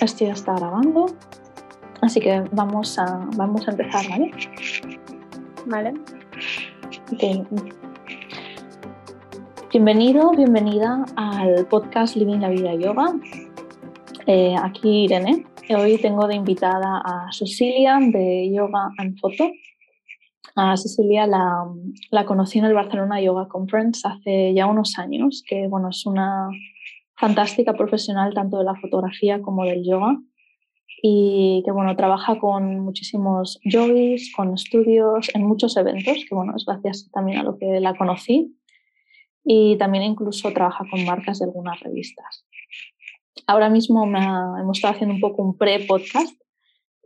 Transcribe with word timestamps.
Esto 0.00 0.24
ya 0.24 0.32
está 0.32 0.54
grabando, 0.54 1.06
así 2.02 2.20
que 2.20 2.44
vamos 2.52 2.96
a, 3.00 3.28
vamos 3.36 3.66
a 3.66 3.72
empezar, 3.72 4.08
¿vale? 4.08 4.30
Vale. 5.66 5.94
Okay. 7.12 7.42
Bienvenido, 9.72 10.30
bienvenida 10.30 11.04
al 11.16 11.66
podcast 11.66 12.14
Living 12.14 12.38
la 12.38 12.50
Vida 12.50 12.74
Yoga. 12.76 13.12
Eh, 14.28 14.54
aquí 14.62 15.06
Irene. 15.06 15.44
Hoy 15.76 15.98
tengo 16.00 16.28
de 16.28 16.36
invitada 16.36 17.02
a 17.04 17.32
Cecilia 17.32 17.98
de 18.00 18.52
Yoga 18.54 18.90
and 18.98 19.18
Photo. 19.18 19.50
A 20.54 20.76
Cecilia 20.76 21.26
la, 21.26 21.64
la 22.12 22.24
conocí 22.24 22.60
en 22.60 22.66
el 22.66 22.74
Barcelona 22.74 23.20
Yoga 23.20 23.48
Conference 23.48 24.06
hace 24.06 24.54
ya 24.54 24.66
unos 24.66 24.96
años, 24.96 25.42
que 25.44 25.66
bueno, 25.66 25.88
es 25.88 26.06
una 26.06 26.50
fantástica 27.18 27.74
profesional 27.74 28.32
tanto 28.32 28.58
de 28.58 28.64
la 28.64 28.76
fotografía 28.76 29.42
como 29.42 29.64
del 29.64 29.84
yoga. 29.84 30.16
Y 31.02 31.62
que 31.64 31.70
bueno, 31.70 31.94
trabaja 31.94 32.38
con 32.38 32.80
muchísimos 32.80 33.60
yogis, 33.64 34.32
con 34.34 34.54
estudios, 34.54 35.28
en 35.34 35.44
muchos 35.44 35.76
eventos, 35.76 36.24
que 36.28 36.34
bueno, 36.34 36.54
es 36.56 36.64
gracias 36.64 37.08
también 37.12 37.38
a 37.38 37.44
lo 37.44 37.56
que 37.56 37.80
la 37.80 37.94
conocí. 37.94 38.56
Y 39.44 39.76
también 39.78 40.04
incluso 40.04 40.52
trabaja 40.52 40.84
con 40.90 41.04
marcas 41.04 41.38
de 41.38 41.44
algunas 41.44 41.78
revistas. 41.80 42.44
Ahora 43.46 43.70
mismo 43.70 44.06
me 44.06 44.18
hemos 44.18 44.78
estado 44.78 44.94
haciendo 44.94 45.14
un 45.14 45.20
poco 45.20 45.42
un 45.42 45.56
pre-podcast 45.56 46.38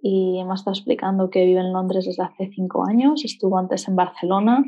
y 0.00 0.42
me 0.42 0.50
ha 0.50 0.54
estado 0.54 0.74
explicando 0.74 1.30
que 1.30 1.44
vive 1.44 1.60
en 1.60 1.72
Londres 1.72 2.06
desde 2.06 2.24
hace 2.24 2.50
cinco 2.52 2.84
años, 2.88 3.24
estuvo 3.24 3.58
antes 3.58 3.86
en 3.86 3.94
Barcelona, 3.94 4.64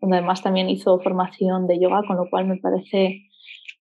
donde 0.00 0.18
además 0.18 0.42
también 0.42 0.68
hizo 0.68 1.00
formación 1.00 1.66
de 1.66 1.78
yoga, 1.80 2.02
con 2.06 2.16
lo 2.16 2.28
cual 2.28 2.46
me 2.46 2.58
parece 2.58 3.22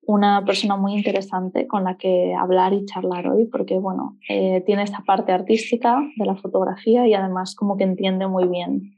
una 0.09 0.42
persona 0.42 0.75
muy 0.77 0.95
interesante 0.95 1.67
con 1.67 1.84
la 1.84 1.98
que 1.98 2.34
hablar 2.34 2.73
y 2.73 2.87
charlar 2.87 3.28
hoy, 3.28 3.45
porque 3.45 3.78
bueno, 3.78 4.17
eh, 4.27 4.62
tiene 4.64 4.83
esta 4.83 5.01
parte 5.01 5.33
artística 5.33 6.01
de 6.17 6.25
la 6.25 6.34
fotografía 6.34 7.06
y 7.06 7.12
además 7.12 7.55
como 7.55 7.77
que 7.77 7.84
entiende 7.84 8.27
muy 8.27 8.48
bien 8.48 8.95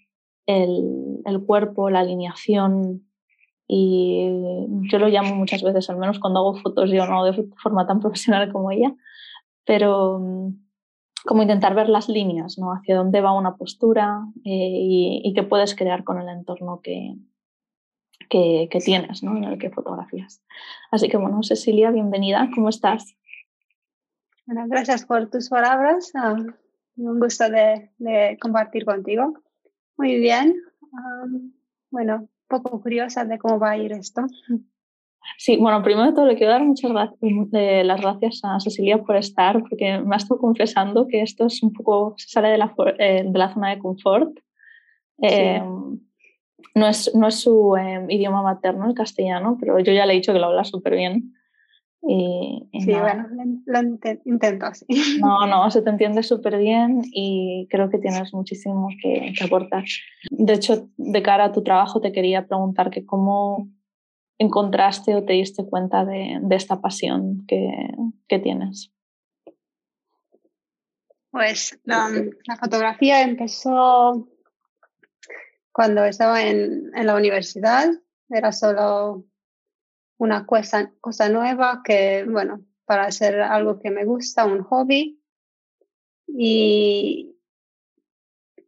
el, 0.47 1.19
el, 1.25 1.44
cuerpo, 1.44 1.91
la 1.91 2.00
alineación 2.00 3.03
y 3.66 4.28
yo 4.88 5.00
lo 5.00 5.08
llamo 5.08 5.34
muchas 5.34 5.64
veces, 5.64 5.91
al 5.91 5.97
menos 5.97 6.20
cuando 6.20 6.38
hago 6.38 6.55
fotos 6.55 6.91
yo 6.91 7.05
no 7.06 7.25
de 7.25 7.44
forma 7.61 7.88
tan 7.88 7.98
profesional 8.00 8.53
como 8.53 8.70
ella, 8.70 8.94
pero 9.66 10.20
mm, 10.20 10.61
como 11.27 11.42
intentar 11.42 11.75
ver 11.75 11.88
las 11.88 12.08
líneas, 12.08 12.56
¿no? 12.56 12.70
Hacia 12.72 12.97
dónde 12.97 13.20
va 13.20 13.33
una 13.33 13.56
postura 13.56 14.20
eh, 14.44 14.78
y, 14.81 15.22
y 15.25 15.34
qué 15.34 15.42
puedes 15.42 15.75
crear 15.75 16.05
con 16.05 16.20
el 16.20 16.28
entorno 16.28 16.81
que, 16.81 17.16
que, 18.28 18.68
tienes, 18.84 19.22
¿no? 19.22 19.36
en 19.36 19.44
el 19.44 19.58
que 19.58 19.70
fotografías. 19.70 20.42
Así 20.90 21.08
que 21.08 21.16
bueno, 21.16 21.42
Cecilia, 21.42 21.90
bienvenida, 21.90 22.48
¿cómo 22.54 22.68
estás? 22.68 23.16
Bueno, 24.46 24.64
gracias 24.68 25.04
por 25.04 25.30
tus 25.30 25.48
palabras, 25.48 26.10
ah, 26.14 26.36
un 26.96 27.20
gusto 27.20 27.48
de, 27.48 27.91
de, 27.98 28.38
compartir 28.41 28.84
contigo. 28.84 29.34
Muy 29.96 30.18
bien, 30.18 30.56
um, 30.92 31.52
bueno, 31.91 32.28
poco 32.48 32.80
curiosa 32.80 33.24
de 33.24 33.38
cómo 33.38 33.58
va 33.58 33.70
a 33.70 33.78
ir 33.78 33.92
esto. 33.92 34.22
Sí, 35.36 35.56
bueno, 35.56 35.82
primero 35.82 36.06
de 36.06 36.12
todo 36.12 36.26
le 36.26 36.36
quiero 36.36 36.52
dar 36.52 36.64
muchas 36.64 36.91
gracias, 36.91 37.18
eh, 37.52 37.84
las 37.84 38.00
gracias 38.00 38.41
a 38.42 38.58
Cecilia 38.58 38.98
por 38.98 39.16
estar, 39.16 39.60
porque 39.60 39.98
me 39.98 40.14
ha 40.14 40.18
estado 40.18 40.41
confesando 40.41 41.06
que 41.06 41.22
esto 41.22 41.46
es 41.46 41.62
un 41.62 41.72
poco, 41.72 42.14
se 42.16 42.28
sale 42.28 42.48
de 42.48 42.58
la, 42.58 42.74
eh, 42.98 43.24
de 43.26 43.38
la 43.38 43.52
zona 43.52 43.70
de 43.70 43.78
confort. 43.78 44.38
Eh, 45.22 45.60
sí 45.62 46.09
no 46.75 46.89
es, 46.89 47.14
no 47.14 47.28
es 47.28 47.41
su 47.41 47.77
eh, 47.77 48.05
idioma 48.08 48.42
materno, 48.42 48.89
el 48.89 48.94
castellano, 48.94 49.56
pero 49.58 49.78
yo 49.78 49.93
ya 49.93 50.06
le 50.06 50.12
he 50.12 50.16
dicho 50.16 50.32
que 50.32 50.38
lo 50.38 50.47
habla 50.47 50.65
súper 50.65 50.97
bien. 50.97 51.34
Y, 52.03 52.69
y 52.72 52.81
sí, 52.81 52.93
nada. 52.93 53.28
bueno, 53.28 53.62
lo 53.66 53.81
intento 54.25 54.66
así. 54.66 54.87
No, 55.20 55.47
no, 55.47 55.70
se 55.70 55.82
te 55.82 55.91
entiende 55.91 56.22
súper 56.22 56.59
bien 56.59 57.03
y 57.12 57.66
creo 57.70 57.91
que 57.91 57.99
tienes 57.99 58.32
muchísimo 58.32 58.88
que, 59.03 59.32
que, 59.37 59.44
aportar. 59.44 59.84
De 60.31 60.54
hecho, 60.54 60.88
de 60.97 61.22
cara 61.22 61.44
a 61.44 61.53
tu 61.53 61.62
trabajo, 61.62 62.00
te 62.00 62.12
quería 62.12 62.47
preguntar 62.47 62.91
que 62.91 63.04
cómo 63.04 63.69
encontraste 64.38 65.15
o 65.15 65.25
te 65.25 65.34
diste 65.34 65.66
cuenta 65.66 66.06
de, 66.06 66.38
de 66.41 66.56
esta 66.56 66.81
pasión 66.81 67.44
que, 67.47 67.70
que, 68.26 68.38
tienes. 68.38 68.91
Pues 71.31 71.78
la, 71.84 72.09
la 72.47 72.56
fotografía 72.56 73.22
empezó 73.22 74.26
cuando 75.80 76.04
estaba 76.04 76.42
en, 76.42 76.91
en 76.94 77.06
la 77.06 77.14
universidad 77.14 77.88
era 78.28 78.52
solo 78.52 79.24
una 80.18 80.44
cosa, 80.44 80.92
cosa 81.00 81.30
nueva 81.30 81.80
que, 81.82 82.26
bueno, 82.28 82.66
para 82.84 83.04
hacer 83.04 83.41
algo 83.41 83.80
que 83.80 83.90
me 83.90 84.04
gusta, 84.04 84.44
un 84.44 84.62
hobby. 84.62 85.24
Y, 86.26 87.34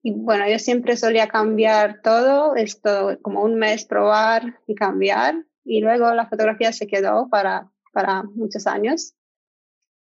y 0.02 0.12
bueno, 0.14 0.48
yo 0.48 0.58
siempre 0.58 0.96
solía 0.96 1.28
cambiar 1.28 2.00
todo, 2.00 2.56
esto 2.56 3.18
como 3.20 3.42
un 3.42 3.56
mes 3.56 3.84
probar 3.84 4.60
y 4.66 4.74
cambiar. 4.74 5.34
Y 5.66 5.82
luego 5.82 6.14
la 6.14 6.30
fotografía 6.30 6.72
se 6.72 6.86
quedó 6.86 7.28
para, 7.28 7.70
para 7.92 8.22
muchos 8.22 8.66
años. 8.66 9.14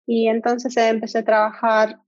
Y 0.06 0.28
entonces 0.28 0.76
empecé 0.76 1.18
a 1.18 1.24
trabajar 1.24 2.00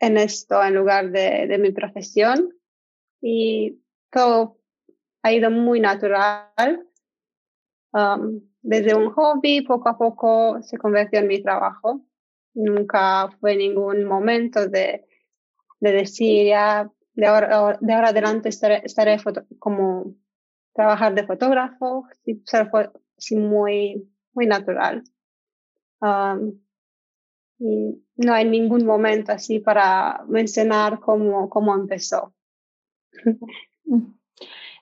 en 0.00 0.18
esto 0.18 0.62
en 0.62 0.74
lugar 0.74 1.12
de, 1.12 1.46
de 1.46 1.56
mi 1.56 1.70
profesión 1.70 2.52
y 3.22 3.80
ha 5.22 5.32
ido 5.32 5.50
muy 5.50 5.80
natural. 5.80 6.86
Um, 7.92 8.40
desde 8.62 8.94
un 8.94 9.10
hobby, 9.10 9.62
poco 9.62 9.88
a 9.88 9.98
poco 9.98 10.62
se 10.62 10.78
convirtió 10.78 11.20
en 11.20 11.28
mi 11.28 11.42
trabajo. 11.42 12.04
Nunca 12.54 13.28
fue 13.40 13.56
ningún 13.56 14.04
momento 14.04 14.68
de, 14.68 15.06
de 15.80 15.92
decir, 15.92 16.48
ya, 16.48 16.90
de 17.14 17.26
ahora, 17.26 17.78
de 17.80 17.92
ahora 17.92 18.08
adelante 18.08 18.48
estaré, 18.48 19.18
como 19.58 20.14
trabajar 20.74 21.14
de 21.14 21.26
fotógrafo, 21.26 22.06
sí, 23.16 23.36
muy, 23.36 24.10
muy 24.32 24.46
natural. 24.46 25.02
Um, 26.00 26.60
y 27.58 28.04
no 28.16 28.34
hay 28.34 28.44
ningún 28.44 28.84
momento 28.84 29.32
así 29.32 29.60
para 29.60 30.24
mencionar 30.28 31.00
cómo, 31.00 31.48
cómo 31.48 31.74
empezó. 31.74 32.34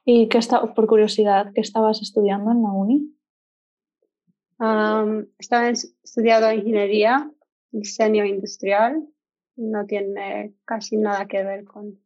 ¿Y 0.05 0.29
qué 0.29 0.39
está, 0.39 0.75
por 0.75 0.87
curiosidad, 0.87 1.53
qué 1.55 1.61
estabas 1.61 2.03
estudiando 2.03 2.51
en 2.51 2.63
la 2.63 2.71
uni? 2.71 3.17
Um, 4.59 5.27
estaba 5.39 5.69
estudiando 5.69 6.53
ingeniería, 6.53 7.31
diseño 7.71 8.25
industrial. 8.25 9.07
No 9.57 9.87
tiene 9.87 10.55
casi 10.65 10.97
nada 10.97 11.27
que 11.27 11.43
ver 11.43 11.65
con, 11.65 12.01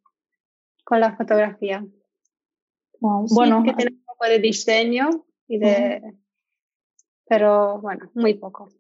con 0.85 1.01
la 1.01 1.17
fotografía. 1.17 1.85
Wow. 3.01 3.27
bueno, 3.31 3.63
que 3.63 3.75
tiene 3.75 3.93
un 3.93 4.05
poco 4.05 4.27
de 4.27 4.39
diseño 4.41 5.09
y 5.47 5.59
de, 5.59 6.01
uh 6.03 6.07
-huh. 6.07 6.19
pero 7.27 7.81
bueno, 7.81 8.11
muy 8.15 8.35
poco. 8.35 8.71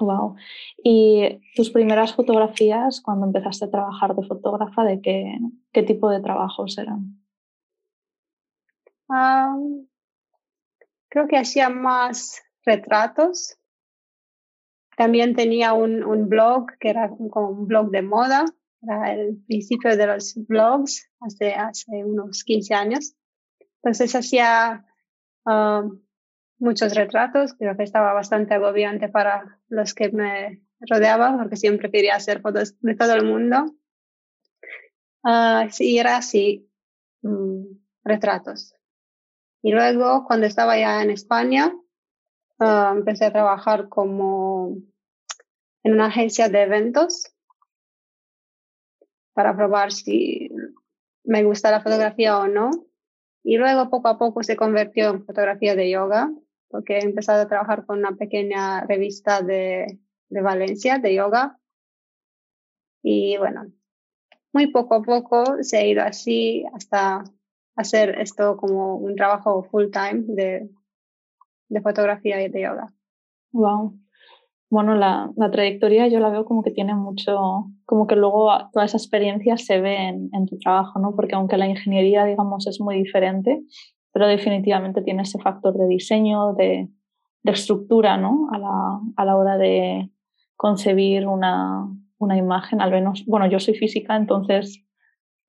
Wow. 0.00 0.36
¿Y 0.82 1.40
tus 1.54 1.70
primeras 1.70 2.14
fotografías, 2.14 3.00
cuando 3.00 3.26
empezaste 3.26 3.66
a 3.66 3.70
trabajar 3.70 4.14
de 4.16 4.26
fotógrafa, 4.26 4.84
de 4.84 5.00
qué, 5.00 5.38
qué 5.72 5.82
tipo 5.82 6.10
de 6.10 6.20
trabajos 6.20 6.76
eran? 6.78 7.24
Um, 9.08 9.86
creo 11.08 11.28
que 11.28 11.36
hacía 11.36 11.68
más 11.68 12.42
retratos. 12.64 13.56
También 14.96 15.34
tenía 15.34 15.72
un, 15.72 16.02
un 16.04 16.28
blog 16.28 16.66
que 16.80 16.90
era 16.90 17.08
como 17.08 17.50
un 17.50 17.66
blog 17.66 17.90
de 17.90 18.02
moda. 18.02 18.44
Era 18.82 19.12
el 19.12 19.42
principio 19.46 19.96
de 19.96 20.06
los 20.06 20.34
blogs 20.48 21.10
hace, 21.20 21.54
hace 21.54 22.04
unos 22.04 22.44
15 22.44 22.74
años. 22.74 23.14
Entonces 23.76 24.14
hacía 24.14 24.84
um, 25.44 26.00
muchos 26.58 26.94
retratos. 26.94 27.54
Creo 27.54 27.76
que 27.76 27.82
estaba 27.82 28.12
bastante 28.12 28.54
agobiante 28.54 29.08
para 29.08 29.58
los 29.74 29.94
que 29.94 30.10
me 30.10 30.62
rodeaban 30.80 31.38
porque 31.38 31.56
siempre 31.56 31.90
quería 31.90 32.16
hacer 32.16 32.40
fotos 32.40 32.78
de 32.80 32.94
todo 32.94 33.14
el 33.14 33.24
mundo. 33.24 33.74
Uh, 35.22 35.70
sí, 35.70 35.98
era 35.98 36.18
así, 36.18 36.70
um, 37.22 37.78
retratos. 38.04 38.74
Y 39.62 39.72
luego, 39.72 40.26
cuando 40.26 40.46
estaba 40.46 40.78
ya 40.78 41.02
en 41.02 41.10
España, 41.10 41.74
uh, 42.58 42.96
empecé 42.96 43.24
a 43.24 43.32
trabajar 43.32 43.88
como 43.88 44.76
en 45.82 45.92
una 45.92 46.06
agencia 46.06 46.48
de 46.48 46.62
eventos 46.62 47.32
para 49.32 49.56
probar 49.56 49.92
si 49.92 50.50
me 51.24 51.42
gusta 51.44 51.70
la 51.70 51.80
fotografía 51.80 52.38
o 52.38 52.46
no. 52.46 52.70
Y 53.42 53.56
luego, 53.56 53.90
poco 53.90 54.08
a 54.08 54.18
poco, 54.18 54.42
se 54.42 54.56
convirtió 54.56 55.10
en 55.10 55.24
fotografía 55.24 55.74
de 55.74 55.90
yoga, 55.90 56.30
porque 56.74 56.98
he 56.98 57.04
empezado 57.04 57.40
a 57.40 57.46
trabajar 57.46 57.86
con 57.86 58.00
una 58.00 58.16
pequeña 58.16 58.80
revista 58.80 59.42
de, 59.42 60.00
de 60.28 60.42
Valencia, 60.42 60.98
de 60.98 61.14
yoga. 61.14 61.56
Y 63.00 63.36
bueno, 63.36 63.66
muy 64.52 64.66
poco 64.72 64.96
a 64.96 65.02
poco 65.02 65.62
se 65.62 65.78
ha 65.78 65.86
ido 65.86 66.02
así 66.02 66.64
hasta 66.74 67.22
hacer 67.76 68.18
esto 68.20 68.56
como 68.56 68.96
un 68.96 69.14
trabajo 69.14 69.62
full 69.62 69.84
time 69.92 70.24
de, 70.26 70.68
de 71.68 71.80
fotografía 71.80 72.42
y 72.42 72.48
de 72.48 72.62
yoga. 72.62 72.92
Wow. 73.52 73.96
bueno, 74.68 74.96
la, 74.96 75.30
la, 75.36 75.52
trayectoria 75.52 76.08
yo 76.08 76.18
la 76.18 76.30
veo 76.30 76.44
como 76.44 76.64
que 76.64 76.72
tiene 76.72 76.96
mucho, 76.96 77.66
como 77.84 78.08
que 78.08 78.16
luego 78.16 78.50
toda 78.72 78.86
esa 78.86 78.96
experiencia 78.96 79.56
se 79.58 79.80
ve 79.80 80.08
en, 80.08 80.28
en, 80.32 80.46
tu 80.46 80.58
trabajo, 80.58 80.98
¿no? 80.98 81.14
Porque 81.14 81.36
aunque 81.36 81.56
la 81.56 81.68
ingeniería, 81.68 82.24
digamos, 82.24 82.66
es 82.66 82.80
muy 82.80 82.96
diferente, 82.96 83.62
pero 84.14 84.28
definitivamente 84.28 85.02
tiene 85.02 85.22
ese 85.22 85.40
factor 85.40 85.76
de 85.76 85.88
diseño, 85.88 86.52
de, 86.54 86.88
de 87.42 87.52
estructura, 87.52 88.16
¿no? 88.16 88.48
A 88.52 88.58
la, 88.58 89.00
a 89.16 89.24
la 89.24 89.36
hora 89.36 89.58
de 89.58 90.08
concebir 90.54 91.26
una, 91.26 91.88
una 92.18 92.36
imagen, 92.36 92.80
al 92.80 92.92
menos, 92.92 93.26
bueno, 93.26 93.48
yo 93.48 93.58
soy 93.58 93.74
física, 93.74 94.14
entonces, 94.14 94.84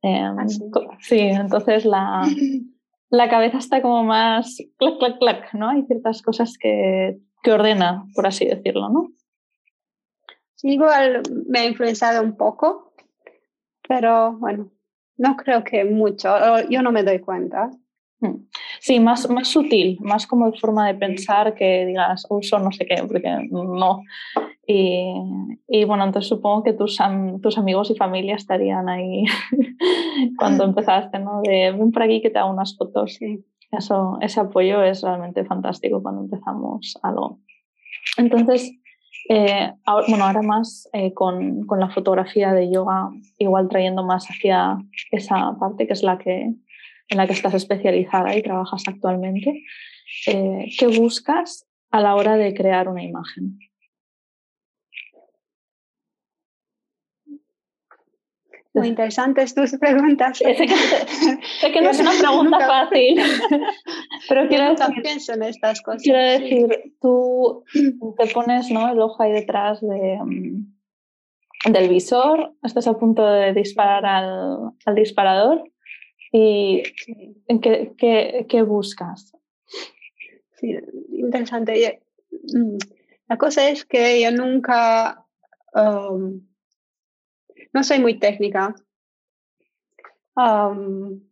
eh, 0.02 0.20
¿Ah, 0.20 0.48
sí? 0.48 0.64
sí, 1.00 1.20
entonces 1.20 1.86
la, 1.86 2.24
la 3.12 3.30
cabeza 3.30 3.60
está 3.60 3.84
como 3.84 4.04
más 4.04 4.58
clac, 4.78 4.98
clac, 4.98 5.20
clac, 5.20 5.54
¿no? 5.54 5.70
Hay 5.70 5.84
ciertas 5.84 6.24
cosas 6.24 6.58
que, 6.58 7.20
que 7.44 7.52
ordena, 7.52 8.04
por 8.16 8.26
así 8.26 8.46
decirlo, 8.48 8.90
¿no? 8.90 9.10
Sí, 10.56 10.70
igual 10.70 11.22
me 11.48 11.60
ha 11.60 11.68
influenciado 11.68 12.24
un 12.24 12.36
poco, 12.36 12.96
pero 13.88 14.34
bueno, 14.40 14.72
no 15.18 15.36
creo 15.36 15.64
que 15.64 15.86
mucho, 15.86 16.34
yo 16.68 16.82
no 16.82 16.92
me 16.92 17.04
doy 17.04 17.20
cuenta. 17.20 17.70
Sí, 18.80 19.00
más, 19.00 19.30
más 19.30 19.48
sutil, 19.48 19.98
más 20.02 20.28
como 20.28 20.52
forma 20.54 20.88
de 20.88 20.96
pensar 20.96 21.56
que 21.56 21.86
digas 21.86 22.26
uso 22.30 22.60
no 22.60 22.72
sé 22.72 22.86
qué, 22.86 23.04
porque 23.08 23.48
no. 23.50 24.02
Y, 24.68 25.14
y 25.68 25.86
bueno, 25.86 26.06
entonces 26.06 26.30
supongo 26.30 26.64
que 26.64 26.74
tus, 26.74 26.98
tus 27.42 27.58
amigos 27.58 27.92
y 27.92 27.96
familia 27.96 28.36
estarían 28.36 28.90
ahí 28.90 29.24
cuando 30.38 30.64
empezaste, 30.66 31.20
¿no? 31.20 31.42
De 31.42 31.72
ven 31.72 31.92
por 31.92 32.04
aquí 32.04 32.22
que 32.22 32.30
te 32.30 32.40
hago 32.40 32.52
unas 32.52 32.76
fotos. 32.78 33.16
Sí. 33.16 33.46
Eso, 33.72 34.18
ese 34.22 34.40
apoyo 34.40 34.84
es 34.84 35.02
realmente 35.02 35.44
fantástico 35.46 36.02
cuando 36.02 36.22
empezamos 36.22 36.98
algo. 37.02 37.40
Entonces, 38.18 38.72
eh, 39.30 39.74
ahora, 39.86 40.06
bueno, 40.08 40.26
ahora 40.26 40.42
más 40.42 40.88
eh, 40.94 41.14
con, 41.14 41.66
con, 41.66 41.80
la 41.80 41.90
fotografía 41.90 42.54
de 42.54 42.72
yoga, 42.72 43.10
igual 43.40 43.68
trayendo 43.68 44.04
más 44.04 44.28
hacia 44.28 44.78
esa 45.12 45.58
parte 45.60 45.88
que 45.88 45.94
es 45.94 46.04
la 46.04 46.18
que, 46.18 46.54
en 47.10 47.18
la 47.18 47.28
que 47.28 47.34
estás 47.34 47.54
especializada 47.54 48.36
y 48.36 48.42
trabajas 48.42 48.84
actualmente. 48.88 49.64
Eh, 50.28 50.66
¿Qué 50.78 50.88
buscas 50.88 51.68
a 51.92 52.02
la 52.02 52.16
hora 52.16 52.38
de 52.38 52.54
crear 52.54 52.88
una 52.88 53.04
imagen? 53.04 53.60
Muy 58.74 58.90
interesantes 58.90 59.56
tus 59.56 59.78
preguntas. 59.78 60.38
Sé 60.38 60.54
que, 60.54 60.68
sé 60.68 61.72
que 61.72 61.82
no 61.82 61.92
es 61.92 62.00
una 62.02 62.12
pregunta 62.20 62.60
fácil, 62.60 63.22
pero 64.28 64.50
quiero 64.50 64.76
decir, 64.76 65.02
pienso 65.02 65.34
en 65.34 65.44
estas 65.44 65.82
cosas. 65.82 66.02
Quiero 66.04 66.20
decir, 66.20 66.94
tú 67.00 67.64
te 68.18 68.28
pones 68.28 68.70
¿no? 68.72 68.92
el 68.92 69.00
ojo 69.00 69.24
ahí 69.24 69.32
detrás 69.32 69.80
de, 69.80 70.20
mm, 70.22 71.72
del 71.72 71.88
visor, 71.88 72.54
estás 72.64 72.88
a 72.88 72.98
punto 72.98 73.26
de 73.26 73.54
disparar 73.54 74.06
al, 74.06 74.72
al 74.86 74.96
disparador 74.96 75.64
y 76.38 76.84
¿qué, 77.62 77.94
qué, 77.98 78.46
qué 78.50 78.62
buscas? 78.62 79.32
Sí, 80.58 80.76
interesante. 81.12 82.02
Mm, 82.30 82.78
la 83.30 83.38
cosa 83.38 83.70
es 83.70 83.86
que 83.86 84.22
yo 84.22 84.32
nunca... 84.32 85.26
Um, 85.74 86.46
no 87.72 87.84
soy 87.86 88.00
muy 88.00 88.20
técnica. 88.20 88.76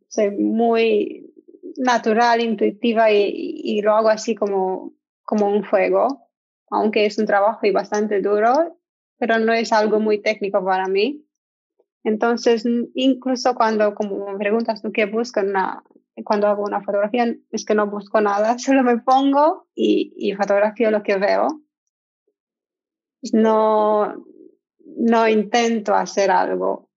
soy 0.07 0.31
muy 0.31 1.33
natural, 1.75 2.39
intuitiva 2.39 3.11
y, 3.11 3.81
lo 3.81 3.95
hago 3.95 4.07
así 4.07 4.35
como, 4.35 4.93
como 5.23 5.47
un 5.47 5.65
juego, 5.65 6.29
aunque 6.69 7.05
es 7.05 7.17
un 7.17 7.25
trabajo 7.25 7.65
y 7.65 7.71
bastante 7.71 8.21
duro, 8.21 8.79
pero 9.17 9.37
no 9.39 9.51
es 9.51 9.73
algo 9.73 9.99
muy 9.99 10.21
técnico 10.21 10.63
para 10.63 10.87
mí. 10.87 11.22
Entonces, 12.03 12.65
incluso 12.95 13.55
cuando 13.55 13.95
como 13.95 14.31
me 14.31 14.37
preguntas 14.37 14.81
tú 14.81 14.91
qué 14.91 15.05
busco 15.05 15.41
cuando 16.23 16.47
hago 16.47 16.63
una 16.63 16.81
fotografía, 16.83 17.33
es 17.51 17.65
que 17.65 17.75
no 17.75 17.89
busco 17.89 18.21
nada, 18.21 18.57
solo 18.59 18.83
me 18.83 18.99
pongo 18.99 19.67
y, 19.73 20.13
y 20.17 20.33
fotografío 20.33 20.91
lo 20.91 21.03
que 21.03 21.17
veo. 21.17 21.61
No, 23.31 24.25
no 24.97 25.27
intento 25.27 25.95
hacer 25.95 26.29
algo. 26.29 26.89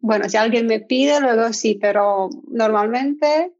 bueno, 0.00 0.28
si 0.28 0.36
alguien 0.36 0.66
me 0.66 0.80
pide, 0.80 1.20
luego 1.20 1.52
sí, 1.52 1.74
pero 1.80 2.30
normalmente 2.48 3.54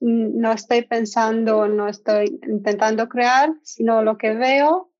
no 0.00 0.52
estoy 0.52 0.82
pensando, 0.82 1.68
no 1.68 1.88
estoy 1.88 2.40
intentando 2.48 3.08
crear, 3.08 3.52
sino 3.62 4.02
lo 4.02 4.16
que 4.16 4.34
veo, 4.34 4.90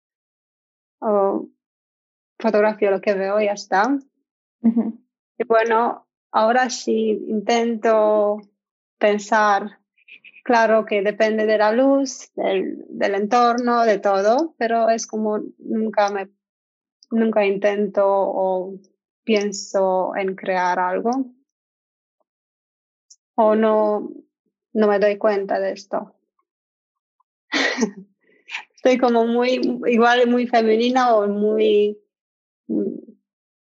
o 1.01 1.49
lo 2.91 3.01
que 3.01 3.15
veo 3.15 3.41
y 3.41 3.47
ya 3.47 3.53
está. 3.53 3.99
Y 4.63 5.45
bueno, 5.45 6.07
ahora 6.33 6.69
sí 6.71 7.25
intento 7.29 8.39
pensar, 8.99 9.81
claro 10.45 10.85
que 10.85 11.03
depende 11.03 11.47
de 11.47 11.59
la 11.59 11.73
luz, 11.73 12.31
del, 12.35 12.85
del 12.89 13.15
entorno, 13.15 13.85
de 13.85 13.99
todo, 13.99 14.55
pero 14.59 14.91
es 14.91 15.07
como 15.07 15.41
nunca 15.59 16.11
me 16.11 16.29
nunca 17.11 17.45
intento 17.45 18.05
o 18.07 18.79
pienso 19.25 20.13
en 20.17 20.35
crear 20.35 20.79
algo 20.79 21.11
o 23.35 23.55
no, 23.55 24.11
no 24.73 24.87
me 24.87 24.99
doy 24.99 25.17
cuenta 25.17 25.59
de 25.59 25.73
esto. 25.73 26.15
Estoy 28.75 28.99
como 28.99 29.27
muy, 29.27 29.61
igual 29.87 30.29
muy 30.29 30.47
femenina 30.47 31.15
o 31.15 31.27
muy, 31.27 31.99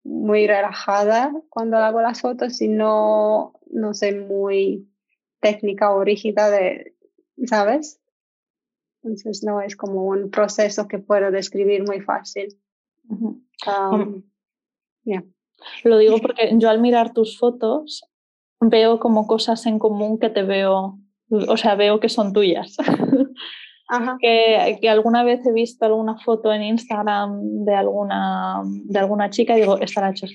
muy 0.02 0.46
relajada 0.46 1.32
cuando 1.48 1.76
hago 1.76 2.00
las 2.00 2.20
fotos 2.20 2.60
y 2.60 2.68
no, 2.68 3.52
no 3.70 3.94
soy 3.94 4.14
muy 4.14 4.88
técnica 5.40 5.92
o 5.92 6.04
rígida 6.04 6.50
de, 6.50 6.94
¿sabes? 7.46 8.00
Entonces 9.02 9.42
no 9.44 9.60
es 9.60 9.76
como 9.76 10.04
un 10.04 10.30
proceso 10.30 10.88
que 10.88 10.98
puedo 10.98 11.30
describir 11.30 11.84
muy 11.86 12.00
fácil. 12.00 12.58
Um, 13.08 14.22
Lo 15.84 15.98
digo 15.98 16.18
porque 16.22 16.52
yo 16.56 16.68
al 16.68 16.80
mirar 16.80 17.12
tus 17.12 17.38
fotos 17.38 18.04
veo 18.60 19.00
como 19.00 19.26
cosas 19.26 19.66
en 19.66 19.78
común 19.78 20.18
que 20.18 20.28
te 20.28 20.42
veo, 20.42 20.98
o 21.30 21.56
sea, 21.56 21.74
veo 21.74 22.00
que 22.00 22.08
son 22.08 22.32
tuyas. 22.32 22.76
Que, 24.20 24.78
que, 24.80 24.88
alguna 24.88 25.24
vez 25.24 25.44
he 25.44 25.52
visto 25.52 25.84
alguna 25.84 26.16
foto 26.18 26.52
en 26.52 26.62
Instagram 26.62 27.64
de 27.64 27.74
alguna, 27.74 28.62
de 28.64 28.98
alguna 28.98 29.30
chica 29.30 29.56
y 29.56 29.62
digo, 29.62 29.78
estará 29.80 30.10
hecho, 30.10 30.26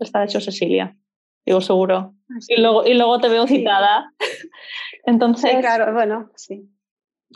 estará 0.00 0.24
hecho 0.24 0.40
Cecilia. 0.40 0.96
Digo, 1.44 1.60
seguro. 1.60 2.14
Ah, 2.30 2.38
y, 2.48 2.60
luego, 2.60 2.86
y 2.86 2.94
luego 2.94 3.20
te 3.20 3.28
veo 3.28 3.46
citada. 3.46 4.12
Entonces, 5.04 5.50
sí, 5.50 5.58
claro, 5.58 5.92
bueno, 5.92 6.30
sí. 6.34 6.70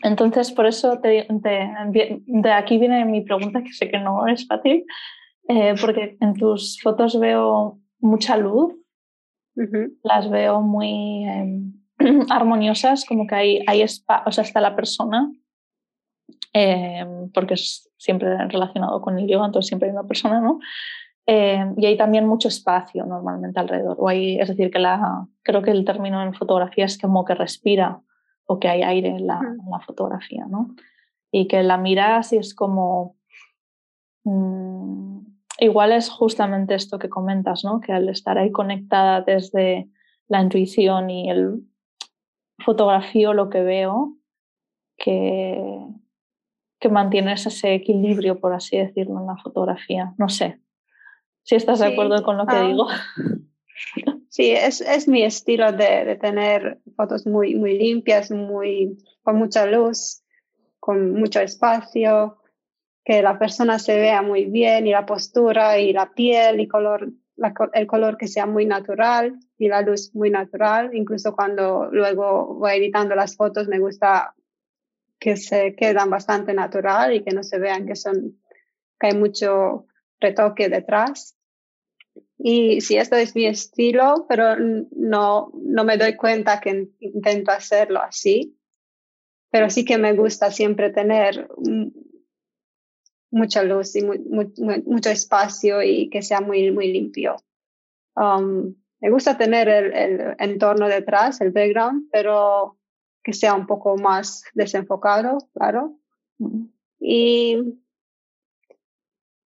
Entonces, 0.02 0.52
por 0.52 0.66
eso 0.66 1.00
te, 1.00 1.26
de 1.28 2.52
aquí 2.52 2.78
viene 2.78 3.04
mi 3.04 3.22
pregunta, 3.22 3.62
que 3.62 3.72
sé 3.72 3.90
que 3.90 3.98
no 3.98 4.26
es 4.26 4.46
fácil, 4.46 4.84
eh, 5.48 5.74
porque 5.80 6.16
en 6.20 6.34
tus 6.34 6.80
fotos 6.80 7.18
veo 7.18 7.80
mucha 7.98 8.36
luz, 8.36 8.74
las 10.04 10.30
veo 10.30 10.60
muy 10.60 11.24
em, 11.24 11.72
armoniosas, 12.30 13.04
como 13.04 13.26
que 13.26 13.34
hay, 13.34 13.64
hay 13.66 13.82
o 13.82 14.32
sea, 14.32 14.44
está 14.44 14.60
la 14.60 14.76
persona, 14.76 15.32
em, 16.58 17.30
porque 17.30 17.54
es 17.54 17.88
siempre 17.96 18.36
relacionado 18.48 19.00
con 19.00 19.18
el 19.18 19.28
yoga, 19.28 19.46
entonces 19.46 19.68
siempre 19.68 19.88
hay 19.88 19.92
una 19.92 20.08
persona, 20.08 20.40
¿no? 20.40 20.58
Em, 21.26 21.74
y 21.76 21.86
hay 21.86 21.96
también 21.96 22.26
mucho 22.26 22.48
espacio 22.48 23.04
normalmente 23.04 23.60
alrededor. 23.60 23.96
O 24.00 24.08
hay, 24.08 24.40
es 24.40 24.48
decir, 24.48 24.70
que 24.70 24.78
la, 24.78 25.26
creo 25.42 25.62
que 25.62 25.70
el 25.70 25.84
término 25.84 26.22
en 26.22 26.34
fotografía 26.34 26.86
es 26.86 26.98
como 26.98 27.24
que 27.24 27.34
respira 27.34 28.00
o 28.46 28.58
que 28.58 28.68
hay 28.68 28.82
aire 28.82 29.10
en 29.10 29.26
la, 29.26 29.40
fotografía, 29.86 30.46
¿no? 30.48 30.74
Y 31.30 31.46
que 31.46 31.62
la 31.62 31.76
miras 31.76 32.32
y 32.32 32.38
es 32.38 32.54
como... 32.54 33.16
Mm, 34.24 35.20
igual 35.60 35.92
es 35.92 36.08
justamente 36.10 36.74
esto 36.74 36.98
que 36.98 37.08
comentas, 37.08 37.62
¿no? 37.62 37.80
Que 37.80 37.92
al 37.92 38.08
estar 38.08 38.38
ahí 38.38 38.50
conectada 38.50 39.20
desde 39.20 39.88
la 40.28 40.42
intuición 40.42 41.10
y 41.10 41.30
el 41.30 41.62
fotografío 42.58 43.34
lo 43.34 43.50
que 43.50 43.62
veo, 43.62 44.16
que, 44.96 45.78
que 46.78 46.88
mantienes 46.88 47.46
ese 47.46 47.74
equilibrio, 47.74 48.40
por 48.40 48.52
así 48.52 48.76
decirlo, 48.78 49.20
en 49.20 49.26
la 49.26 49.36
fotografía. 49.36 50.14
No 50.16 50.28
sé 50.28 50.60
si 51.42 51.54
estás 51.54 51.78
de 51.78 51.86
acuerdo 51.86 52.22
con 52.22 52.36
lo 52.36 52.46
que 52.46 52.60
digo. 52.60 52.86
Sí, 54.28 54.50
es, 54.50 54.80
es 54.82 55.08
mi 55.08 55.22
estilo 55.22 55.72
de, 55.72 56.04
de, 56.04 56.16
tener 56.16 56.78
fotos 56.94 57.26
muy, 57.26 57.54
muy 57.54 57.78
limpias, 57.78 58.30
muy, 58.30 58.98
con 59.22 59.36
mucha 59.36 59.66
luz, 59.66 60.22
con 60.78 61.14
mucho 61.14 61.40
espacio, 61.40 62.38
que 63.04 63.22
la 63.22 63.38
persona 63.38 63.78
se 63.78 63.96
vea 63.96 64.20
muy 64.20 64.44
bien 64.44 64.86
y 64.86 64.90
la 64.90 65.06
postura 65.06 65.78
y 65.78 65.92
la 65.92 66.12
piel 66.12 66.60
y 66.60 66.68
color, 66.68 67.10
el 67.72 67.86
color 67.86 68.18
que 68.18 68.28
sea 68.28 68.44
muy 68.46 68.66
natural 68.66 69.38
y 69.56 69.68
la 69.68 69.80
luz 69.80 70.14
muy 70.14 70.30
natural. 70.30 70.90
Incluso 70.92 71.34
cuando 71.34 71.88
luego 71.90 72.54
voy 72.54 72.72
editando 72.72 73.14
las 73.14 73.34
fotos 73.34 73.66
me 73.66 73.78
gusta 73.78 74.34
que 75.18 75.36
se 75.36 75.74
quedan 75.74 76.10
bastante 76.10 76.54
natural 76.54 77.14
y 77.14 77.24
que 77.24 77.32
no 77.32 77.42
se 77.42 77.58
vean 77.58 77.86
que 77.86 77.96
son, 77.96 78.40
que 78.98 79.08
hay 79.08 79.14
mucho 79.14 79.86
retoque 80.20 80.68
detrás. 80.68 81.36
Y 82.38 82.80
sí, 82.80 82.96
esto 82.96 83.16
es 83.16 83.34
mi 83.34 83.46
estilo, 83.46 84.26
pero 84.28 84.56
no, 84.56 85.50
no 85.54 85.84
me 85.84 85.96
doy 85.96 86.16
cuenta 86.16 86.60
que 86.60 86.88
intento 87.00 87.50
hacerlo 87.50 88.00
así. 88.00 88.56
Pero 89.50 89.70
sí 89.70 89.84
que 89.84 89.98
me 89.98 90.12
gusta 90.12 90.50
siempre 90.50 90.90
tener 90.90 91.48
mucha 93.30 93.62
luz 93.62 93.96
y 93.96 94.04
mucho 94.04 95.10
espacio 95.10 95.82
y 95.82 96.10
que 96.10 96.22
sea 96.22 96.40
muy, 96.40 96.70
muy 96.70 96.92
limpio. 96.92 97.36
Um, 98.14 98.74
me 99.00 99.10
gusta 99.10 99.38
tener 99.38 99.68
el, 99.68 99.94
el, 99.94 100.36
entorno 100.38 100.88
detrás, 100.88 101.40
el 101.40 101.50
background, 101.50 102.08
pero 102.10 102.77
que 103.28 103.34
sea 103.34 103.52
un 103.52 103.66
poco 103.66 103.98
más 103.98 104.42
desenfocado, 104.54 105.36
claro. 105.52 105.98
Y, 106.98 107.58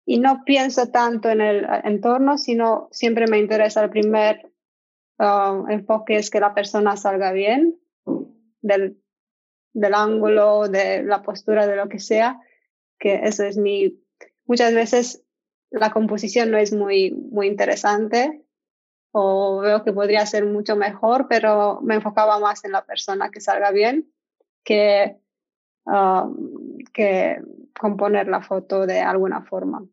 y 0.06 0.20
no 0.20 0.44
pienso 0.44 0.90
tanto 0.90 1.30
en 1.30 1.40
el 1.40 1.66
entorno, 1.86 2.38
sino 2.38 2.90
siempre 2.92 3.28
me 3.28 3.40
interesa 3.40 3.82
el 3.82 3.90
primer 3.90 4.52
um, 5.20 5.70
enfoque 5.70 6.18
es 6.18 6.30
que 6.30 6.42
la 6.42 6.54
persona 6.54 6.98
salga 6.98 7.32
bien 7.32 7.80
del, 8.60 9.02
del 9.72 9.94
ángulo, 9.94 10.68
de 10.68 11.04
la 11.04 11.22
postura, 11.22 11.66
de 11.66 11.78
lo 11.78 11.88
que 11.88 12.00
sea, 12.00 12.42
que 13.00 13.22
eso 13.24 13.46
es 13.46 13.56
mi... 13.56 14.04
Muchas 14.48 14.74
veces 14.74 15.24
la 15.70 15.94
composición 15.94 16.52
no 16.52 16.58
es 16.58 16.74
muy, 16.74 17.12
muy 17.12 17.48
interesante 17.48 18.44
o 19.12 19.60
veo 19.60 19.84
que 19.84 19.94
podría 19.94 20.26
ser 20.26 20.46
mucho 20.46 20.76
mejor, 20.76 21.28
pero 21.28 21.82
me 21.82 21.96
enfocaba 21.96 22.40
más 22.40 22.64
en 22.64 22.72
la 22.72 22.86
persona 22.86 23.30
que 23.30 23.42
salga 23.42 23.72
bien 23.72 24.12
que, 24.64 25.18
um, 25.86 26.78
que 26.94 27.42
componer 27.80 28.28
la 28.28 28.42
foto 28.42 28.86
de 28.86 29.00
alguna 29.00 29.42
forma. 29.42 29.86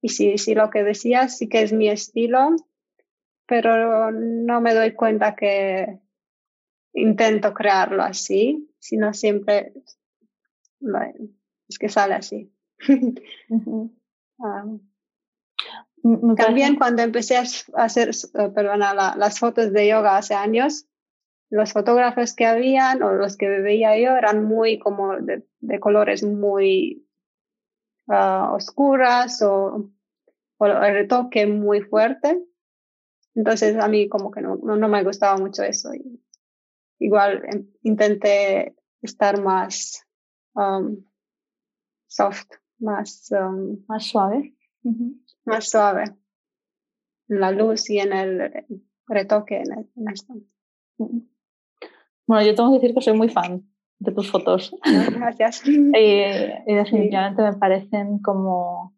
Y 0.00 0.10
sí, 0.10 0.38
sí, 0.38 0.54
lo 0.54 0.70
que 0.70 0.84
decías 0.84 1.36
sí 1.36 1.48
que 1.48 1.62
es 1.62 1.72
mi 1.72 1.88
estilo, 1.88 2.54
pero 3.46 4.10
no 4.10 4.60
me 4.60 4.74
doy 4.74 4.92
cuenta 4.92 5.34
que 5.34 5.98
intento 6.92 7.52
crearlo 7.52 8.02
así, 8.02 8.72
sino 8.78 9.12
siempre 9.12 9.72
es 11.68 11.78
que 11.78 11.88
sale 11.88 12.14
así. 12.14 12.52
También 16.36 16.76
cuando 16.76 17.02
empecé 17.02 17.36
a 17.36 17.44
hacer, 17.74 18.10
eh, 18.10 18.48
perdona, 18.54 18.94
las 18.94 19.38
fotos 19.38 19.72
de 19.72 19.88
yoga 19.88 20.16
hace 20.16 20.34
años, 20.34 20.86
los 21.50 21.72
fotógrafos 21.72 22.34
que 22.34 22.46
habían 22.46 23.02
o 23.02 23.12
los 23.12 23.36
que 23.36 23.48
veía 23.48 23.98
yo 23.98 24.16
eran 24.16 24.44
muy 24.44 24.78
como 24.78 25.16
de, 25.16 25.80
colores 25.80 26.22
muy 26.22 27.06
uh, 28.06 28.54
oscuras 28.54 29.42
o, 29.42 29.90
o, 30.58 30.66
el 30.66 30.92
retoque 30.92 31.46
muy 31.46 31.80
fuerte. 31.82 32.42
Entonces 33.34 33.76
a 33.76 33.88
mí 33.88 34.08
como 34.08 34.30
que 34.30 34.40
no, 34.40 34.56
no, 34.56 34.88
me 34.88 35.04
gustaba 35.04 35.36
mucho 35.36 35.62
eso. 35.62 35.90
igual 36.98 37.42
em, 37.52 37.66
intenté 37.82 38.74
estar 39.02 39.40
más 39.40 40.06
um, 40.54 41.04
soft, 42.06 42.48
más, 42.78 43.30
um, 43.30 43.84
más 43.86 44.06
suave 44.06 44.56
más 45.46 45.70
suave 45.70 46.04
en 47.28 47.40
la 47.40 47.50
luz 47.50 47.88
y 47.90 47.98
en 47.98 48.12
el 48.12 48.52
retoque 49.06 49.62
en, 49.62 50.08
esto. 50.12 50.34
Bueno, 52.26 52.46
yo 52.46 52.54
tengo 52.54 52.70
que 52.70 52.80
decir 52.80 52.94
que 52.94 53.02
soy 53.02 53.16
muy 53.16 53.28
fan 53.28 53.62
de 53.98 54.12
tus 54.12 54.30
fotos. 54.30 54.74
Gracias. 55.16 55.66
y, 55.66 55.74
definitivamente 56.66 57.42
me 57.42 57.54
parecen 57.54 58.18
como 58.18 58.94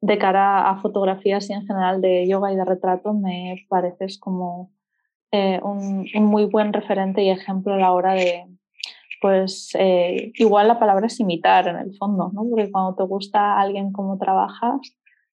de 0.00 0.18
cara 0.18 0.70
a 0.70 0.80
fotografías 0.80 1.48
y 1.50 1.54
en 1.54 1.66
general 1.66 2.00
de 2.00 2.28
yoga 2.28 2.52
y 2.52 2.56
de 2.56 2.64
retrato, 2.64 3.12
me 3.14 3.66
pareces 3.68 4.18
como 4.18 4.72
eh, 5.32 5.58
un, 5.62 6.06
un, 6.14 6.24
muy 6.24 6.44
buen 6.44 6.72
referente 6.72 7.22
y 7.22 7.30
ejemplo 7.30 7.74
a 7.74 7.78
la 7.78 7.92
hora 7.92 8.12
de, 8.12 8.44
pues 9.20 9.70
eh, 9.78 10.32
igual 10.34 10.68
la 10.68 10.78
palabra 10.78 11.06
es 11.06 11.18
imitar 11.18 11.66
en 11.68 11.76
el 11.76 11.96
fondo, 11.96 12.30
¿no? 12.32 12.44
Porque 12.48 12.70
cuando 12.70 12.94
te 12.94 13.04
gusta 13.04 13.58
alguien 13.58 13.92
cómo 13.92 14.18
trabajas, 14.18 14.80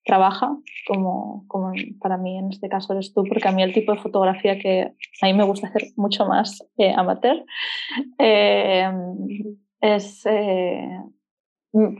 trabaja, 0.04 0.56
como, 0.86 1.44
como 1.48 1.72
para 2.00 2.16
mí 2.16 2.38
en 2.38 2.50
este 2.50 2.68
caso 2.68 2.92
eres 2.92 3.12
tú, 3.12 3.24
porque 3.24 3.48
a 3.48 3.52
mí 3.52 3.62
el 3.62 3.72
tipo 3.72 3.92
de 3.92 4.00
fotografía 4.00 4.58
que 4.58 4.92
a 5.22 5.26
mí 5.26 5.32
me 5.32 5.44
gusta 5.44 5.68
hacer 5.68 5.88
mucho 5.96 6.26
más 6.26 6.66
eh, 6.76 6.92
amateur 6.94 7.44
eh, 8.18 8.90
es 9.80 10.24
eh, 10.26 10.88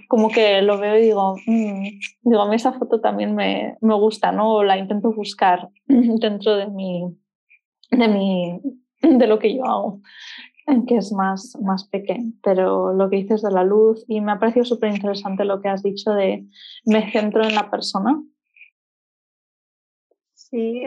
como 0.08 0.28
que 0.28 0.62
lo 0.62 0.78
veo 0.78 0.98
y 0.98 1.02
digo, 1.02 1.36
mm", 1.46 1.88
digo, 2.22 2.42
a 2.42 2.48
mí 2.48 2.56
esa 2.56 2.72
foto 2.72 3.00
también 3.00 3.34
me, 3.34 3.76
me 3.80 3.94
gusta, 3.94 4.32
¿no? 4.32 4.62
La 4.62 4.78
intento 4.78 5.12
buscar 5.12 5.68
dentro 5.86 6.56
de 6.56 6.66
mi, 6.68 7.16
de 7.90 8.08
mi, 8.08 8.60
de 9.02 9.26
lo 9.26 9.38
que 9.38 9.54
yo 9.54 9.64
hago 9.64 10.00
que 10.86 10.96
es 10.96 11.12
más, 11.12 11.56
más 11.62 11.88
pequeño, 11.88 12.32
pero 12.42 12.92
lo 12.94 13.10
que 13.10 13.16
dices 13.16 13.42
de 13.42 13.50
la 13.50 13.64
luz 13.64 14.04
y 14.08 14.20
me 14.20 14.32
ha 14.32 14.38
parecido 14.38 14.64
súper 14.64 14.94
interesante 14.94 15.44
lo 15.44 15.60
que 15.60 15.68
has 15.68 15.82
dicho 15.82 16.12
de 16.12 16.46
me 16.86 17.10
centro 17.12 17.44
en 17.44 17.54
la 17.54 17.70
persona. 17.70 18.22
Sí, 20.32 20.82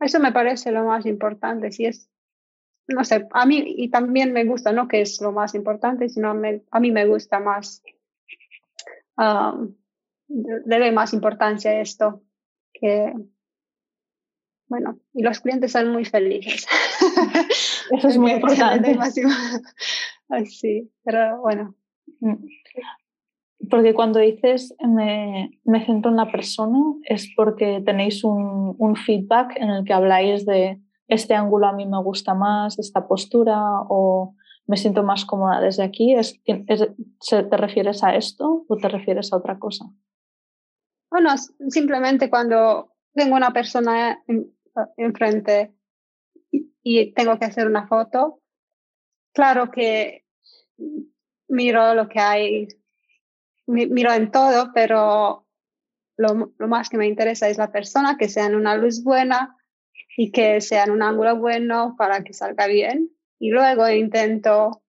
eso 0.00 0.20
me 0.20 0.32
parece 0.32 0.72
lo 0.72 0.84
más 0.84 1.06
importante, 1.06 1.70
si 1.70 1.86
es, 1.86 2.10
no 2.88 3.04
sé, 3.04 3.26
a 3.30 3.46
mí 3.46 3.62
y 3.64 3.90
también 3.90 4.32
me 4.32 4.44
gusta, 4.44 4.72
no 4.72 4.88
que 4.88 5.02
es 5.02 5.20
lo 5.20 5.32
más 5.32 5.54
importante, 5.54 6.08
sino 6.08 6.30
a 6.70 6.80
mí 6.80 6.90
me 6.90 7.06
gusta 7.06 7.38
más, 7.38 7.82
um, 9.16 9.74
debe 10.26 10.92
más 10.92 11.12
importancia 11.12 11.70
a 11.70 11.80
esto 11.80 12.22
que 12.72 13.12
bueno, 14.66 14.98
y 15.12 15.22
los 15.22 15.40
clientes 15.40 15.72
son 15.72 15.92
muy 15.92 16.04
felices. 16.04 16.66
Eso 17.90 18.08
es 18.08 18.18
muy 18.18 18.32
importante. 18.32 18.96
Así, 20.28 20.90
pero 21.04 21.40
bueno. 21.40 21.74
Mm. 22.20 22.46
Porque 23.70 23.94
cuando 23.94 24.18
dices 24.18 24.74
me, 24.86 25.58
me, 25.64 25.86
centro 25.86 26.10
en 26.10 26.18
la 26.18 26.30
persona, 26.30 26.78
es 27.04 27.32
porque 27.34 27.82
tenéis 27.84 28.22
un, 28.22 28.74
un, 28.78 28.94
feedback 28.94 29.56
en 29.56 29.70
el 29.70 29.84
que 29.84 29.94
habláis 29.94 30.44
de 30.44 30.82
este 31.08 31.34
ángulo 31.34 31.66
a 31.66 31.72
mí 31.72 31.86
me 31.86 32.02
gusta 32.02 32.34
más, 32.34 32.78
esta 32.78 33.06
postura, 33.06 33.62
o 33.88 34.34
me 34.66 34.76
siento 34.76 35.02
más 35.02 35.24
cómoda 35.24 35.60
desde 35.60 35.82
aquí. 35.82 36.14
¿Es, 36.14 36.40
¿Te 36.44 37.56
refieres 37.56 38.02
a 38.02 38.14
esto 38.16 38.64
o 38.68 38.76
te 38.76 38.88
refieres 38.88 39.32
a 39.32 39.36
otra 39.36 39.58
cosa? 39.58 39.86
Bueno, 41.10 41.30
simplemente 41.68 42.30
cuando 42.30 42.92
tengo 43.14 43.36
una 43.36 43.52
persona 43.52 44.22
enfrente 44.96 45.74
y 46.82 47.12
tengo 47.12 47.38
que 47.38 47.46
hacer 47.46 47.66
una 47.66 47.86
foto, 47.86 48.42
claro 49.32 49.70
que 49.70 50.24
miro 51.48 51.94
lo 51.94 52.08
que 52.08 52.20
hay, 52.20 52.68
miro 53.66 54.12
en 54.12 54.30
todo, 54.30 54.70
pero 54.74 55.46
lo, 56.16 56.52
lo, 56.58 56.68
más 56.68 56.88
que 56.88 56.98
me 56.98 57.06
interesa 57.06 57.48
es 57.48 57.58
la 57.58 57.72
persona, 57.72 58.16
que 58.18 58.28
sea 58.28 58.46
en 58.46 58.54
una 58.54 58.76
luz 58.76 59.02
buena 59.02 59.56
y 60.16 60.30
que 60.30 60.60
sea 60.60 60.84
en 60.84 60.90
un 60.90 61.02
ángulo 61.02 61.36
bueno 61.38 61.94
para 61.96 62.22
que 62.22 62.32
salga 62.32 62.66
bien. 62.66 63.10
Y 63.38 63.50
luego 63.50 63.88
intento 63.88 64.82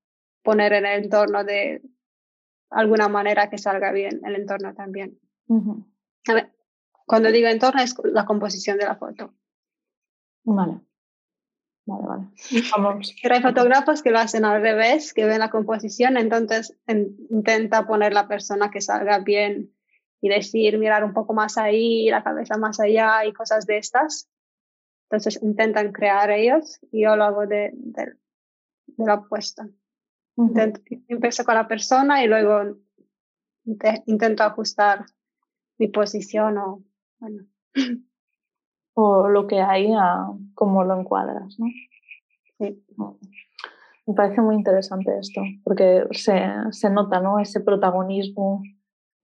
poner 0.44 0.74
en 0.74 0.86
el 0.86 1.04
entorno 1.06 1.44
de 1.44 1.82
alguna 2.70 3.08
manera 3.08 3.50
que 3.50 3.58
salga 3.58 3.92
bien 3.92 4.22
el 4.24 4.36
entorno 4.36 4.74
también. 4.74 5.20
cuando 7.06 7.32
digo 7.32 7.48
entorno 7.48 7.82
es 7.82 7.96
la 8.04 8.26
composición 8.26 8.78
de 8.78 8.86
la 8.86 8.96
foto. 8.96 9.34
Vale. 10.46 10.80
Vale, 11.88 12.08
vale. 12.08 12.28
Vamos. 12.76 13.16
Pero 13.22 13.36
hay 13.36 13.42
fotógrafos 13.42 14.02
que 14.02 14.10
lo 14.10 14.18
hacen 14.20 14.44
al 14.44 14.62
revés, 14.62 15.14
que 15.14 15.26
ven 15.26 15.40
la 15.40 15.52
composición, 15.52 16.18
entonces 16.18 16.76
intenta 17.30 17.86
poner 17.86 18.14
la 18.14 18.28
persona 18.28 18.72
que 18.72 18.82
salga 18.82 19.20
bien 19.20 19.72
y 20.22 20.30
decir, 20.30 20.80
mirar 20.80 21.04
un 21.04 21.14
poco 21.14 21.34
más 21.34 21.58
ahí, 21.58 22.10
la 22.10 22.24
cabeza 22.24 22.58
más 22.58 22.80
allá 22.80 23.24
y 23.26 23.34
cosas 23.34 23.68
de 23.68 23.78
estas. 23.78 24.28
Entonces 25.10 25.42
intentan 25.44 25.92
crear 25.92 26.32
ellos 26.32 26.80
y 26.92 27.04
yo 27.04 27.16
lo 27.16 27.26
hago 27.26 27.46
de, 27.46 27.72
de, 27.76 28.14
de 28.88 29.06
la 29.06 29.16
opuesta. 29.16 29.68
empiezo 31.08 31.44
con 31.46 31.54
la 31.54 31.68
persona 31.68 32.24
y 32.24 32.28
luego 32.28 32.80
intento 34.08 34.44
ajustar 34.44 35.06
mi 35.78 35.88
posición 35.90 36.58
o, 36.58 36.84
bueno. 37.20 37.46
o 38.96 39.28
lo 39.28 39.46
que 39.46 39.62
hay 39.62 39.94
a 39.94 40.28
cómo 40.56 40.84
lo 40.84 41.00
encuadras. 41.00 41.60
¿no? 41.60 41.68
Sí. 42.58 42.84
Me 44.08 44.14
parece 44.14 44.42
muy 44.42 44.56
interesante 44.56 45.18
esto, 45.20 45.42
porque 45.64 46.06
se, 46.12 46.42
se 46.72 46.90
nota 46.90 47.20
¿no? 47.20 47.40
ese 47.40 47.60
protagonismo 47.60 48.64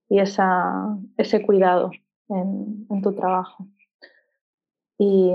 y 0.08 0.18
esa, 0.18 0.96
ese 1.16 1.44
cuidado 1.44 1.90
en, 2.28 2.86
en 2.90 3.02
tu 3.02 3.12
trabajo. 3.14 3.66
Y, 4.98 5.32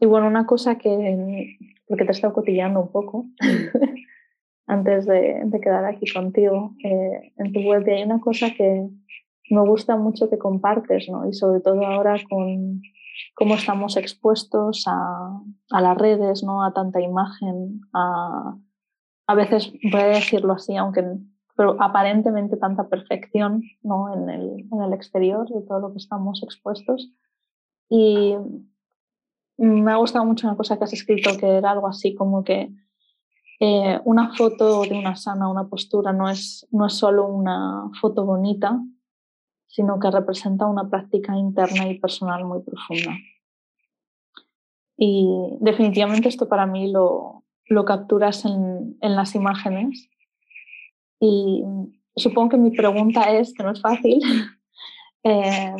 y, 0.00 0.06
bueno, 0.06 0.26
una 0.26 0.46
cosa 0.46 0.78
que, 0.78 1.58
porque 1.86 2.04
te 2.04 2.10
he 2.10 2.12
estado 2.12 2.32
cotillando 2.32 2.80
un 2.80 2.90
poco, 2.90 3.26
antes 4.66 5.06
de, 5.06 5.60
quedar 5.62 5.84
aquí 5.84 6.10
contigo. 6.12 6.74
Eh, 6.82 7.32
en 7.36 7.52
tu 7.52 7.60
web 7.60 7.84
hay 7.88 8.02
una 8.02 8.20
cosa 8.20 8.50
que 8.56 8.88
me 9.50 9.60
gusta 9.60 9.96
mucho 9.96 10.30
que 10.30 10.38
compartes, 10.38 11.08
¿no? 11.08 11.28
Y 11.28 11.34
sobre 11.34 11.60
todo 11.60 11.84
ahora 11.84 12.16
con 12.28 12.82
cómo 13.34 13.54
estamos 13.54 13.96
expuestos 13.96 14.84
a, 14.86 15.40
a 15.70 15.80
las 15.80 15.96
redes, 15.96 16.42
¿no? 16.42 16.64
A 16.64 16.72
tanta 16.72 17.00
imagen, 17.00 17.80
a, 17.92 18.56
a 19.26 19.34
veces 19.34 19.72
voy 19.90 20.00
a 20.00 20.06
decirlo 20.06 20.52
así, 20.54 20.76
aunque 20.76 21.04
pero 21.56 21.76
aparentemente 21.80 22.56
tanta 22.56 22.88
perfección 22.88 23.62
¿no? 23.82 24.12
en, 24.12 24.28
el, 24.28 24.68
en 24.72 24.82
el 24.82 24.92
exterior 24.92 25.48
de 25.48 25.62
todo 25.62 25.80
lo 25.80 25.92
que 25.92 25.98
estamos 25.98 26.42
expuestos. 26.42 27.10
Y 27.88 28.34
me 29.56 29.92
ha 29.92 29.96
gustado 29.96 30.24
mucho 30.24 30.46
una 30.48 30.56
cosa 30.56 30.76
que 30.76 30.84
has 30.84 30.92
escrito, 30.92 31.36
que 31.38 31.46
era 31.46 31.70
algo 31.70 31.86
así 31.86 32.14
como 32.14 32.42
que 32.42 32.72
eh, 33.60 34.00
una 34.04 34.34
foto 34.34 34.82
de 34.82 34.98
una 34.98 35.14
sana, 35.14 35.48
una 35.48 35.68
postura, 35.68 36.12
no 36.12 36.28
es, 36.28 36.66
no 36.72 36.86
es 36.86 36.94
solo 36.94 37.28
una 37.28 37.88
foto 38.00 38.24
bonita, 38.24 38.80
sino 39.74 39.98
que 39.98 40.08
representa 40.08 40.66
una 40.66 40.88
práctica 40.88 41.36
interna 41.36 41.88
y 41.88 41.98
personal 41.98 42.44
muy 42.44 42.62
profunda. 42.62 43.16
Y 44.96 45.28
definitivamente 45.58 46.28
esto 46.28 46.48
para 46.48 46.64
mí 46.64 46.92
lo, 46.92 47.42
lo 47.66 47.84
capturas 47.84 48.44
en, 48.44 48.96
en 49.00 49.16
las 49.16 49.34
imágenes. 49.34 50.08
Y 51.18 51.64
supongo 52.14 52.50
que 52.50 52.56
mi 52.56 52.70
pregunta 52.70 53.32
es, 53.32 53.52
que 53.52 53.64
no 53.64 53.72
es 53.72 53.80
fácil, 53.80 54.20
eh, 55.24 55.74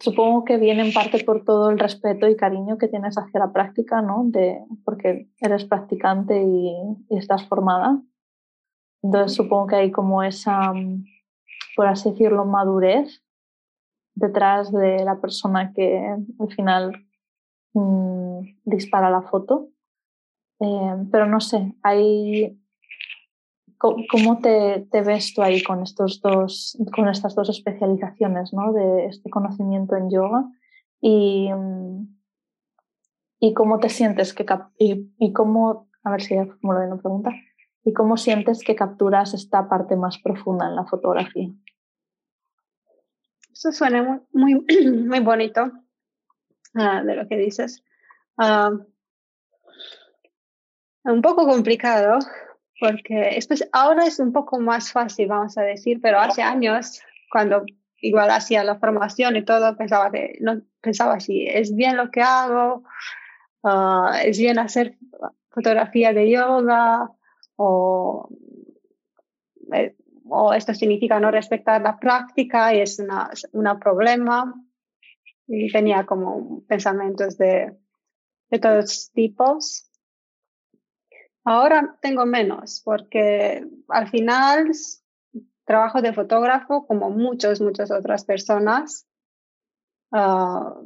supongo 0.00 0.44
que 0.46 0.56
viene 0.56 0.86
en 0.86 0.94
parte 0.94 1.22
por 1.22 1.44
todo 1.44 1.68
el 1.68 1.78
respeto 1.78 2.26
y 2.26 2.36
cariño 2.36 2.78
que 2.78 2.88
tienes 2.88 3.16
hacia 3.16 3.40
la 3.40 3.52
práctica, 3.52 4.00
¿no? 4.00 4.22
De, 4.24 4.58
porque 4.86 5.28
eres 5.38 5.66
practicante 5.66 6.42
y, 6.42 6.72
estás 7.10 7.46
formada. 7.46 8.00
Entonces 9.02 9.36
supongo 9.36 9.66
que 9.66 9.76
hay 9.76 9.90
como 9.90 10.22
esa, 10.22 10.72
por 11.76 11.86
así 11.86 12.10
decirlo, 12.10 12.44
madurez 12.44 13.22
detrás 14.14 14.72
de 14.72 15.04
la 15.04 15.20
persona 15.20 15.72
que 15.72 16.16
al 16.38 16.54
final 16.54 17.06
mm, 17.74 18.40
dispara 18.64 19.10
la 19.10 19.22
foto. 19.22 19.68
Eh, 20.60 21.06
pero 21.10 21.26
no 21.26 21.40
sé, 21.40 21.74
hay 21.82 22.60
¿Cómo 23.80 24.40
te, 24.42 24.86
te, 24.90 25.00
ves 25.00 25.32
tú 25.32 25.40
ahí 25.40 25.62
con, 25.62 25.82
estos 25.82 26.20
dos, 26.20 26.76
con 26.94 27.08
estas 27.08 27.34
dos 27.34 27.48
especializaciones 27.48 28.52
¿no? 28.52 28.74
de 28.74 29.06
este 29.06 29.30
conocimiento 29.30 29.96
en 29.96 30.10
yoga? 30.10 30.44
Y, 31.00 31.48
y 33.38 33.54
cómo 33.54 33.78
te 33.78 33.88
sientes 33.88 34.34
que 34.34 34.44
y, 34.78 35.10
y, 35.18 35.32
cómo, 35.32 35.88
a 36.04 36.10
ver 36.10 36.20
si 36.20 36.36
formulo 36.36 36.80
una 36.80 36.98
pregunta, 36.98 37.30
y 37.84 37.92
cómo 37.92 38.16
sientes 38.16 38.62
que 38.64 38.76
capturas 38.76 39.34
esta 39.34 39.68
parte 39.68 39.96
más 39.96 40.18
profunda 40.18 40.66
en 40.66 40.76
la 40.76 40.84
fotografía. 40.84 41.50
Eso 43.52 43.72
suena 43.72 44.22
muy, 44.32 44.54
muy, 44.54 45.20
bonito 45.24 45.70
uh, 46.74 47.04
de 47.04 47.16
lo 47.16 47.28
que 47.28 47.36
dices. 47.36 47.82
Uh, 48.36 48.84
un 51.04 51.22
poco 51.22 51.46
complicado 51.46 52.18
porque 52.80 53.38
ahora 53.72 54.06
es 54.06 54.18
un 54.18 54.32
poco 54.32 54.58
más 54.58 54.90
fácil, 54.90 55.28
vamos 55.28 55.58
a 55.58 55.62
decir, 55.62 56.00
pero 56.00 56.18
hace 56.18 56.42
años, 56.42 57.02
cuando 57.30 57.64
igual 57.98 58.30
hacía 58.30 58.64
la 58.64 58.78
formación 58.78 59.36
y 59.36 59.44
todo, 59.44 59.76
pensaba 59.76 60.10
que 60.10 60.38
no 60.40 60.62
pensaba 60.80 61.20
si 61.20 61.46
es 61.46 61.74
bien 61.74 61.98
lo 61.98 62.10
que 62.10 62.22
hago, 62.22 62.84
ah, 63.62 64.20
es 64.24 64.38
bien 64.38 64.58
hacer 64.58 64.96
fotografía 65.50 66.14
de 66.14 66.30
yoga 66.30 67.10
o, 67.62 68.28
eh, 69.74 69.94
o 70.28 70.54
esto 70.54 70.72
significa 70.72 71.20
no 71.20 71.30
respetar 71.30 71.82
la 71.82 71.98
práctica 71.98 72.74
y 72.74 72.80
es 72.80 72.98
un 73.52 73.78
problema. 73.78 74.54
Y 75.46 75.70
tenía 75.70 76.06
como 76.06 76.64
pensamientos 76.66 77.36
de, 77.36 77.76
de 78.50 78.58
todos 78.58 79.10
tipos. 79.12 79.90
Ahora 81.44 81.98
tengo 82.00 82.24
menos 82.24 82.80
porque 82.84 83.66
al 83.88 84.08
final 84.08 84.70
trabajo 85.64 86.00
de 86.00 86.12
fotógrafo 86.12 86.86
como 86.86 87.10
muchas, 87.10 87.60
muchas 87.60 87.90
otras 87.90 88.24
personas. 88.24 89.06
Ah, 90.12 90.76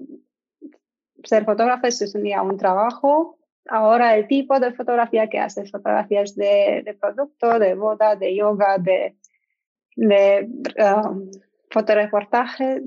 ser 1.22 1.44
fotógrafo 1.44 1.86
es 1.86 2.14
un 2.14 2.26
un 2.26 2.56
trabajo. 2.56 3.38
Ahora 3.66 4.16
el 4.16 4.26
tipo 4.26 4.60
de 4.60 4.74
fotografía 4.74 5.28
que 5.28 5.38
haces, 5.38 5.70
fotografías 5.70 6.34
de, 6.36 6.96
producto, 7.00 7.58
de 7.58 7.74
boda, 7.74 8.14
de 8.14 8.36
yoga, 8.36 8.78
de, 8.78 9.16
um, 9.96 11.30
fotoreportaje, 11.70 12.82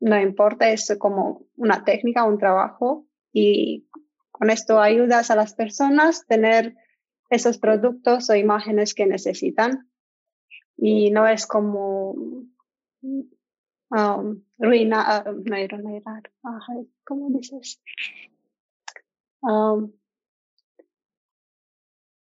no 0.00 0.20
importa, 0.20 0.70
es 0.70 0.96
como 0.98 1.46
una 1.56 1.84
técnica, 1.84 2.24
un 2.24 2.38
trabajo 2.38 3.06
y 3.32 3.88
con 4.30 4.50
esto 4.50 4.80
ayudas 4.80 5.30
a 5.30 5.36
las 5.36 5.54
personas 5.54 6.22
a 6.22 6.26
tener 6.26 6.74
esos 7.30 7.58
productos 7.58 8.28
o 8.30 8.34
imágenes 8.34 8.94
que 8.94 9.06
necesitan. 9.06 9.88
Y 10.76 11.10
no 11.10 11.26
es 11.26 11.46
como 11.46 12.10
um, 13.90 14.42
ruinar, 14.58 15.26
no 15.26 15.56
ruinar, 15.68 16.22
¿cómo 17.04 17.30
dices? 17.30 17.80
Um, 19.42 19.92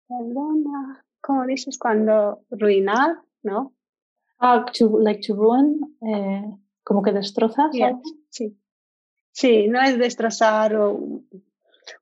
perdona, 0.08 1.06
¿cómo 1.22 1.46
dices 1.46 1.78
cuando 1.78 2.44
ruinar, 2.50 3.18
no? 3.44 3.74
Ah, 4.40 4.66
to, 4.78 5.00
like 5.00 5.22
to 5.26 5.36
ruin, 5.36 5.98
eh, 6.02 6.58
como 6.84 7.02
que 7.02 7.12
destrozas. 7.12 7.72
sí. 8.30 8.58
sí, 9.32 9.68
no 9.68 9.82
es 9.82 9.98
destrozar 9.98 10.76
o 10.76 11.24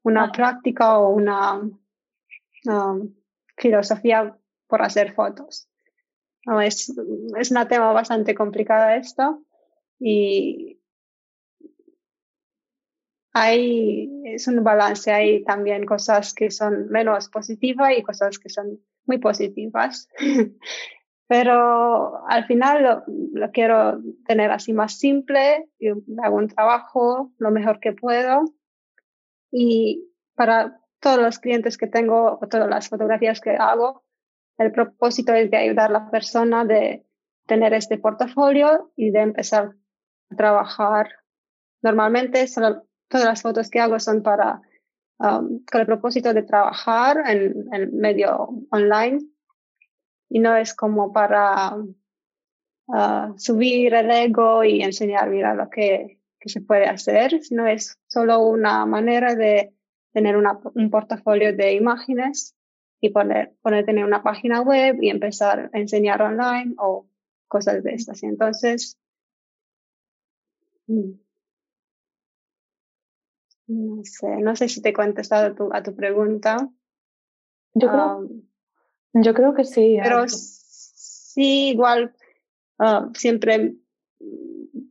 una 0.04 0.24
ah. 0.24 0.32
práctica 0.32 0.98
o 0.98 1.10
una 1.10 1.60
um, 2.66 3.14
filosofía 3.58 4.38
por 4.68 4.82
hacer 4.82 5.14
fotos. 5.14 5.68
No, 6.46 6.60
es, 6.62 6.92
es 7.38 7.52
un 7.52 7.68
tema 7.68 7.92
bastante 7.92 8.34
complicado 8.34 8.90
esto 8.90 9.44
y 10.00 10.81
hay, 13.34 14.10
es 14.26 14.48
un 14.48 14.64
balance, 14.64 15.12
hay 15.12 15.44
también 15.44 15.86
cosas 15.86 16.34
que 16.34 16.52
son 16.52 16.90
menos 16.90 17.30
positivas 17.30 17.92
y 17.98 18.04
cosas 18.04 18.40
que 18.40 18.50
son 18.50 18.80
muy 19.06 19.18
positivas. 19.18 20.10
Pero 21.28 22.28
al 22.28 22.46
final 22.46 22.84
lo, 22.84 23.04
lo, 23.34 23.52
quiero 23.52 24.02
tener 24.26 24.52
así 24.52 24.74
más 24.74 25.00
simple, 25.00 25.70
y 25.80 25.88
hago 26.22 26.36
un 26.36 26.50
trabajo 26.50 27.32
lo 27.38 27.52
mejor 27.52 27.80
que 27.80 27.94
puedo 27.94 28.44
y 29.52 30.10
para 30.36 30.80
todos 31.00 31.20
los 31.20 31.40
clientes 31.40 31.78
que 31.78 31.88
tengo 31.88 32.40
o 32.42 32.48
todas 32.48 32.70
las 32.70 32.88
fotografías 32.90 33.42
que 33.42 33.52
hago, 33.52 34.04
el 34.58 34.72
propósito 34.72 35.34
es 35.34 35.52
de 35.52 35.58
ayudar 35.58 35.90
a 35.90 35.94
la 35.94 36.12
persona 36.12 36.64
de 36.64 37.06
tener 37.48 37.74
este 37.74 37.98
portafolio 37.98 38.92
y 38.96 39.12
de 39.12 39.20
empezar 39.20 39.76
a 40.30 40.36
trabajar. 40.36 41.10
Normalmente 41.82 42.48
todas 43.12 43.28
las 43.28 43.42
fotos 43.42 43.70
que 43.70 43.80
hago 43.80 44.00
son 44.00 44.24
para 44.24 44.62
um, 45.20 45.64
con 45.70 45.82
el 45.82 45.86
propósito 45.86 46.34
de 46.34 46.44
trabajar 46.44 47.22
en 47.28 47.68
el 47.74 47.92
medio 47.92 48.50
online 48.72 49.20
y 50.30 50.40
no 50.40 50.56
es 50.56 50.74
como 50.74 51.12
para 51.12 51.76
uh, 51.76 53.38
subir 53.38 53.94
el 53.94 54.10
ego 54.10 54.64
y 54.64 54.82
enseñar, 54.82 55.30
mira 55.30 55.54
lo 55.54 55.70
que 55.70 56.22
que 56.42 56.50
se 56.50 56.60
puede 56.60 56.86
hacer, 56.86 57.42
sino 57.44 57.68
es 57.68 57.98
solo 58.08 58.40
una 58.40 58.86
manera 58.88 59.36
de 59.36 59.74
tener 60.12 60.36
un 60.36 60.90
portafolio 60.90 61.56
de 61.56 61.74
imágenes 61.74 62.56
y 63.00 63.10
poner, 63.12 63.54
poner 63.62 63.86
tener 63.86 64.04
una 64.04 64.24
página 64.24 64.62
web 64.62 64.98
y 65.02 65.10
empezar 65.10 65.70
a 65.72 65.80
enseñar 65.80 66.22
online 66.22 66.74
o 66.80 67.08
cosas 67.48 67.84
de 67.84 67.94
estas. 67.94 68.24
entonces, 68.24 68.98
mm, 70.88 71.12
no 73.72 74.04
sé, 74.04 74.28
no 74.38 74.56
sé 74.56 74.68
si 74.68 74.82
te 74.82 74.90
he 74.90 74.94
contestado 74.94 75.72
a 75.72 75.84
tu, 75.84 75.96
pregunta. 75.96 76.70
Yo 77.74 77.88
creo, 77.90 78.30
yo 79.14 79.34
creo 79.34 79.54
que 79.54 79.64
sí. 79.64 79.98
Pero 80.02 80.26
sí, 80.28 81.70
igual, 81.70 82.14
ah, 82.80 83.10
siempre 83.14 83.76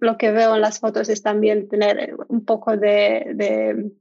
lo 0.01 0.17
que 0.17 0.31
veo 0.33 0.55
en 0.55 0.63
las 0.63 0.81
fotos 0.81 1.09
es 1.09 1.23
también 1.23 1.69
tener 1.69 2.17
un 2.29 2.45
poco 2.45 2.77
de, 2.77 3.93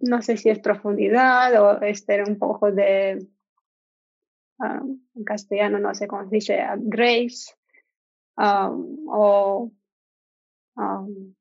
no 0.00 0.22
sé 0.22 0.36
si 0.36 0.48
es 0.48 0.60
profundidad 0.60 1.60
o 1.60 1.80
es 1.82 2.06
tener 2.06 2.28
un 2.28 2.38
poco 2.38 2.70
de, 2.70 3.26
um, 4.58 5.00
en 5.14 5.24
castellano 5.24 5.78
no 5.78 5.94
sé 5.94 6.06
cómo 6.06 6.28
se 6.28 6.36
dice, 6.36 6.64
grace, 6.78 7.54
um, 8.36 9.08
o 9.08 9.72
um, 10.76 11.34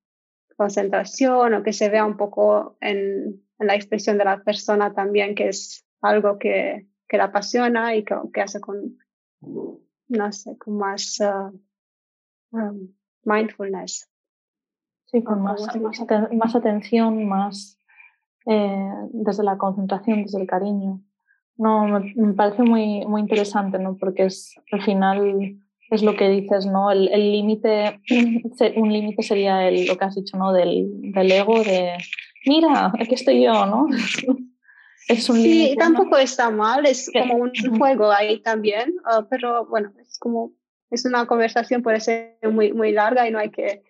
concentración 0.55 1.53
o 1.53 1.63
que 1.63 1.73
se 1.73 1.89
vea 1.89 2.05
un 2.05 2.17
poco 2.17 2.77
en, 2.81 3.41
la 3.59 3.75
expresión 3.75 4.17
de 4.17 4.25
la 4.25 4.43
persona 4.43 4.93
también, 4.93 5.33
que 5.33 5.47
es 5.47 5.85
algo 6.01 6.37
que, 6.37 6.87
que 7.07 7.17
la 7.17 7.25
apasiona 7.25 7.95
y 7.95 8.03
que, 8.03 8.15
que, 8.33 8.41
hace 8.41 8.59
con, 8.59 8.97
no 9.41 10.31
sé, 10.31 10.57
con 10.57 10.77
más 10.77 11.19
uh, 11.21 11.57
um, 12.51 12.93
mindfulness. 13.23 14.09
Sí, 15.05 15.23
con 15.23 15.41
más, 15.41 15.61
más, 16.31 16.55
atención, 16.55 17.25
más 17.25 17.79
eh, 18.45 18.91
desde 19.11 19.43
la 19.43 19.57
concentración, 19.57 20.23
desde 20.23 20.41
el 20.41 20.47
cariño. 20.47 21.01
No, 21.57 21.87
me, 21.87 22.33
parece 22.33 22.63
muy, 22.63 23.05
muy 23.05 23.21
interesante, 23.21 23.79
¿no? 23.79 23.95
Porque 23.95 24.25
es, 24.25 24.55
al 24.71 24.81
final 24.81 25.57
es 25.95 26.03
lo 26.03 26.15
que 26.15 26.29
dices, 26.29 26.65
¿no? 26.65 26.91
El 26.91 27.31
límite, 27.31 28.01
un 28.75 28.93
límite 28.93 29.23
sería 29.23 29.67
el, 29.67 29.85
lo 29.85 29.97
que 29.97 30.05
has 30.05 30.15
dicho, 30.15 30.37
¿no? 30.37 30.53
Del, 30.53 30.87
del, 31.11 31.31
ego, 31.31 31.63
de, 31.63 31.93
mira, 32.45 32.91
aquí 32.99 33.15
estoy 33.15 33.43
yo, 33.43 33.65
¿no? 33.65 33.87
es 35.07 35.29
un 35.29 35.37
sí, 35.37 35.75
tampoco 35.77 36.17
está 36.17 36.49
mal, 36.49 36.85
es 36.85 37.11
como 37.11 37.35
un 37.35 37.51
juego 37.77 38.11
ahí 38.11 38.41
también, 38.41 38.95
ah, 39.05 39.25
pero 39.29 39.65
bueno, 39.65 39.93
es 39.99 40.19
como, 40.19 40.53
es 40.89 41.05
una 41.05 41.25
conversación, 41.25 41.81
puede 41.81 41.99
ser 41.99 42.37
muy, 42.51 42.73
muy 42.73 42.91
larga 42.91 43.27
y 43.27 43.31
no 43.31 43.39
hay 43.39 43.51
que 43.51 43.83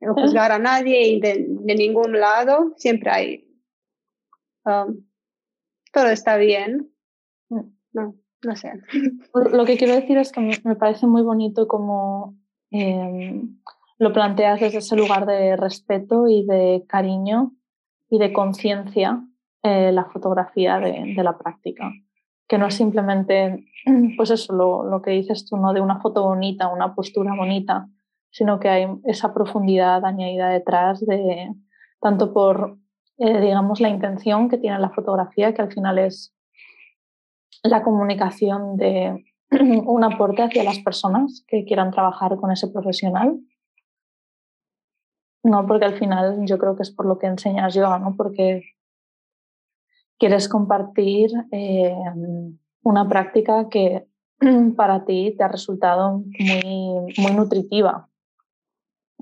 juzgar 0.00 0.50
a 0.50 0.58
nadie 0.58 1.06
y 1.08 1.20
de, 1.20 1.46
de 1.48 1.74
ningún 1.74 2.18
lado, 2.18 2.74
siempre 2.76 3.10
hay, 3.10 3.48
um, 4.64 5.04
todo 5.92 6.06
está 6.08 6.36
bien, 6.36 6.90
mm. 7.48 7.60
no, 7.92 8.21
sé. 8.56 8.72
Lo 9.52 9.64
que 9.64 9.76
quiero 9.76 9.94
decir 9.94 10.18
es 10.18 10.32
que 10.32 10.40
me 10.64 10.76
parece 10.76 11.06
muy 11.06 11.22
bonito 11.22 11.68
como 11.68 12.36
em, 12.70 13.58
lo 13.98 14.12
planteas 14.12 14.60
desde 14.60 14.78
ese 14.78 14.96
lugar 14.96 15.26
de 15.26 15.56
respeto 15.56 16.28
y 16.28 16.44
de 16.44 16.84
cariño 16.88 17.52
y 18.10 18.18
de 18.18 18.32
conciencia 18.32 19.22
eh, 19.62 19.92
la 19.92 20.06
fotografía 20.06 20.78
de, 20.78 21.14
de, 21.14 21.22
la 21.22 21.38
práctica. 21.38 21.92
Que 22.48 22.58
no 22.58 22.66
es 22.66 22.74
simplemente, 22.74 23.64
pues 24.16 24.30
eso, 24.30 24.52
lo, 24.52 24.84
lo, 24.84 25.00
que 25.02 25.12
dices 25.12 25.46
tú, 25.48 25.56
¿no? 25.56 25.72
De 25.72 25.80
una 25.80 26.00
foto 26.00 26.24
bonita, 26.24 26.68
una 26.68 26.94
postura 26.94 27.34
bonita, 27.36 27.88
sino 28.30 28.58
que 28.58 28.68
hay 28.68 28.88
esa 29.04 29.32
profundidad 29.32 30.04
añadida 30.04 30.48
detrás 30.48 31.00
de 31.06 31.54
tanto 32.00 32.32
por, 32.32 32.78
eh, 33.18 33.40
digamos, 33.40 33.80
la 33.80 33.88
intención 33.88 34.48
que 34.48 34.58
tiene 34.58 34.80
la 34.80 34.90
fotografía, 34.90 35.54
que 35.54 35.62
al 35.62 35.72
final 35.72 35.98
es 35.98 36.34
la 37.62 37.82
comunicación 37.82 38.76
de 38.76 39.24
un 39.50 40.04
aporte 40.04 40.42
hacia 40.42 40.64
las 40.64 40.78
personas 40.80 41.44
que 41.46 41.64
quieran 41.64 41.90
trabajar 41.90 42.36
con 42.36 42.50
ese 42.50 42.68
profesional. 42.68 43.38
No, 45.44 45.66
porque 45.66 45.84
al 45.84 45.98
final 45.98 46.44
yo 46.46 46.58
creo 46.58 46.76
que 46.76 46.82
es 46.82 46.90
por 46.90 47.06
lo 47.06 47.18
que 47.18 47.26
enseñas 47.26 47.74
yoga, 47.74 47.98
¿no? 47.98 48.14
Porque 48.16 48.62
quieres 50.18 50.48
compartir 50.48 51.30
eh, 51.50 51.96
una 52.84 53.08
práctica 53.08 53.68
que 53.68 54.06
para 54.76 55.04
ti 55.04 55.34
te 55.36 55.42
ha 55.42 55.48
resultado 55.48 56.22
muy, 56.38 57.14
muy 57.18 57.32
nutritiva 57.34 58.08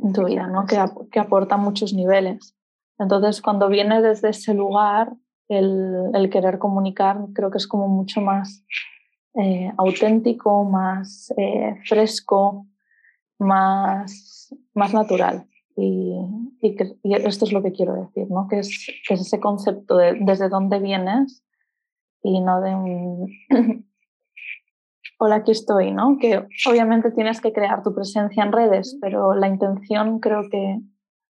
en 0.03 0.13
tu 0.13 0.25
vida, 0.25 0.47
¿no? 0.47 0.67
que, 0.67 0.79
que 1.11 1.21
aporta 1.21 1.57
muchos 1.57 1.93
niveles. 1.93 2.55
Entonces, 2.99 3.41
cuando 3.41 3.69
viene 3.69 4.03
desde 4.03 4.31
ese 4.31 4.55
lugar, 4.55 5.13
el, 5.51 6.31
querer 6.31 6.59
comunicar 6.59 7.19
creo 7.35 7.51
que 7.51 7.59
es 7.59 7.67
como 7.67 7.89
mucho 7.89 8.21
más 8.21 8.65
eh, 9.35 9.73
auténtico, 9.77 10.65
más 10.65 11.33
eh, 11.37 11.77
fresco, 11.87 12.67
más, 13.39 14.55
más 14.75 14.95
natural. 14.95 15.47
Y, 15.77 16.15
esto 16.63 17.47
es 17.47 17.53
lo 17.53 17.63
que 17.63 17.73
quiero 17.73 17.95
decir, 17.95 18.31
¿no? 18.31 18.47
que, 18.49 18.59
es, 18.59 18.87
que 19.09 19.15
es 19.15 19.21
ese 19.23 19.41
concepto 19.41 19.97
de 19.97 20.19
desde 20.21 20.49
dónde 20.49 20.79
vienes 20.79 21.43
y 22.23 22.41
no 22.41 22.61
de 22.61 22.75
un 22.75 23.27
hola, 25.19 25.37
aquí 25.37 25.53
estoy, 25.53 25.91
¿no? 25.91 26.19
Que 26.19 26.47
obviamente 26.69 27.11
tienes 27.11 27.41
que 27.41 27.53
crear 27.53 27.83
tu 27.83 27.95
presencia 27.95 28.45
en 28.45 28.53
redes, 28.53 28.99
pero 29.01 29.35
la 29.35 29.49
intención 29.49 30.21
creo 30.21 30.43
que, 30.51 30.81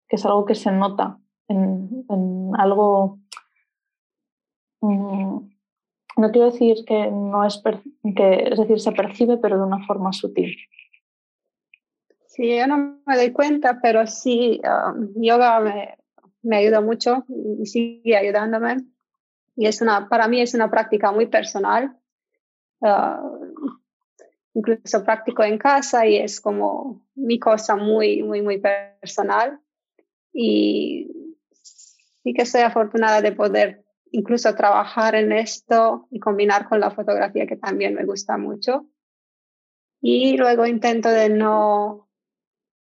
que 0.07 0.15
es 0.15 0.25
algo 0.25 0.45
que 0.45 0.55
se 0.55 0.71
nota 0.71 1.19
en 1.49 2.51
algo 2.57 3.19
Mm, 4.81 5.49
no 6.17 6.31
quiero 6.31 6.51
decir 6.51 6.83
que 6.85 7.11
no 7.11 7.45
es, 7.45 7.61
que, 8.15 8.49
es 8.51 8.57
decir, 8.57 8.79
se 8.79 8.91
percibe, 8.91 9.37
pero 9.37 9.57
de 9.57 9.63
una 9.63 9.85
forma 9.85 10.13
sutil. 10.13 10.55
Sí, 12.25 12.55
yo 12.55 12.67
no 12.67 12.99
me 13.05 13.15
doy 13.15 13.31
cuenta, 13.31 13.79
pero 13.81 14.05
sí, 14.05 14.61
um, 14.63 15.13
yoga 15.15 15.59
me, 15.59 15.97
me 16.43 16.57
ayuda 16.57 16.81
mucho 16.81 17.25
y 17.59 17.65
sigue 17.65 18.15
ayudándome. 18.15 18.77
Y 19.55 19.65
es 19.65 19.81
una, 19.81 20.07
para 20.07 20.27
mí 20.27 20.41
es 20.41 20.53
una 20.53 20.69
práctica 20.69 21.11
muy 21.11 21.25
personal. 21.25 21.97
Uh, 22.79 23.77
incluso 24.53 25.03
practico 25.03 25.43
en 25.43 25.57
casa 25.57 26.05
y 26.05 26.17
es 26.17 26.39
como 26.39 27.05
mi 27.15 27.39
cosa 27.39 27.75
muy, 27.75 28.23
muy, 28.23 28.41
muy 28.41 28.59
personal. 28.59 29.59
Y 30.33 31.35
sí 32.23 32.33
que 32.33 32.45
soy 32.45 32.61
afortunada 32.61 33.21
de 33.21 33.31
poder 33.31 33.86
incluso 34.11 34.55
trabajar 34.55 35.15
en 35.15 35.31
esto 35.31 36.07
y 36.11 36.19
combinar 36.19 36.67
con 36.67 36.79
la 36.79 36.91
fotografía 36.91 37.47
que 37.47 37.57
también 37.57 37.93
me 37.93 38.05
gusta 38.05 38.37
mucho. 38.37 38.87
Y 40.01 40.37
luego 40.37 40.65
intento 40.65 41.09
de 41.09 41.29
no, 41.29 42.09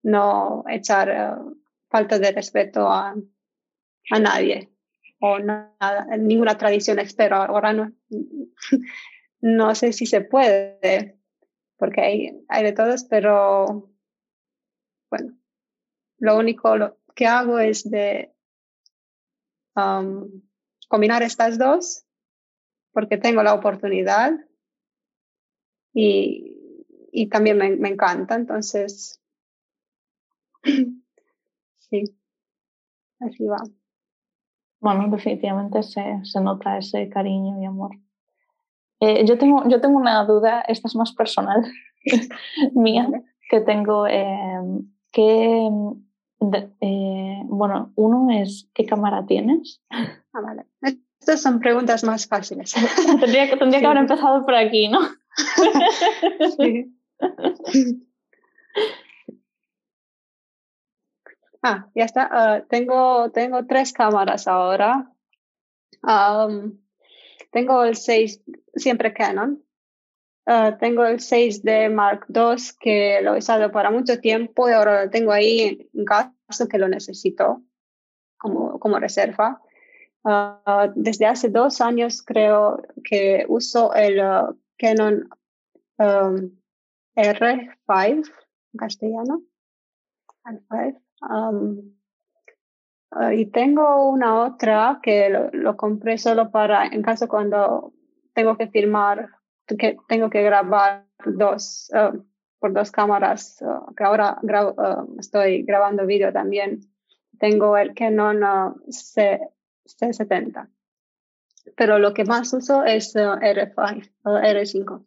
no 0.04 0.64
echar 0.70 1.10
eh, 1.10 1.54
falta 1.90 2.20
de 2.20 2.32
respeto 2.32 2.88
a, 2.88 3.16
a 4.10 4.20
nadie 4.20 4.72
o 5.22 5.38
ninguna 6.18 6.58
tradición 6.58 7.00
espero. 7.00 7.38
Ahora 7.38 7.74
no, 7.74 7.94
no 9.42 9.76
sé 9.76 9.94
si 9.94 10.06
se 10.06 10.22
puede, 10.22 11.20
porque 11.78 12.02
hay, 12.02 12.46
hay 12.50 12.64
de 12.64 12.74
todos, 12.74 13.04
pero 13.06 13.92
bueno, 15.10 15.38
lo 16.18 16.38
único 16.38 16.98
que 17.16 17.28
hago 17.28 17.60
es 17.60 17.90
de 17.90 18.34
um, 19.76 20.42
combinar 20.92 21.24
estas 21.24 21.58
dos 21.58 22.04
porque 22.92 23.16
tengo 23.18 23.42
la 23.44 23.54
oportunidad 23.54 24.34
y, 25.94 26.86
y 27.14 27.30
también 27.30 27.58
me, 27.58 27.70
me, 27.78 27.88
encanta. 27.88 28.36
Entonces, 28.36 29.22
sí, 31.78 32.04
así 33.22 33.46
va. 33.46 33.64
Bueno, 34.82 35.08
definitivamente 35.10 35.82
se, 35.82 36.04
se 36.24 36.42
nota 36.42 36.78
ese 36.78 37.08
cariño 37.08 37.62
y 37.62 37.66
amor. 37.66 37.92
Eh, 39.00 39.26
yo, 39.26 39.38
tengo, 39.38 39.64
yo 39.70 39.80
tengo 39.80 39.98
una 39.98 40.26
duda, 40.26 40.60
esta 40.68 40.90
es 40.90 40.96
más 40.96 41.14
personal 41.14 41.64
mía, 42.74 43.08
que 43.50 43.62
tengo, 43.62 44.08
eh, 44.08 44.60
eh, 46.82 47.42
bueno, 47.46 47.92
uno 47.96 48.32
es, 48.32 48.70
¿qué 48.74 48.86
cámara 48.86 49.26
tienes? 49.26 49.82
Ah, 50.34 50.42
vale. 50.42 50.66
Estas 51.20 51.42
son 51.42 51.60
preguntas 51.60 52.04
más 52.04 52.28
fáciles. 52.28 52.74
tendría 53.20 53.50
que, 53.50 53.58
tendría 53.58 53.80
que 53.80 53.86
haber 53.86 54.00
empezado 54.00 54.44
por 54.44 54.56
aquí, 54.56 54.88
¿no? 54.88 55.00
sí. 56.58 56.98
Ah, 61.64 61.88
ya 61.94 62.06
está. 62.06 62.28
Ah, 62.32 62.64
tengo, 62.68 63.30
tengo 63.32 63.66
tres 63.68 63.94
cámaras 63.94 64.48
ahora. 64.48 65.12
tengo 67.52 67.84
el 67.84 67.96
6, 67.96 68.42
siempre 68.74 69.14
Canon. 69.14 69.64
Ah, 70.54 70.78
tengo 70.78 71.06
el 71.06 71.20
6D 71.20 71.90
Mark 71.90 72.26
II 72.28 72.62
que 72.78 73.22
lo 73.22 73.36
he 73.36 73.38
usado 73.38 73.72
para 73.72 73.90
mucho 73.90 74.20
tiempo 74.20 74.68
y 74.68 74.74
ahora 74.74 75.06
lo 75.06 75.10
tengo 75.10 75.32
ahí 75.32 75.90
en 75.94 76.04
caso 76.04 76.68
que 76.70 76.78
lo 76.78 76.90
necesito 76.90 77.62
como, 78.38 78.78
como 78.78 79.00
reserva. 79.00 79.62
Ah, 80.26 80.92
desde 80.94 81.26
hace 81.26 81.48
dos 81.48 81.80
años 81.80 82.22
creo 82.22 82.84
que 83.02 83.46
uso 83.48 83.94
el 83.94 84.20
uh, 84.20 84.60
Canon 84.78 85.30
um, 86.00 86.52
R5 87.16 88.30
en 88.74 88.78
castellano. 88.78 89.44
R5. 90.44 91.02
Um, 91.30 91.94
uh, 93.16 93.32
y 93.32 93.46
tengo 93.46 94.10
una 94.10 94.44
otra 94.44 95.00
que 95.02 95.30
lo, 95.30 95.50
lo, 95.52 95.78
compré 95.78 96.18
solo 96.18 96.52
para, 96.52 96.88
en 96.88 97.02
caso 97.04 97.30
cuando 97.30 97.94
tengo 98.34 98.58
que 98.58 98.68
filmar, 98.68 99.30
que 99.78 99.98
tengo 100.08 100.30
que 100.30 100.42
grabar 100.44 101.06
dos, 101.26 101.92
uh, 101.94 102.24
por 102.60 102.74
dos 102.74 102.92
cámaras, 102.92 103.64
que 103.98 104.04
ahora 104.04 104.38
grabo, 104.42 104.76
estoy 105.20 105.64
grabando 105.64 106.06
vídeo 106.06 106.32
también. 106.32 106.82
Tengo 107.40 107.76
el 107.76 107.96
Canon 107.96 108.76
C, 108.90 109.40
C70. 109.86 110.70
Pero 111.76 112.00
lo 112.00 112.14
que 112.14 112.24
más 112.26 112.54
uso 112.54 112.84
es 112.84 113.16
R5 113.16 114.12
o 114.24 114.30
R5. 114.32 115.06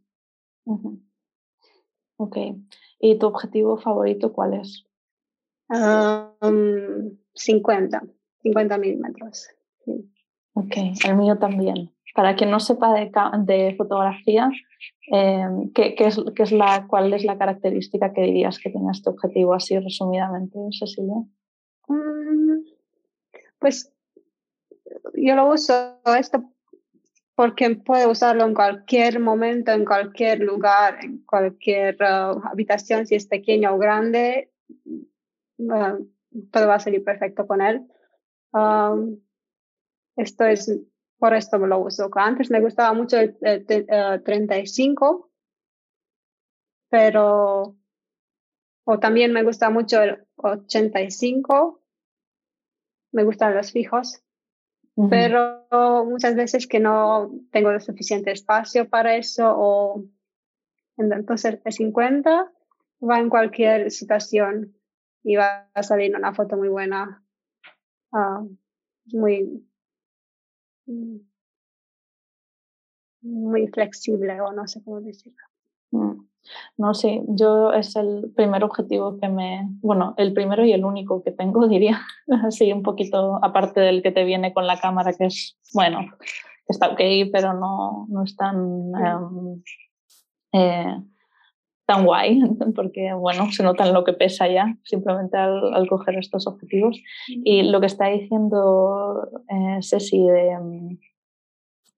Ok. 2.17 2.37
¿Y 2.99 3.19
tu 3.19 3.27
objetivo 3.27 3.77
favorito 3.77 4.33
cuál 4.33 4.55
es? 4.55 4.87
50, 7.35 8.03
50 8.43 8.79
milímetros. 8.79 9.49
Ok, 10.55 10.77
el 11.05 11.17
mío 11.17 11.37
también. 11.39 11.91
Para 12.15 12.37
quien 12.37 12.51
no 12.51 12.61
sepa 12.61 12.93
de, 12.95 13.11
de 13.45 13.75
fotografía, 13.77 14.49
eh, 15.13 15.47
¿qué, 15.75 15.95
qué, 15.95 16.07
es, 16.07 16.21
qué, 16.35 16.45
es, 16.45 16.53
la, 16.53 16.87
¿cuál 16.89 17.13
es 17.13 17.25
la 17.25 17.37
característica 17.37 18.13
que 18.13 18.23
dirías 18.23 18.59
que 18.59 18.71
tiene 18.71 18.91
este 18.93 19.11
objetivo 19.11 19.53
así 19.53 19.79
resumidamente, 19.79 20.59
Cecilia? 20.71 21.17
Mm, 21.89 22.61
pues 23.59 23.93
yo 25.15 25.35
lo 25.35 25.53
uso 25.53 25.99
esto 26.19 26.45
porque 27.35 27.75
puedo 27.75 28.11
usarlo 28.11 28.45
en 28.45 28.55
cualquier 28.55 29.19
momento, 29.19 29.73
en 29.73 29.85
cualquier 29.85 30.41
lugar, 30.41 31.05
en 31.05 31.25
cualquier 31.25 31.97
uh, 32.01 32.41
habitación, 32.47 33.07
si 33.07 33.17
es 33.17 33.27
pequeño 33.27 33.75
o 33.75 33.79
grande, 33.79 34.53
uh, 35.59 36.07
todo 36.53 36.69
va 36.69 36.77
a 36.77 36.81
salir 36.81 37.03
perfecto 37.03 37.47
con 37.47 37.61
él. 37.61 37.87
Um, 38.53 39.19
esto 40.17 40.45
es, 40.45 40.71
por 41.19 41.35
esto 41.35 41.59
lo 41.59 41.79
uso. 41.79 42.11
Antes 42.15 42.51
me 42.51 42.61
gustaba 42.61 42.93
mucho 42.93 43.19
el, 43.19 43.37
35, 44.25 45.11
uh, 45.11 45.31
pero, 46.91 47.77
o 48.85 48.99
también 48.99 49.33
me 49.33 49.43
gusta 49.43 49.71
mucho 49.71 50.03
el 50.03 50.27
85. 50.37 51.81
Me 53.13 53.25
gustan 53.25 53.55
los 53.55 53.73
fijos, 53.73 54.23
pero 55.09 55.67
muchas 56.05 56.35
veces 56.35 56.67
que 56.67 56.81
no 56.81 57.33
tengo 57.51 57.79
suficiente 57.81 58.33
espacio 58.33 58.89
para 58.89 59.17
eso 59.17 59.55
o 59.57 60.05
entonces 60.97 61.61
el 61.65 61.73
50 61.73 62.53
va 63.03 63.19
en 63.19 63.29
cualquier 63.29 63.91
situación 63.91 64.77
y 65.23 65.37
va 65.37 65.71
a 65.75 65.83
salir 65.83 66.15
una 66.15 66.35
foto 66.35 66.57
muy 66.57 66.69
buena, 66.69 67.25
uh, 68.13 68.49
muy, 69.07 69.67
muy 73.23 73.67
flexible 73.69 74.41
o 74.41 74.53
no 74.53 74.67
sé 74.67 74.83
cómo 74.85 75.01
decirlo. 75.01 75.39
Mm. 75.91 76.27
No, 76.77 76.93
sí, 76.93 77.23
yo 77.29 77.73
es 77.73 77.97
el 77.97 78.31
primer 78.37 78.65
objetivo 78.65 79.19
que 79.19 79.29
me, 79.29 79.67
bueno, 79.81 80.15
el 80.19 80.35
primero 80.35 80.65
y 80.65 80.73
el 80.73 80.85
único 80.85 81.23
que 81.23 81.33
tengo, 81.33 81.67
diría, 81.69 82.03
así 82.45 82.73
un 82.73 82.83
poquito 82.83 83.39
aparte 83.43 83.81
del 83.81 84.03
que 84.03 84.13
te 84.13 84.25
viene 84.25 84.53
con 84.53 84.67
la 84.67 84.79
cámara, 84.79 85.15
que 85.15 85.27
es, 85.27 85.59
bueno, 85.73 86.01
está 86.69 86.89
ok, 86.89 87.01
pero 87.33 87.55
no, 87.55 88.07
no 88.09 88.25
es 88.25 88.37
tan, 88.37 88.93
em, 88.95 89.63
eh, 90.53 91.03
tan 91.87 92.05
guay, 92.05 92.41
porque, 92.77 93.13
bueno, 93.15 93.51
se 93.53 93.63
nota 93.63 93.87
en 93.87 93.93
lo 93.93 94.05
que 94.05 94.13
pesa 94.13 94.49
ya, 94.49 94.77
simplemente 94.85 95.37
al, 95.37 95.87
coger 95.89 96.17
estos 96.19 96.47
objetivos. 96.47 97.01
Y 97.29 97.63
lo 97.63 97.81
que 97.81 97.87
está 97.87 98.07
diciendo 98.07 99.29
eh, 99.49 99.79
Ceci 99.83 100.23
de, 100.23 100.99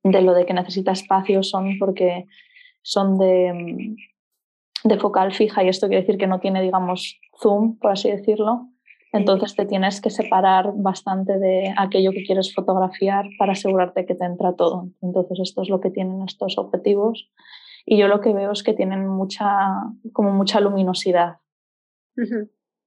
de 0.04 0.22
lo 0.22 0.34
de 0.34 0.46
que 0.46 0.54
necesita 0.54 0.92
espacio 0.92 1.42
son 1.42 1.78
porque 1.78 2.26
son 2.82 3.18
de 3.18 3.96
de 4.86 4.98
focal 4.98 5.32
fija 5.32 5.64
y 5.64 5.68
esto 5.68 5.88
quiere 5.88 6.02
decir 6.02 6.18
que 6.18 6.26
no 6.26 6.40
tiene, 6.40 6.62
digamos, 6.62 7.18
zoom, 7.40 7.78
por 7.78 7.92
así 7.92 8.10
decirlo. 8.10 8.68
Entonces 9.12 9.54
te 9.54 9.66
tienes 9.66 10.00
que 10.00 10.10
separar 10.10 10.72
bastante 10.74 11.38
de 11.38 11.72
aquello 11.76 12.10
que 12.12 12.24
quieres 12.24 12.54
fotografiar 12.54 13.26
para 13.38 13.52
asegurarte 13.52 14.04
que 14.04 14.14
te 14.14 14.24
entra 14.24 14.54
todo. 14.54 14.90
Entonces 15.00 15.38
esto 15.40 15.62
es 15.62 15.68
lo 15.68 15.80
que 15.80 15.90
tienen 15.90 16.22
estos 16.22 16.58
objetivos 16.58 17.30
y 17.86 17.96
yo 17.98 18.08
lo 18.08 18.20
que 18.20 18.34
veo 18.34 18.52
es 18.52 18.62
que 18.62 18.74
tienen 18.74 19.06
mucha, 19.06 19.46
como 20.12 20.32
mucha 20.32 20.60
luminosidad. 20.60 21.38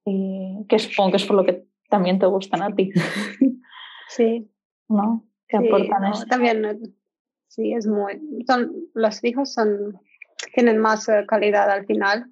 Y 0.05 0.65
que 0.67 0.77
supongo 0.77 1.11
que 1.11 1.17
es 1.17 1.25
por 1.25 1.35
lo 1.37 1.45
que 1.45 1.65
también 1.89 2.19
te 2.19 2.25
gustan 2.27 2.61
a 2.61 2.75
ti. 2.75 2.91
Sí. 4.11 4.51
¿No? 4.87 5.23
Que 5.47 5.57
aportan 5.57 6.11
También, 6.27 6.95
sí, 7.47 7.73
es 7.73 7.85
muy... 7.85 8.19
Son, 8.47 8.73
los 8.95 9.19
fijos 9.19 9.53
son 9.53 9.99
tienen 10.53 10.77
más 10.77 11.07
eh, 11.09 11.25
calidad 11.27 11.69
al 11.69 11.85
final. 11.85 12.31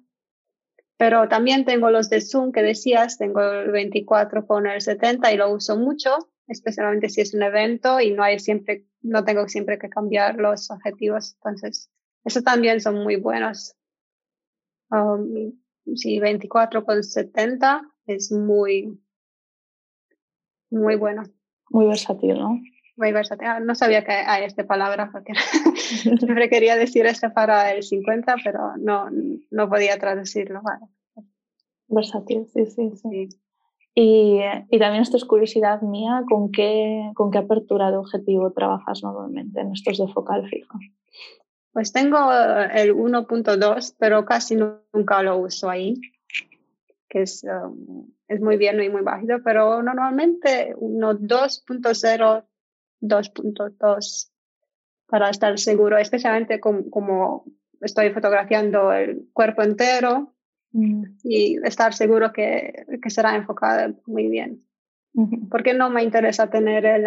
Pero 0.96 1.28
también 1.28 1.64
tengo 1.64 1.90
los 1.90 2.10
de 2.10 2.20
Zoom 2.20 2.50
que 2.50 2.62
decías, 2.62 3.18
tengo 3.18 3.40
el 3.40 3.70
24 3.70 4.46
con 4.46 4.66
el 4.66 4.80
70 4.80 5.32
y 5.32 5.36
lo 5.36 5.52
uso 5.52 5.76
mucho, 5.76 6.10
especialmente 6.48 7.08
si 7.08 7.20
es 7.20 7.34
un 7.34 7.44
evento 7.44 8.00
y 8.00 8.12
no 8.12 8.24
hay 8.24 8.40
siempre, 8.40 8.84
no 9.02 9.24
tengo 9.24 9.46
siempre 9.48 9.78
que 9.78 9.88
cambiar 9.88 10.36
los 10.36 10.70
objetivos. 10.72 11.34
Entonces, 11.34 11.90
eso 12.24 12.42
también 12.42 12.80
son 12.80 13.02
muy 13.02 13.16
buenos. 13.16 13.74
Um, 14.90 15.52
sí, 15.94 16.18
24 16.18 16.84
con 16.84 17.02
70 17.02 17.82
es 18.06 18.32
muy, 18.32 19.00
muy 20.70 20.96
bueno. 20.96 21.24
Muy 21.70 21.86
versátil, 21.86 22.38
¿no? 22.38 22.60
muy 22.98 23.12
versátil. 23.12 23.46
Ah, 23.46 23.60
no 23.60 23.74
sabía 23.74 24.04
que 24.04 24.12
hay 24.12 24.44
esta 24.44 24.66
palabra 24.66 25.08
porque 25.10 25.32
siempre 26.18 26.50
quería 26.50 26.76
decir 26.76 27.06
esta 27.06 27.32
para 27.32 27.72
el 27.72 27.82
50, 27.82 28.36
pero 28.44 28.76
no, 28.76 29.08
no 29.50 29.68
podía 29.70 29.98
traducirlo. 29.98 30.60
Versátil, 31.86 32.46
sí, 32.52 32.66
sí, 32.66 32.90
sí. 32.96 33.28
Y, 33.94 34.40
y, 34.70 34.78
también 34.78 35.02
esto 35.02 35.16
es 35.16 35.24
curiosidad 35.24 35.80
mía, 35.82 36.22
¿con 36.28 36.52
qué, 36.52 37.10
¿con 37.14 37.32
qué 37.32 37.38
apertura 37.38 37.90
de 37.90 37.96
objetivo 37.96 38.52
trabajas 38.52 39.02
normalmente 39.02 39.60
en 39.60 39.72
estos 39.72 39.98
de 39.98 40.06
focal 40.12 40.48
fija? 40.48 40.78
Pues 41.72 41.92
tengo 41.92 42.32
el 42.32 42.94
1.2, 42.94 43.96
pero 43.98 44.24
casi 44.24 44.56
nunca 44.56 45.22
lo 45.22 45.38
uso 45.38 45.70
ahí, 45.70 45.94
que 47.08 47.22
es, 47.22 47.44
um, 47.44 48.10
es 48.26 48.40
muy 48.40 48.56
bien 48.56 48.82
y 48.82 48.88
muy 48.88 49.02
bajito, 49.02 49.36
pero 49.44 49.82
normalmente 49.82 50.74
1.2.0 50.76 52.44
2.2 53.00 54.30
para 55.06 55.30
estar 55.30 55.58
seguro, 55.58 55.96
especialmente 55.96 56.60
como, 56.60 57.44
estoy 57.80 58.10
fotografiando 58.10 58.92
el 58.92 59.28
cuerpo 59.32 59.62
entero 59.62 60.34
mm. 60.72 61.04
y 61.24 61.56
estar 61.64 61.94
seguro 61.94 62.32
que, 62.32 62.84
que, 63.02 63.10
será 63.10 63.34
enfocado 63.36 63.94
muy 64.06 64.28
bien. 64.28 64.64
Porque 65.50 65.74
no 65.74 65.90
me 65.90 66.04
interesa 66.04 66.48
tener 66.48 66.86
el, 66.86 67.04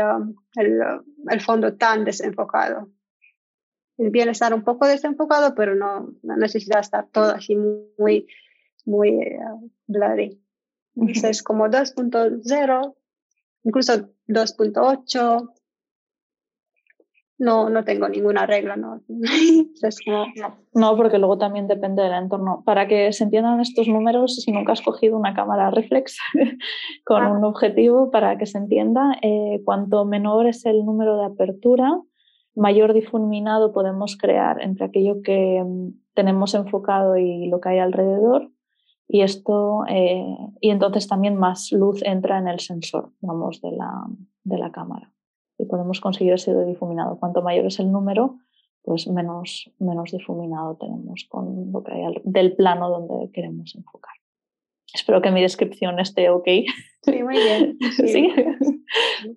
el, 0.55 0.81
el, 1.29 1.41
fondo 1.41 1.77
tan 1.77 2.03
desenfocado. 2.03 2.89
Es 4.01 4.11
bien 4.11 4.29
estar 4.29 4.51
un 4.51 4.63
poco 4.63 4.87
desenfocado, 4.87 5.53
pero 5.53 5.75
no, 5.75 6.15
necesita 6.23 6.79
estar 6.79 7.07
todo 7.11 7.35
así 7.35 7.55
muy, 7.55 8.25
muy 8.83 9.11
uh, 9.11 9.69
blurry. 9.85 10.41
Entonces, 10.95 11.43
como 11.43 11.67
2.0, 11.67 12.95
incluso 13.63 13.93
2.8, 14.27 15.53
no, 17.37 17.69
no 17.69 17.83
tengo 17.83 18.09
ninguna 18.09 18.47
regla, 18.47 18.75
¿no? 18.77 19.01
no. 20.73 20.97
porque 20.97 21.19
luego 21.19 21.37
también 21.37 21.67
depende 21.67 22.01
del 22.01 22.13
entorno. 22.13 22.63
Para 22.65 22.87
que 22.87 23.13
se 23.13 23.23
entiendan 23.23 23.59
estos 23.59 23.87
números, 23.87 24.37
si 24.37 24.51
nunca 24.51 24.71
has 24.71 24.81
cogido 24.81 25.15
una 25.15 25.35
cámara 25.35 25.69
reflex 25.69 26.17
con 27.05 27.21
ah. 27.21 27.31
un 27.31 27.43
objetivo, 27.43 28.09
para 28.09 28.35
que 28.39 28.47
se 28.47 28.57
entienda, 28.57 29.15
eh, 29.21 29.61
cuanto 29.63 30.05
menor 30.05 30.47
es 30.47 30.65
el 30.65 30.83
número 30.85 31.17
de 31.17 31.25
apertura, 31.25 32.01
mayor 32.55 32.93
difuminado 32.93 33.73
podemos 33.73 34.17
crear 34.17 34.61
entre 34.61 34.85
aquello 34.85 35.21
que 35.21 35.63
mm, 35.63 35.89
tenemos 36.13 36.53
enfocado 36.53 37.17
y 37.17 37.47
lo 37.47 37.59
que 37.59 37.69
hay 37.69 37.79
alrededor. 37.79 38.51
Y 39.07 39.21
esto, 39.21 39.83
eh, 39.89 40.37
y 40.61 40.69
entonces 40.69 41.07
también 41.07 41.35
más 41.35 41.71
luz 41.71 42.01
entra 42.03 42.37
en 42.37 42.47
el 42.47 42.59
sensor, 42.61 43.11
vamos, 43.19 43.61
de 43.61 43.71
la, 43.71 44.05
de 44.43 44.57
la 44.57 44.71
cámara 44.71 45.11
y 45.61 45.65
podemos 45.65 46.01
conseguir 46.01 46.33
ese 46.33 46.55
difuminado. 46.65 47.19
Cuanto 47.19 47.41
mayor 47.41 47.65
es 47.67 47.79
el 47.79 47.91
número, 47.91 48.39
pues 48.83 49.07
menos, 49.07 49.71
menos 49.79 50.11
difuminado 50.11 50.75
tenemos 50.75 51.25
con 51.29 51.71
lo 51.71 51.83
que 51.83 51.93
hay 51.93 52.13
del 52.23 52.55
plano 52.55 52.89
donde 52.89 53.31
queremos 53.31 53.75
enfocar. 53.75 54.15
Espero 54.93 55.21
que 55.21 55.31
mi 55.31 55.41
descripción 55.41 55.99
esté 55.99 56.29
ok. 56.29 56.47
Sí, 57.03 57.23
muy 57.23 57.37
bien. 57.37 57.77
Sí. 57.91 58.33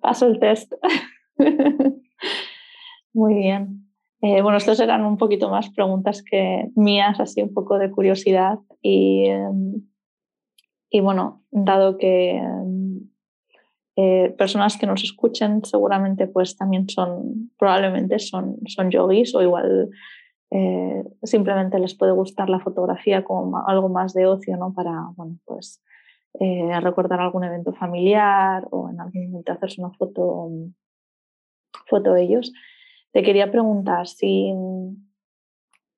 Paso 0.01 0.25
el 0.25 0.39
test. 0.39 0.73
Muy 3.15 3.33
bien. 3.33 3.87
Eh, 4.21 4.41
bueno, 4.41 4.57
estas 4.57 4.81
eran 4.81 5.05
un 5.05 5.15
poquito 5.15 5.49
más 5.49 5.69
preguntas 5.69 6.21
que 6.21 6.69
mías, 6.75 7.17
así 7.21 7.41
un 7.41 7.53
poco 7.53 7.79
de 7.79 7.89
curiosidad. 7.89 8.59
Y, 8.81 9.27
em, 9.27 9.87
y 10.89 10.99
bueno, 10.99 11.41
dado 11.49 11.97
que 11.97 12.31
em, 12.31 13.09
eh, 13.95 14.35
personas 14.37 14.77
que 14.77 14.85
nos 14.85 15.01
escuchen 15.05 15.63
seguramente 15.63 16.27
pues 16.27 16.57
también 16.57 16.89
son, 16.89 17.51
probablemente 17.57 18.19
son, 18.19 18.57
son 18.67 18.91
yogis 18.91 19.33
o 19.33 19.41
igual 19.41 19.91
eh, 20.51 21.03
simplemente 21.23 21.79
les 21.79 21.95
puede 21.95 22.11
gustar 22.11 22.49
la 22.49 22.59
fotografía 22.59 23.23
como 23.23 23.65
algo 23.65 23.87
más 23.87 24.13
de 24.13 24.25
ocio, 24.25 24.57
¿no? 24.57 24.73
Para, 24.73 24.91
bueno, 25.15 25.37
pues 25.45 25.81
recordar 26.81 27.21
algún 27.21 27.45
evento 27.45 27.71
familiar 27.71 28.67
o 28.71 28.89
en 28.89 28.99
algún 28.99 29.31
momento 29.31 29.53
hacerse 29.53 29.79
una 29.79 29.91
foto, 29.91 30.49
foto 31.87 32.13
de 32.13 32.23
ellos. 32.23 32.51
Te 33.15 33.23
quería 33.23 33.49
preguntar 33.49 34.07
si, 34.07 34.53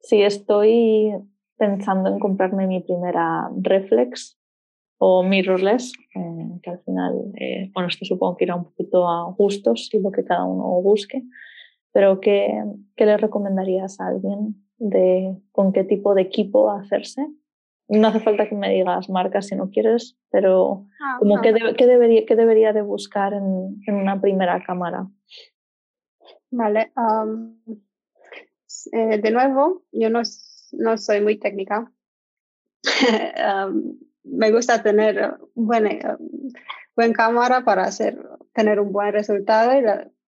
si 0.01 0.21
estoy 0.21 1.11
pensando 1.57 2.09
en 2.09 2.19
comprarme 2.19 2.67
mi 2.67 2.79
primera 2.81 3.49
reflex 3.59 4.39
o 4.99 5.23
mirrorless, 5.23 5.93
eh, 6.13 6.59
que 6.61 6.69
al 6.69 6.79
final, 6.83 7.15
eh, 7.39 7.71
bueno, 7.73 7.89
esto 7.89 8.05
supongo 8.05 8.37
que 8.37 8.43
irá 8.45 8.53
un 8.53 8.65
poquito 8.65 9.09
a 9.09 9.33
gustos 9.35 9.89
y 9.93 9.99
lo 9.99 10.11
que 10.11 10.25
cada 10.25 10.45
uno 10.45 10.79
busque, 10.83 11.23
pero 11.91 12.19
¿qué, 12.19 12.63
qué 12.95 13.07
le 13.07 13.17
recomendarías 13.17 13.99
a 13.99 14.09
alguien 14.09 14.63
de 14.77 15.35
con 15.51 15.73
qué 15.73 15.83
tipo 15.83 16.13
de 16.13 16.21
equipo 16.21 16.69
hacerse? 16.69 17.25
No 17.87 18.09
hace 18.09 18.19
falta 18.19 18.47
que 18.47 18.53
me 18.53 18.71
digas 18.71 19.09
marcas 19.09 19.47
si 19.47 19.55
no 19.55 19.71
quieres, 19.71 20.19
pero 20.29 20.85
ah, 21.01 21.15
como 21.17 21.41
qué, 21.41 21.51
debería, 21.51 22.25
qué 22.27 22.35
debería 22.35 22.73
de 22.73 22.83
buscar 22.83 23.33
en, 23.33 23.81
en 23.87 23.95
una 23.95 24.21
primera 24.21 24.63
cámara. 24.63 25.07
Vale. 26.51 26.91
Eh, 28.91 29.17
de 29.21 29.31
nuevo, 29.31 29.83
yo 29.91 30.09
no, 30.09 30.21
no 30.73 30.97
soy 30.97 31.21
muy 31.21 31.37
técnica. 31.37 31.91
me 34.23 34.51
gusta 34.51 34.83
tener 34.83 35.37
buena, 35.55 36.17
buen 36.95 37.13
cámara 37.13 37.63
para 37.63 37.83
hacer, 37.83 38.17
tener 38.53 38.79
un 38.79 38.91
buen 38.91 39.13
resultado, 39.13 39.71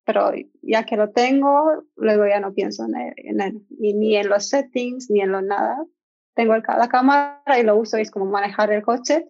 pero 0.04 0.32
ya 0.62 0.86
que 0.86 0.98
lo 0.98 1.12
tengo, 1.12 1.84
luego 1.96 2.26
ya 2.28 2.40
no 2.40 2.54
pienso 2.54 2.86
en, 2.86 3.66
ni 3.78 4.16
en 4.16 4.30
los 4.30 4.50
settings, 4.50 5.10
ni 5.10 5.22
en 5.22 5.32
lo 5.32 5.42
nada. 5.42 5.86
Tengo 6.34 6.56
la 6.56 6.88
cámara 6.90 7.60
y 7.60 7.64
lo 7.64 7.76
uso, 7.76 7.98
es 7.98 8.12
como 8.12 8.26
manejar 8.26 8.72
el 8.72 8.82
coche. 8.82 9.30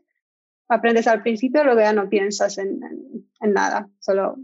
Aprendes 0.68 1.08
al 1.08 1.24
principio, 1.24 1.64
luego 1.64 1.80
ya 1.82 1.94
no 1.94 2.10
piensas 2.10 2.60
en, 2.60 2.80
en 3.42 3.54
nada, 3.54 3.90
solo 4.00 4.36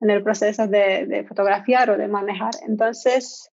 en 0.00 0.10
el 0.10 0.22
proceso 0.22 0.66
de, 0.66 1.06
de, 1.06 1.24
fotografiar 1.24 1.90
o 1.90 1.98
de 1.98 2.08
manejar. 2.08 2.52
Entonces, 2.66 3.50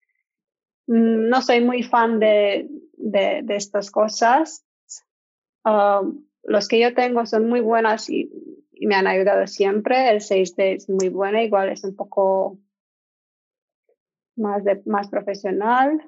mm, 0.87 1.29
no 1.29 1.42
soy 1.42 1.62
muy 1.62 1.83
fan 1.83 2.18
de, 2.18 2.68
de, 2.92 3.40
de 3.42 3.57
estas 3.57 3.90
cosas. 3.90 4.64
Um, 5.64 6.24
los 6.42 6.68
que 6.68 6.81
yo 6.81 6.94
tengo 6.94 7.26
son 7.26 7.48
muy 7.48 7.61
buenas 7.61 8.09
y, 8.09 8.31
me 8.83 8.94
han 8.94 9.07
ayudado 9.07 9.46
siempre. 9.46 10.09
El 10.09 10.20
6D 10.20 10.76
es 10.76 10.88
muy 10.88 11.11
buena, 11.11 11.42
igual 11.42 11.68
es 11.68 11.85
un 11.85 11.94
poco 11.94 12.59
más, 14.37 14.64
de, 14.64 14.81
más 14.87 15.09
profesional. 15.09 16.03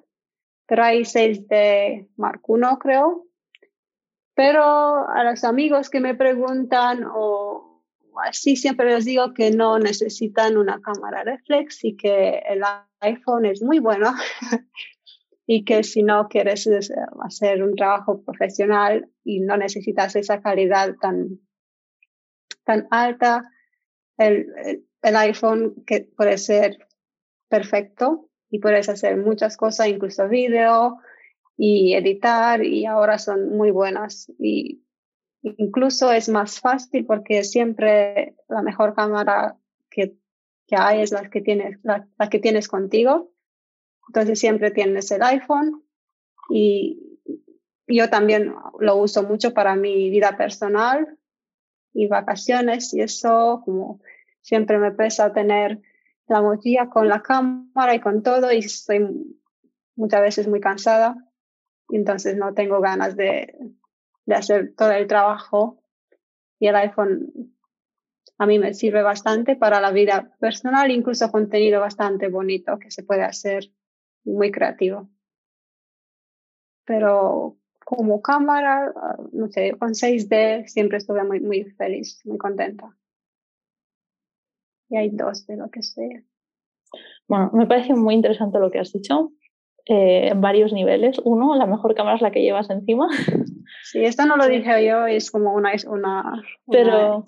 Pero 0.66 0.82
hay 0.82 1.02
6D 1.02 2.08
Mark 2.16 2.40
I, 2.48 2.78
creo. 2.78 3.26
Pero 4.34 4.62
a 5.06 5.22
los 5.22 5.44
amigos 5.44 5.90
que 5.90 6.00
me 6.00 6.14
preguntan 6.14 7.04
o 7.04 7.71
así 8.20 8.56
siempre 8.56 8.92
les 8.92 9.04
digo 9.04 9.32
que 9.34 9.50
no 9.50 9.78
necesitan 9.78 10.56
una 10.56 10.80
cámara 10.80 11.24
reflex 11.24 11.84
y 11.84 11.96
que 11.96 12.42
el 12.48 12.62
iPhone 13.00 13.46
es 13.46 13.62
muy 13.62 13.78
bueno 13.78 14.12
y 15.46 15.64
que 15.64 15.82
si 15.82 16.02
no 16.02 16.28
quieres 16.28 16.68
hacer 17.24 17.62
un 17.62 17.74
trabajo 17.74 18.22
profesional 18.22 19.08
y 19.24 19.40
no 19.40 19.56
necesitas 19.56 20.16
esa 20.16 20.40
calidad 20.40 20.94
tan, 21.00 21.40
tan 22.64 22.86
alta, 22.90 23.50
el, 24.18 24.86
el 25.02 25.16
iPhone 25.16 25.84
puede 26.16 26.38
ser 26.38 26.78
perfecto 27.48 28.28
y 28.50 28.60
puedes 28.60 28.88
hacer 28.88 29.16
muchas 29.16 29.56
cosas, 29.56 29.88
incluso 29.88 30.28
video 30.28 30.98
y 31.56 31.94
editar 31.94 32.64
y 32.64 32.86
ahora 32.86 33.18
son 33.18 33.56
muy 33.56 33.70
buenas 33.70 34.30
y 34.38 34.82
Incluso 35.42 36.12
es 36.12 36.28
más 36.28 36.60
fácil 36.60 37.04
porque 37.04 37.42
siempre 37.42 38.36
la 38.48 38.62
mejor 38.62 38.94
cámara 38.94 39.56
que, 39.90 40.16
que 40.66 40.76
hay 40.76 41.02
es 41.02 41.10
la 41.10 41.28
que, 41.30 41.40
tienes, 41.40 41.78
la, 41.82 42.06
que 42.30 42.38
tienes 42.38 42.68
contigo. 42.68 43.32
Entonces 44.08 44.38
siempre 44.38 44.70
tienes 44.70 45.10
el 45.10 45.22
iPhone 45.22 45.82
y 46.48 47.18
yo 47.86 48.08
también 48.08 48.54
lo 48.78 48.96
uso 48.96 49.24
mucho 49.24 49.52
para 49.52 49.74
mi 49.74 50.10
vida 50.10 50.36
personal 50.36 51.18
y 51.92 52.06
vacaciones 52.06 52.94
y 52.94 53.00
eso 53.00 53.62
como 53.64 54.00
siempre 54.40 54.78
me 54.78 54.92
pesa 54.92 55.32
tener 55.32 55.80
la 56.26 56.40
mochila 56.40 56.88
con 56.88 57.08
la 57.08 57.22
cámara 57.22 57.94
y 57.94 58.00
con 58.00 58.22
todo 58.22 58.50
y 58.52 58.58
estoy 58.58 59.36
muchas 59.94 60.20
veces 60.22 60.48
muy 60.48 60.60
cansada 60.60 61.16
entonces 61.90 62.36
no 62.36 62.54
tengo 62.54 62.80
ganas 62.80 63.16
de, 63.16 63.54
de 64.26 64.34
hacer 64.34 64.74
todo 64.76 64.92
el 64.92 65.06
trabajo 65.06 65.82
y 66.58 66.68
el 66.68 66.76
iPhone 66.76 67.52
a 68.38 68.46
mí 68.46 68.58
me 68.58 68.74
sirve 68.74 69.02
bastante 69.02 69.56
para 69.56 69.80
la 69.80 69.92
vida 69.92 70.34
personal, 70.40 70.90
incluso 70.90 71.30
contenido 71.30 71.80
bastante 71.80 72.28
bonito 72.28 72.78
que 72.78 72.90
se 72.90 73.04
puede 73.04 73.22
hacer 73.22 73.70
muy 74.24 74.50
creativo. 74.50 75.08
Pero 76.84 77.58
como 77.84 78.20
cámara, 78.20 78.92
no 79.32 79.48
sé, 79.48 79.72
con 79.78 79.90
6D 79.90 80.66
siempre 80.66 80.98
estuve 80.98 81.22
muy, 81.24 81.40
muy 81.40 81.64
feliz, 81.64 82.20
muy 82.24 82.38
contenta. 82.38 82.96
Y 84.88 84.96
hay 84.96 85.10
dos 85.10 85.46
de 85.46 85.56
lo 85.56 85.70
que 85.70 85.82
sé. 85.82 86.24
Bueno, 87.28 87.50
me 87.54 87.66
parece 87.66 87.94
muy 87.94 88.14
interesante 88.14 88.58
lo 88.58 88.70
que 88.70 88.80
has 88.80 88.92
dicho 88.92 89.32
eh, 89.86 90.28
en 90.28 90.40
varios 90.40 90.72
niveles. 90.72 91.20
Uno, 91.24 91.54
la 91.54 91.66
mejor 91.66 91.94
cámara 91.94 92.16
es 92.16 92.22
la 92.22 92.32
que 92.32 92.42
llevas 92.42 92.70
encima. 92.70 93.08
Sí, 93.84 94.04
esto 94.04 94.26
no 94.26 94.36
lo 94.36 94.46
dije 94.46 94.86
yo, 94.86 95.06
es 95.06 95.30
como 95.30 95.54
una... 95.54 95.72
una, 95.86 96.42
pero, 96.70 97.26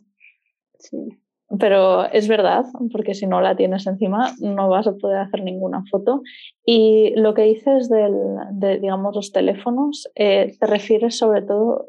sí. 0.78 1.20
pero 1.58 2.04
es 2.06 2.28
verdad, 2.28 2.64
porque 2.92 3.14
si 3.14 3.26
no 3.26 3.40
la 3.40 3.56
tienes 3.56 3.86
encima 3.86 4.32
no 4.40 4.68
vas 4.68 4.86
a 4.86 4.94
poder 4.94 5.18
hacer 5.18 5.42
ninguna 5.42 5.84
foto. 5.90 6.22
Y 6.64 7.14
lo 7.16 7.34
que 7.34 7.42
dices 7.42 7.88
del, 7.88 8.14
de, 8.52 8.78
digamos, 8.78 9.14
los 9.14 9.32
teléfonos, 9.32 10.10
eh, 10.14 10.56
te 10.58 10.66
refieres 10.66 11.18
sobre 11.18 11.42
todo, 11.42 11.86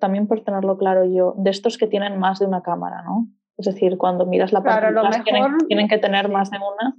también 0.00 0.26
por 0.26 0.44
tenerlo 0.44 0.76
claro 0.76 1.04
yo, 1.04 1.34
de 1.38 1.50
estos 1.50 1.78
que 1.78 1.86
tienen 1.86 2.18
más 2.18 2.38
de 2.38 2.46
una 2.46 2.62
cámara, 2.62 3.02
¿no? 3.02 3.28
Es 3.58 3.66
decir, 3.66 3.96
cuando 3.96 4.26
miras 4.26 4.52
la 4.52 4.62
pantalla 4.62 5.22
tienen, 5.66 5.88
que 5.88 5.98
tener 5.98 6.28
más 6.28 6.50
de 6.50 6.58
una 6.58 6.94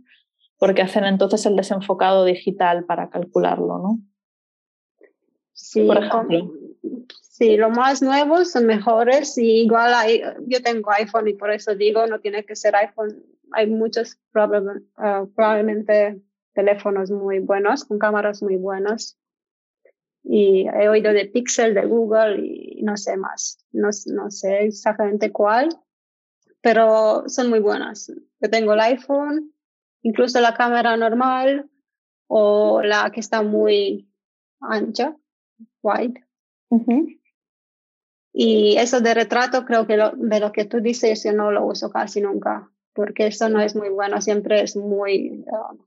porque 0.58 0.82
hacen 0.82 1.06
entonces 1.06 1.46
el 1.46 1.56
desenfocado 1.56 2.26
digital 2.26 2.86
para 2.86 3.10
calcularlo, 3.10 3.78
¿no? 3.78 4.00
Sí, 5.54 5.86
por 5.86 6.04
ejemplo. 6.04 6.52
Sí, 7.22 7.58
lo 7.58 7.70
más 7.70 8.02
nuevos 8.02 8.52
son 8.52 8.66
mejores 8.66 9.38
y 9.38 9.64
igual 9.64 9.94
hay, 9.94 10.22
yo 10.48 10.62
tengo 10.62 10.92
iPhone 10.92 11.28
y 11.28 11.34
por 11.34 11.52
eso 11.52 11.76
digo, 11.76 12.06
no 12.08 12.20
tiene 12.20 12.46
que 12.46 12.56
ser 12.56 12.76
iPhone. 12.76 13.24
Hay 13.52 13.68
muchos 13.68 14.18
ah, 14.36 15.26
probablemente 15.36 16.22
teléfonos 16.54 17.12
muy 17.12 17.40
buenos, 17.40 17.86
con 17.86 18.00
cámaras 18.00 18.42
muy 18.42 18.58
buenas. 18.58 19.18
Y 20.24 20.68
he 20.68 20.90
oído 20.90 21.14
de 21.14 21.26
Pixel, 21.26 21.74
de 21.74 21.86
Google 21.86 22.40
y 22.46 22.84
no 22.84 22.98
sé 22.98 23.16
más. 23.16 23.64
No, 23.72 23.90
no 24.08 24.30
sé 24.32 24.66
exactamente 24.66 25.32
cuál, 25.32 25.70
pero 26.62 27.24
son 27.28 27.50
muy 27.50 27.60
buenas. 27.60 28.12
Yo 28.42 28.50
tengo 28.50 28.74
el 28.74 28.82
iPhone 28.82 29.54
incluso 30.08 30.40
la 30.40 30.54
cámara 30.54 30.96
normal 30.98 31.70
o 32.28 32.82
la 32.82 33.10
que 33.12 33.20
está 33.20 33.42
muy 33.42 34.10
ancha, 34.60 35.16
wide. 35.82 36.27
Y 38.34 38.78
eso 38.78 39.02
de 39.02 39.14
retrato, 39.14 39.66
creo 39.66 39.88
que 39.88 39.98
de 39.98 40.40
lo 40.40 40.52
que 40.52 40.66
tú 40.66 40.80
dices, 40.80 41.24
yo 41.24 41.34
no 41.34 41.52
lo 41.52 41.66
uso 41.66 41.90
casi 41.90 42.22
nunca, 42.22 42.70
porque 42.94 43.28
eso 43.28 43.50
no 43.50 43.60
es 43.62 43.76
muy 43.76 43.90
bueno, 43.90 44.22
siempre 44.22 44.62
es 44.62 44.76
muy, 44.76 45.44
um, 45.48 45.78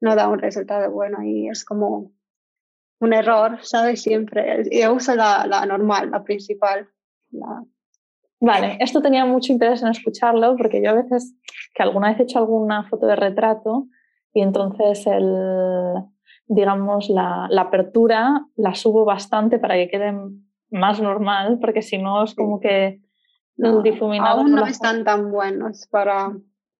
no 0.00 0.14
da 0.14 0.28
un 0.28 0.38
resultado 0.38 0.90
bueno 0.90 1.22
y 1.22 1.48
es 1.48 1.64
como 1.64 2.12
un 3.00 3.12
error, 3.12 3.58
¿sabes? 3.62 4.02
Siempre. 4.02 4.64
Yo 4.70 4.94
uso 4.94 5.14
la, 5.14 5.46
la 5.46 5.66
normal, 5.66 6.10
la 6.10 6.22
principal, 6.22 6.88
la 7.30 7.64
Vale, 8.40 8.76
esto 8.80 9.00
tenía 9.00 9.24
mucho 9.24 9.52
interés 9.52 9.82
en 9.82 9.88
escucharlo 9.88 10.56
porque 10.56 10.82
yo 10.82 10.90
a 10.90 10.94
veces, 10.94 11.34
que 11.74 11.82
alguna 11.82 12.10
vez 12.10 12.20
he 12.20 12.22
hecho 12.24 12.38
alguna 12.38 12.84
foto 12.84 13.06
de 13.06 13.16
retrato 13.16 13.86
y 14.34 14.42
entonces 14.42 15.06
el, 15.06 15.94
digamos, 16.46 17.08
la, 17.08 17.46
la 17.50 17.62
apertura 17.62 18.46
la 18.56 18.74
subo 18.74 19.04
bastante 19.04 19.58
para 19.58 19.74
que 19.74 19.88
quede 19.88 20.14
más 20.70 21.00
normal 21.00 21.58
porque 21.60 21.82
si 21.82 21.98
no 21.98 22.24
es 22.24 22.34
como 22.34 22.60
que 22.60 23.00
no, 23.56 23.82
difuminado. 23.82 24.40
Aún 24.40 24.52
no 24.52 24.66
están 24.66 25.04
tan 25.04 25.30
buenos 25.30 25.86
para, 25.88 26.36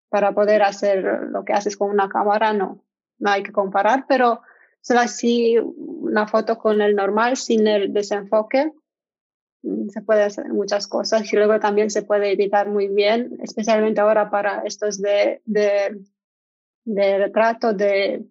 para 0.09 0.33
poder 0.33 0.63
hacer 0.63 1.05
lo 1.31 1.45
que 1.45 1.53
haces 1.53 1.77
con 1.77 1.91
una 1.91 2.09
cámara, 2.09 2.53
no, 2.53 2.85
no 3.19 3.31
hay 3.31 3.43
que 3.43 3.53
comparar, 3.53 4.05
pero 4.07 4.43
solo 4.81 5.01
así 5.01 5.57
una 5.59 6.27
foto 6.27 6.59
con 6.59 6.81
el 6.81 6.95
normal 6.95 7.37
sin 7.37 7.67
el 7.67 7.93
desenfoque 7.93 8.73
Mm, 9.67 9.89
se 9.89 10.01
puede 10.03 10.23
hacer 10.23 10.47
muchas 10.49 10.87
cosas 10.87 11.33
y 11.33 11.37
luego 11.37 11.59
también 11.59 11.91
se 11.91 12.03
puede 12.03 12.33
editar 12.33 12.69
muy 12.69 12.87
bien, 12.87 13.37
especialmente 13.43 14.01
ahora 14.01 14.31
para 14.31 14.63
estos 14.65 15.03
de, 15.03 15.43
de, 15.45 16.01
de 16.85 17.19
retrato, 17.19 17.73
de, 17.73 18.25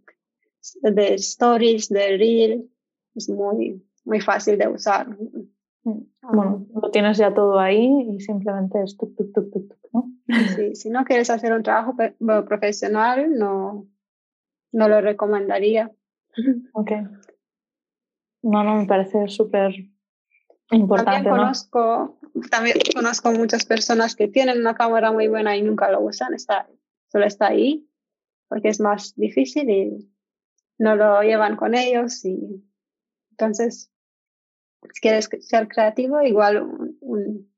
de 0.81 1.13
stories, 1.15 1.89
de 1.89 2.17
reel, 2.17 2.69
es 3.15 3.29
muy, 3.29 3.83
muy 4.03 4.21
fácil 4.21 4.57
de 4.57 4.67
usar. 4.67 5.09
Mm, 5.83 5.99
bueno, 6.21 6.67
lo 6.73 6.91
tienes 6.91 7.17
ya 7.17 7.33
todo 7.33 7.59
ahí 7.59 8.07
y 8.09 8.19
simplemente 8.19 8.81
es 8.83 8.97
tuk, 8.97 9.15
tuk, 9.15 9.31
tuk, 9.33 9.51
tuk, 9.51 9.75
¿no? 9.93 10.11
Sí, 10.55 10.75
si 10.75 10.89
no 10.89 11.05
quieres 11.05 11.29
hacer 11.29 11.53
un 11.53 11.63
trabajo 11.63 11.95
profesional, 12.45 13.37
no, 13.37 13.87
no 14.71 14.89
lo 14.89 15.01
recomendaría. 15.01 15.91
Ok. 16.73 16.91
No, 18.41 18.63
no, 18.63 18.75
me 18.75 18.85
parece 18.85 19.27
súper 19.27 19.73
Importante, 20.71 21.11
también 21.11 21.35
conozco, 21.35 22.19
también 22.49 22.77
conozco 22.93 23.31
muchas 23.31 23.65
personas 23.65 24.15
que 24.15 24.27
tienen 24.27 24.59
una 24.59 24.73
cámara 24.73 25.11
muy 25.11 25.27
buena 25.27 25.55
y 25.55 25.61
nunca 25.61 25.91
lo 25.91 26.01
usan, 26.01 26.33
está, 26.33 26.67
solo 27.11 27.25
está 27.25 27.47
ahí, 27.47 27.87
porque 28.47 28.69
es 28.69 28.79
más 28.79 29.13
difícil 29.15 29.69
y 29.69 30.09
no 30.77 30.95
lo 30.95 31.21
llevan 31.21 31.55
con 31.55 31.75
ellos. 31.75 32.23
Y 32.25 32.63
entonces, 33.31 33.91
si 34.93 35.01
quieres 35.01 35.29
ser 35.41 35.67
creativo, 35.67 36.21
igual 36.21 36.61
un, 37.01 37.49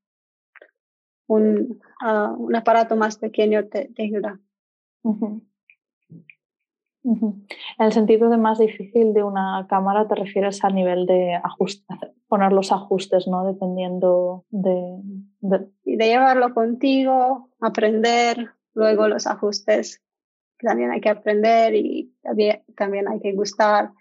un, 1.28 1.80
ah, 2.02 2.34
un 2.38 2.56
aparato 2.56 2.96
más 2.96 3.18
pequeño 3.18 3.68
te, 3.68 3.90
ayuda. 3.98 4.40
En 7.04 7.86
el 7.86 7.94
sentido 7.94 8.30
de 8.30 8.38
más 8.38 8.60
difícil 8.60 9.14
de 9.14 9.24
una 9.24 9.66
cámara, 9.70 10.08
te 10.10 10.16
refieres 10.16 10.64
a 10.66 10.70
nivel 10.70 11.06
de 11.06 11.36
ajuste, 11.36 11.86
poner 12.28 12.52
los 12.52 12.74
ajustes, 12.74 13.28
¿no? 13.28 13.46
Dependiendo 13.46 14.46
de, 14.50 15.00
de... 15.40 15.70
de 15.86 16.06
llevarlo 16.06 16.54
contigo, 16.54 17.50
aprender, 17.62 18.52
luego 18.74 19.08
los 19.08 19.26
ajustes 19.26 20.04
también 20.60 20.92
hay 20.92 21.02
que 21.02 21.10
aprender 21.10 21.76
y 21.76 22.07
también, 22.28 22.64
también 22.76 23.08
hay 23.08 23.20
que 23.20 23.32
gustar 23.34 23.92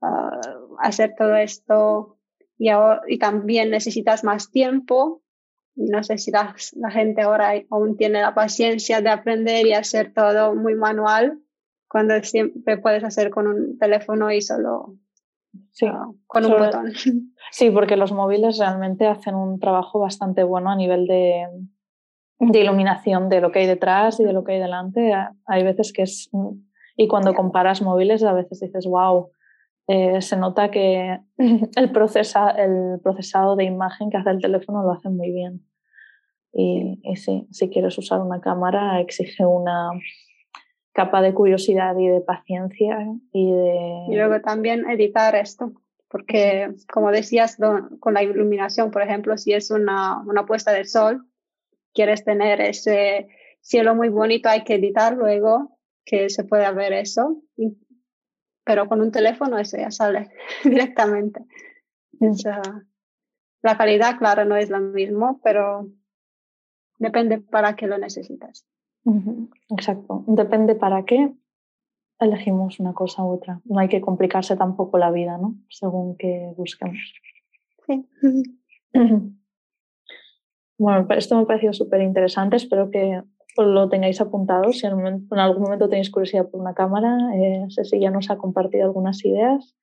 ah, 0.00 0.40
hacer 0.80 1.14
todo 1.16 1.36
esto 1.36 2.18
y, 2.58 2.70
y 3.08 3.18
también 3.18 3.70
necesitas 3.70 4.24
más 4.24 4.50
tiempo. 4.50 5.22
No 5.74 6.02
sé 6.02 6.18
si 6.18 6.30
la, 6.30 6.54
la, 6.74 6.90
gente 6.90 7.22
ahora 7.22 7.52
aún 7.70 7.96
tiene 7.96 8.20
la 8.20 8.34
paciencia 8.34 9.00
de 9.00 9.10
aprender 9.10 9.66
y 9.66 9.72
hacer 9.72 10.12
todo 10.12 10.54
muy 10.54 10.74
manual, 10.74 11.38
cuando 11.88 12.20
siempre 12.22 12.76
puedes 12.78 13.04
hacer 13.04 13.30
con 13.30 13.46
un 13.46 13.78
teléfono 13.78 14.30
y 14.30 14.42
solo 14.42 14.96
sí, 15.70 15.86
ah, 15.86 16.10
con 16.26 16.44
un 16.44 16.58
botón. 16.58 16.92
Sí, 17.52 17.70
porque 17.70 17.96
los 17.96 18.12
móviles 18.12 18.58
realmente 18.58 19.06
hacen 19.06 19.34
un 19.34 19.60
trabajo 19.60 19.98
bastante 19.98 20.42
bueno 20.42 20.70
a 20.70 20.76
nivel 20.76 21.06
de, 21.06 21.46
de 22.38 22.58
iluminación 22.58 23.28
de 23.28 23.40
lo 23.40 23.52
que 23.52 23.60
hay 23.60 23.66
detrás 23.66 24.18
y 24.20 24.24
de 24.24 24.32
lo 24.32 24.42
que 24.42 24.52
hay 24.52 24.58
delante. 24.58 25.12
Hay 25.46 25.62
veces 25.62 25.92
que 25.92 26.02
es... 26.02 26.30
Y 26.96 27.08
cuando 27.08 27.34
comparas 27.34 27.82
móviles, 27.82 28.22
a 28.22 28.32
veces 28.32 28.60
dices, 28.60 28.86
wow, 28.86 29.30
eh, 29.88 30.20
se 30.20 30.36
nota 30.36 30.70
que 30.70 31.18
el, 31.76 31.92
procesa, 31.92 32.50
el 32.50 33.00
procesado 33.02 33.56
de 33.56 33.64
imagen 33.64 34.10
que 34.10 34.18
hace 34.18 34.30
el 34.30 34.40
teléfono 34.40 34.82
lo 34.82 34.92
hace 34.92 35.08
muy 35.08 35.30
bien. 35.30 35.66
Y, 36.52 37.00
y 37.02 37.16
sí, 37.16 37.46
si 37.50 37.70
quieres 37.70 37.96
usar 37.96 38.20
una 38.20 38.40
cámara, 38.40 39.00
exige 39.00 39.44
una 39.44 39.90
capa 40.92 41.22
de 41.22 41.32
curiosidad 41.32 41.96
y 41.98 42.08
de 42.08 42.20
paciencia 42.20 42.98
y 43.32 43.50
de... 43.50 44.06
Y 44.10 44.16
luego 44.16 44.40
también 44.42 44.88
editar 44.90 45.34
esto, 45.34 45.72
porque 46.08 46.70
como 46.92 47.10
decías, 47.10 47.56
con 47.98 48.14
la 48.14 48.22
iluminación, 48.22 48.90
por 48.90 49.02
ejemplo, 49.02 49.38
si 49.38 49.54
es 49.54 49.70
una, 49.70 50.20
una 50.26 50.44
puesta 50.44 50.70
de 50.72 50.84
sol, 50.84 51.26
quieres 51.94 52.24
tener 52.24 52.60
ese 52.60 53.28
cielo 53.62 53.94
muy 53.94 54.10
bonito, 54.10 54.48
hay 54.48 54.64
que 54.64 54.74
editar 54.74 55.16
luego 55.16 55.78
que 56.04 56.28
se 56.30 56.44
pueda 56.44 56.70
ver 56.72 56.92
eso. 56.92 57.42
Pero 58.64 58.88
con 58.88 59.00
un 59.00 59.10
teléfono 59.10 59.58
eso 59.58 59.76
ya 59.76 59.90
sale 59.90 60.30
directamente. 60.64 61.44
la 63.62 63.76
calidad, 63.76 64.18
claro, 64.18 64.44
no 64.44 64.56
es 64.56 64.70
lo 64.70 64.80
mismo, 64.80 65.40
pero 65.42 65.88
depende 66.98 67.38
para 67.40 67.74
qué 67.74 67.86
lo 67.86 67.98
necesitas. 67.98 68.66
Exacto. 69.70 70.24
Depende 70.28 70.74
para 70.74 71.04
qué 71.04 71.34
elegimos 72.20 72.78
una 72.78 72.92
cosa 72.92 73.24
u 73.24 73.32
otra. 73.32 73.60
No 73.64 73.80
hay 73.80 73.88
que 73.88 74.00
complicarse 74.00 74.56
tampoco 74.56 74.98
la 74.98 75.10
vida, 75.10 75.38
¿no? 75.38 75.56
Según 75.68 76.16
que 76.16 76.52
busquemos. 76.56 76.98
Sí. 77.86 78.06
Bueno, 80.78 81.06
esto 81.10 81.36
me 81.36 81.42
ha 81.42 81.46
parecido 81.46 81.72
súper 81.72 82.00
interesante. 82.00 82.56
Espero 82.56 82.90
que 82.90 83.22
lo 83.56 83.88
tengáis 83.88 84.20
apuntado. 84.20 84.72
Si 84.72 84.86
en, 84.86 85.28
algún 85.30 85.62
momento 85.62 85.88
tenéis 85.88 86.10
curiosidad 86.10 86.48
por 86.48 86.60
una 86.60 86.74
cámara, 86.74 87.16
eh, 87.34 87.66
Ceci 87.70 88.00
ya 88.00 88.10
nos 88.10 88.30
ha 88.30 88.38
compartido 88.38 88.84
algunas 88.84 89.24
ideas 89.24 89.76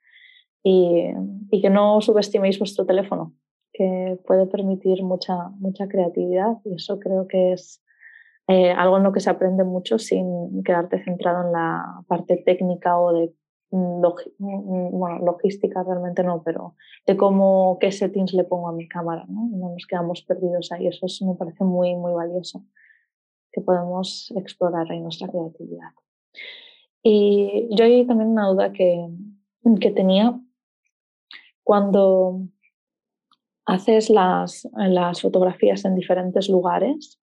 y, 0.63 1.11
y, 1.51 1.61
que 1.61 1.69
no 1.69 2.01
subestiméis 2.01 2.59
vuestro 2.59 2.85
teléfono, 2.85 3.33
que 3.71 4.19
puede 4.25 4.45
permitir 4.47 5.03
mucha, 5.03 5.49
mucha 5.59 5.87
creatividad 5.87 6.57
y 6.65 6.75
eso 6.75 6.99
creo 6.99 7.27
que 7.27 7.53
es 7.53 7.81
eh, 8.49 8.71
algo 8.71 8.97
en 8.97 9.03
lo 9.03 9.11
que 9.11 9.19
se 9.19 9.29
aprende 9.29 9.63
mucho 9.63 9.99
sin 9.99 10.63
quedarte 10.63 11.03
centrado 11.03 11.45
en 11.45 11.51
la 11.51 12.01
parte 12.07 12.41
técnica 12.43 12.99
o 12.99 13.13
de 13.13 13.31
mm, 13.69 14.01
bueno, 14.97 15.19
logística 15.23 15.83
realmente 15.83 16.23
no, 16.23 16.41
pero 16.43 16.75
de 17.05 17.15
cómo, 17.15 17.77
qué 17.79 17.91
settings 17.91 18.33
le 18.33 18.45
pongo 18.45 18.67
a 18.67 18.73
mi 18.73 18.87
cámara, 18.87 19.23
¿no? 19.29 19.47
No 19.51 19.69
nos 19.73 19.85
quedamos 19.85 20.23
perdidos 20.23 20.71
ahí. 20.71 20.87
Eso 20.87 21.05
me 21.27 21.35
parece 21.35 21.63
muy, 21.63 21.95
muy 21.95 22.11
valioso, 22.11 22.63
que 23.51 23.61
podemos 23.61 24.31
explorar 24.35 24.91
ahí 24.91 24.99
nuestra 24.99 25.27
creatividad. 25.27 25.91
Y 27.01 27.67
yo 27.71 27.85
hay 27.85 28.05
también 28.05 28.29
una 28.29 28.47
duda 28.47 28.71
que, 28.71 29.07
que 29.79 29.91
tenía 29.91 30.39
cuando 31.63 32.41
haces 33.65 34.09
las, 34.09 34.67
las 34.73 35.21
fotografías 35.21 35.85
en 35.85 35.95
diferentes 35.95 36.49
lugares, 36.49 37.19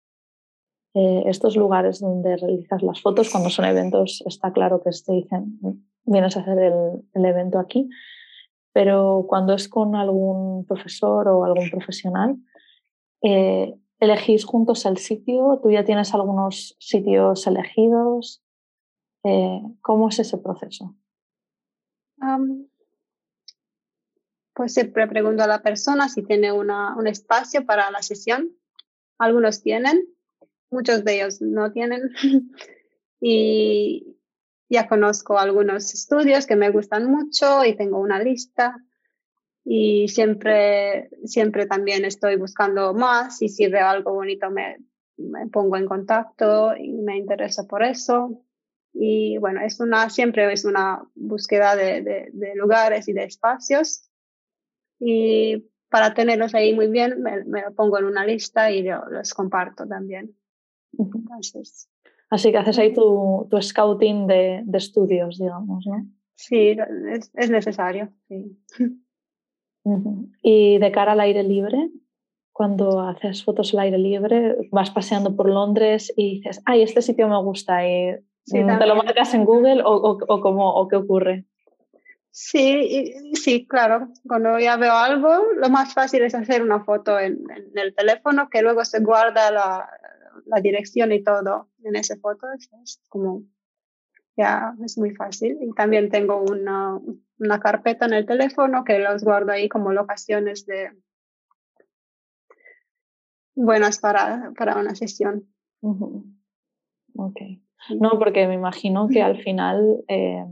eh, 0.94 1.24
estos 1.28 1.56
lugares 1.56 2.00
donde 2.00 2.36
realizas 2.36 2.82
las 2.82 3.00
fotos, 3.00 3.30
cuando 3.30 3.50
son 3.50 3.66
eventos, 3.66 4.24
está 4.26 4.52
claro 4.52 4.82
que 4.82 4.90
te 4.90 5.14
dicen, 5.14 5.60
vienes 6.04 6.36
a 6.36 6.42
hacer 6.42 6.58
el, 6.58 6.74
el, 7.14 7.26
evento 7.26 7.60
aquí, 7.60 7.88
pero 8.74 9.26
cuando 9.28 9.54
es 9.54 9.70
con 9.70 9.96
algún 9.96 10.66
profesor 10.66 11.28
o 11.28 11.46
algún 11.46 11.70
profesional, 11.70 12.38
eh, 13.22 13.76
elegís 14.02 14.44
juntos 14.44 14.86
el 14.86 14.98
sitio, 14.98 15.60
tú 15.64 15.72
ya 15.72 15.86
tienes 15.86 16.14
algunos 16.14 16.76
sitios 16.80 17.48
elegidos, 17.48 18.44
eh, 19.24 19.62
¿cómo 19.82 20.10
es 20.10 20.20
ese 20.20 20.38
proceso? 20.38 20.96
pues 24.54 24.76
siempre 24.76 25.08
pregunto 25.08 25.42
a 25.42 25.48
la 25.48 25.64
persona 25.64 26.08
si 26.08 26.22
tiene 26.22 26.52
un 26.52 27.08
espacio 27.08 27.66
para 27.66 27.90
la 27.90 28.04
sesión. 28.04 28.52
Algunos 29.18 29.64
tienen, 29.64 30.06
muchos 30.70 31.04
de 31.04 31.16
ellos 31.16 31.42
no 31.42 31.72
tienen. 31.72 32.12
y, 33.22 34.20
ya 34.72 34.88
conozco 34.88 35.38
algunos 35.38 35.94
estudios 35.94 36.48
que 36.48 36.56
me 36.56 36.70
gustan 36.70 37.12
mucho 37.12 37.66
y 37.66 37.76
tengo 37.76 38.00
una 38.00 38.24
lista 38.24 38.78
y 39.64 40.08
siempre, 40.08 41.10
siempre 41.26 41.66
también 41.66 42.06
estoy 42.06 42.36
buscando 42.36 42.94
más 42.94 43.42
y 43.42 43.50
si 43.50 43.68
veo 43.68 43.88
algo 43.88 44.14
bonito 44.14 44.50
me, 44.50 44.78
me 45.18 45.48
pongo 45.48 45.78
en 45.78 45.86
contacto 45.86 46.76
y 46.76 46.94
me 46.94 47.18
interesa 47.18 47.68
por 47.68 47.84
eso. 47.84 48.44
Y 48.94 49.38
bueno, 49.38 49.62
es 49.62 49.80
una, 49.80 50.10
siempre 50.10 50.52
es 50.52 50.66
una 50.66 51.04
búsqueda 51.16 51.76
de, 51.76 52.02
de, 52.02 52.56
lugares 52.56 53.08
y 53.08 53.14
de 53.14 53.24
espacios. 53.24 54.10
Y 55.00 55.70
para 55.90 56.14
tenerlos 56.14 56.54
ahí 56.56 56.74
muy 56.74 56.88
bien, 56.88 57.22
me, 57.22 57.44
me 57.46 57.72
pongo 57.72 58.00
en 58.00 58.06
una 58.06 58.26
lista 58.26 58.72
y 58.72 58.84
yo 58.84 59.02
los 59.10 59.34
comparto 59.34 59.88
también. 59.88 60.36
Entonces, 60.98 61.90
Así 62.30 62.52
que 62.52 62.58
haces 62.58 62.80
ahí 62.80 62.94
tu, 62.94 63.46
tu 63.52 63.62
scouting 63.62 64.26
de, 64.26 64.62
de, 64.64 64.78
estudios, 64.78 65.38
digamos, 65.38 65.86
¿no? 65.86 66.06
Sí, 66.36 66.78
es, 67.12 67.30
es 67.34 67.50
necesario, 67.50 68.10
sí. 68.28 68.58
Y 70.42 70.78
de 70.78 70.92
cara 70.92 71.14
al 71.14 71.20
aire 71.20 71.44
libre, 71.44 71.90
cuando 72.52 73.02
haces 73.02 73.44
fotos 73.44 73.74
al 73.74 73.82
aire 73.82 73.98
libre, 73.98 74.70
vas 74.72 74.92
paseando 74.92 75.36
por 75.36 75.50
Londres 75.50 76.14
y 76.16 76.36
dices, 76.36 76.62
ay, 76.66 76.84
este 76.84 77.02
sitio 77.02 77.28
me 77.28 77.42
gusta, 77.42 77.88
y 77.88 78.18
¿te 78.46 78.86
lo 78.86 78.96
marcas 78.96 79.34
en 79.34 79.46
Google 79.46 79.82
o, 79.84 79.94
o, 79.94 80.18
o, 80.28 80.42
cómo, 80.42 80.74
o 80.74 80.88
qué 80.88 80.96
ocurre? 80.98 81.46
Sí, 82.32 83.14
sí, 83.34 83.68
claro. 83.68 84.08
Cuando 84.26 84.58
ya 84.58 84.78
veo 84.78 84.94
algo, 84.94 85.54
lo 85.58 85.70
más 85.70 85.94
fácil 85.94 86.24
es 86.24 86.34
hacer 86.34 86.62
una 86.62 86.84
foto 86.84 87.20
en, 87.20 87.40
en 87.52 87.78
el 87.78 87.94
teléfono 87.94 88.50
que 88.50 88.62
luego 88.62 88.86
se 88.86 89.02
guarda 89.02 89.52
la, 89.52 89.90
la 90.46 90.62
dirección 90.62 91.12
y 91.12 91.24
todo 91.24 91.68
en 91.84 91.96
esa 91.96 92.16
foto. 92.18 92.48
Es 92.84 93.02
como, 93.10 93.44
ya 94.38 94.74
es 94.84 94.98
muy 94.98 95.12
fácil. 95.12 95.58
Y 95.62 95.74
también 95.74 96.10
tengo 96.10 96.42
una, 96.42 97.00
una 97.42 97.60
carpeta 97.60 98.06
en 98.06 98.14
el 98.14 98.26
teléfono 98.26 98.84
que 98.84 99.00
los 99.00 99.24
guardo 99.24 99.52
ahí 99.52 99.68
como 99.68 99.92
locaciones 99.92 100.66
de 100.68 100.92
buenas 103.56 104.00
para, 104.00 104.54
para 104.58 104.78
una 104.78 104.94
sesión. 104.94 105.48
Ok. 105.82 107.42
No, 108.00 108.20
porque 108.20 108.48
me 108.48 108.54
imagino 108.54 109.08
que 109.08 109.24
al 109.24 109.38
final, 109.42 110.04
eh, 110.08 110.46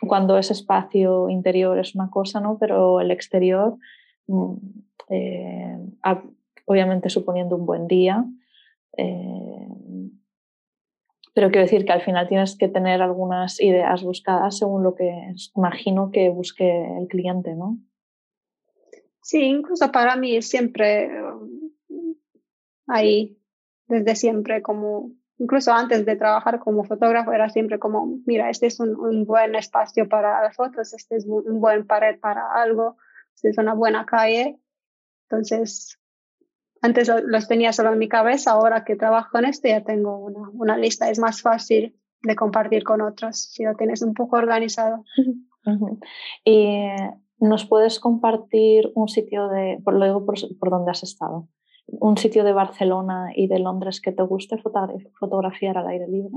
cuando 0.00 0.38
ese 0.38 0.54
espacio 0.54 1.28
interior 1.28 1.78
es 1.78 1.94
una 1.94 2.08
cosa, 2.08 2.40
¿no? 2.40 2.56
Pero 2.58 3.02
el 3.02 3.10
exterior, 3.10 3.76
mm, 4.26 4.54
eh, 5.10 5.78
obviamente 6.64 7.10
suponiendo 7.10 7.56
un 7.56 7.66
buen 7.66 7.86
día, 7.86 8.24
eh, 8.96 9.68
pero 11.34 11.50
quiero 11.50 11.62
decir 11.62 11.84
que 11.84 11.92
al 11.92 12.02
final 12.02 12.28
tienes 12.28 12.56
que 12.56 12.68
tener 12.68 13.02
algunas 13.02 13.60
ideas 13.60 14.02
buscadas 14.02 14.58
según 14.58 14.82
lo 14.82 14.94
que 14.94 15.34
imagino 15.56 16.10
que 16.10 16.28
busque 16.28 16.68
el 16.98 17.06
cliente, 17.08 17.54
¿no? 17.54 17.78
Sí, 19.22 19.42
incluso 19.42 19.92
para 19.92 20.16
mí 20.16 20.42
siempre 20.42 21.10
ahí, 22.86 23.38
desde 23.86 24.16
siempre, 24.16 24.62
como 24.62 25.12
incluso 25.38 25.72
antes 25.72 26.04
de 26.04 26.16
trabajar 26.16 26.58
como 26.58 26.84
fotógrafo, 26.84 27.32
era 27.32 27.48
siempre 27.48 27.78
como, 27.78 28.18
mira, 28.26 28.50
este 28.50 28.66
es 28.66 28.80
un, 28.80 29.24
buen 29.24 29.54
espacio 29.54 30.08
para 30.08 30.42
las 30.42 30.56
fotos, 30.56 30.92
este 30.92 31.16
es 31.16 31.26
un 31.26 31.60
buen 31.60 31.86
pared 31.86 32.18
para 32.18 32.52
algo, 32.54 32.96
este 33.34 33.50
es 33.50 33.58
una 33.58 33.74
buena 33.74 34.04
calle. 34.04 34.58
Entonces, 35.28 35.99
antes 36.80 37.10
los 37.24 37.48
tenía 37.48 37.72
solo 37.72 37.92
en 37.92 37.98
mi 37.98 38.08
cabeza, 38.08 38.52
ahora 38.52 38.84
que 38.84 38.96
trabajo 38.96 39.38
en 39.38 39.46
esto 39.46 39.68
ya 39.68 39.84
tengo 39.84 40.18
una, 40.18 40.48
una 40.52 40.76
lista, 40.76 41.10
es 41.10 41.18
más 41.18 41.42
fácil 41.42 41.96
de 42.22 42.36
compartir 42.36 42.84
con 42.84 43.00
otros 43.00 43.50
si 43.52 43.64
lo 43.64 43.74
tienes 43.74 44.02
un 44.02 44.14
poco 44.14 44.36
organizado. 44.36 45.04
¿Y 46.44 46.86
nos 47.38 47.66
puedes 47.66 48.00
compartir 48.00 48.90
un 48.94 49.08
sitio 49.08 49.48
de, 49.48 49.80
por 49.84 49.94
luego 49.94 50.24
por, 50.24 50.36
por 50.58 50.70
donde 50.70 50.90
has 50.90 51.02
estado? 51.02 51.48
un 51.98 52.16
sitio 52.16 52.44
de 52.44 52.52
Barcelona 52.52 53.32
y 53.34 53.48
de 53.48 53.58
Londres 53.58 54.00
que 54.00 54.12
te 54.12 54.22
guste 54.22 54.56
fotografiar 54.58 55.78
al 55.78 55.88
aire 55.88 56.06
libre? 56.08 56.30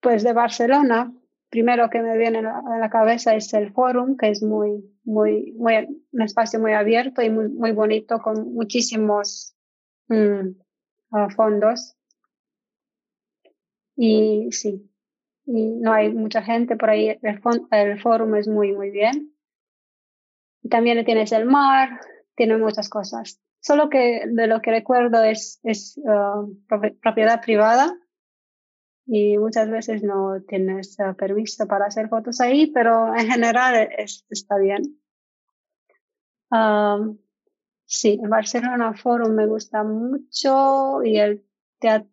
Pues 0.00 0.22
de 0.22 0.32
Barcelona, 0.32 1.12
primero 1.54 1.88
que 1.88 2.02
me 2.02 2.18
viene 2.18 2.40
a 2.40 2.78
la 2.80 2.90
cabeza 2.90 3.36
es 3.36 3.54
el 3.54 3.72
Forum, 3.72 4.16
que 4.16 4.28
es 4.28 4.42
muy, 4.42 4.92
muy, 5.04 5.52
muy, 5.52 5.86
un 6.10 6.22
espacio 6.22 6.58
muy 6.58 6.72
abierto 6.72 7.22
y 7.22 7.30
muy, 7.30 7.70
bonito 7.70 8.18
con 8.18 8.52
muchísimos 8.54 9.54
mm, 10.08 10.48
ah, 11.12 11.28
fondos. 11.30 11.94
Y 13.94 14.48
sí, 14.50 14.90
y 15.46 15.76
no 15.76 15.92
hay 15.92 16.12
mucha 16.12 16.42
gente 16.42 16.74
por 16.74 16.90
ahí. 16.90 17.16
El, 17.22 18.00
Forum 18.00 18.34
es 18.34 18.48
muy, 18.48 18.72
muy 18.72 18.90
bien. 18.90 19.32
También 20.68 21.04
tienes 21.04 21.30
el 21.30 21.46
mar, 21.46 22.00
tiene 22.34 22.56
muchas 22.56 22.88
cosas. 22.88 23.40
Solo 23.60 23.90
que 23.90 24.24
de 24.26 24.48
lo 24.48 24.60
que 24.60 24.72
recuerdo 24.72 25.22
es, 25.22 25.60
es 25.62 25.96
uh, 25.98 26.52
propiedad 27.00 27.40
privada 27.40 27.96
y 29.06 29.36
muchas 29.38 29.70
veces 29.70 30.02
no 30.02 30.40
tienes 30.46 30.96
uh, 30.98 31.14
permiso 31.14 31.66
para 31.66 31.86
hacer 31.86 32.08
fotos 32.08 32.40
ahí, 32.40 32.68
pero 32.68 33.14
en 33.14 33.30
general 33.30 33.88
está 33.96 34.58
bien. 34.58 34.98
Um, 36.50 37.18
sí, 37.84 38.18
en 38.22 38.30
Barcelona 38.30 38.94
Forum 38.94 39.34
me 39.34 39.46
gusta 39.46 39.82
mucho 39.84 41.02
y 41.02 41.18
el 41.18 41.44
teatro. 41.78 42.08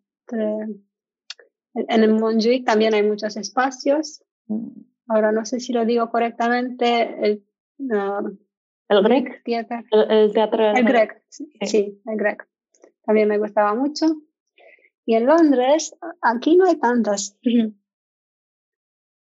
En 1.74 2.02
el 2.02 2.14
Montjuic 2.14 2.66
también 2.66 2.94
hay 2.94 3.02
muchos 3.02 3.36
espacios. 3.36 4.22
Ahora 5.06 5.32
no 5.32 5.44
sé 5.44 5.60
si 5.60 5.72
lo 5.72 5.84
digo 5.86 6.10
correctamente. 6.10 7.16
El, 7.24 7.44
uh, 7.78 8.36
¿El 8.88 9.02
Greg? 9.02 9.42
El, 9.90 10.32
teatro. 10.32 10.72
El 10.76 10.84
Greg, 10.84 11.22
sí. 11.30 12.02
el 12.04 12.16
Greg. 12.16 12.46
También 13.04 13.28
me 13.28 13.38
gustaba 13.38 13.74
mucho. 13.74 14.06
Y 15.04 15.14
en 15.16 15.26
Londres, 15.26 15.96
aquí 16.20 16.56
no 16.56 16.66
hay 16.66 16.78
tantas. 16.78 17.36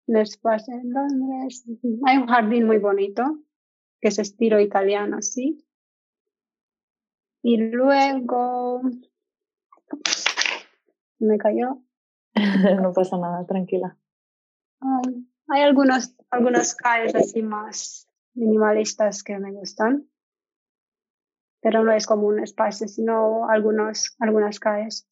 Después 0.08 0.68
en 0.70 0.92
Londres 0.92 1.66
hay 2.08 2.18
un 2.18 2.28
jardín 2.28 2.66
muy 2.66 2.80
bonito, 2.80 3.24
que 4.02 4.08
es 4.08 4.18
estilo 4.18 4.60
italiano, 4.60 5.22
sí. 5.22 5.64
Y 7.44 7.58
luego 7.58 8.82
me 11.20 11.38
cayó. 11.38 11.84
no 12.82 12.92
pasa 12.94 13.18
nada, 13.18 13.46
tranquila. 13.46 13.96
Um, 14.82 15.28
hay 15.48 15.62
algunos, 15.62 16.16
algunos 16.32 16.74
calles 16.76 17.14
así 17.14 17.44
más 17.44 18.08
minimalistas 18.34 19.24
que 19.24 19.38
me 19.38 19.52
gustan, 19.52 20.10
pero 21.62 21.84
no 21.84 21.92
es 21.92 22.08
como 22.08 22.28
un 22.28 22.40
espacio, 22.40 22.88
sino 22.88 23.50
algunos, 23.50 24.16
algunas 24.20 24.60
calles. 24.60 25.08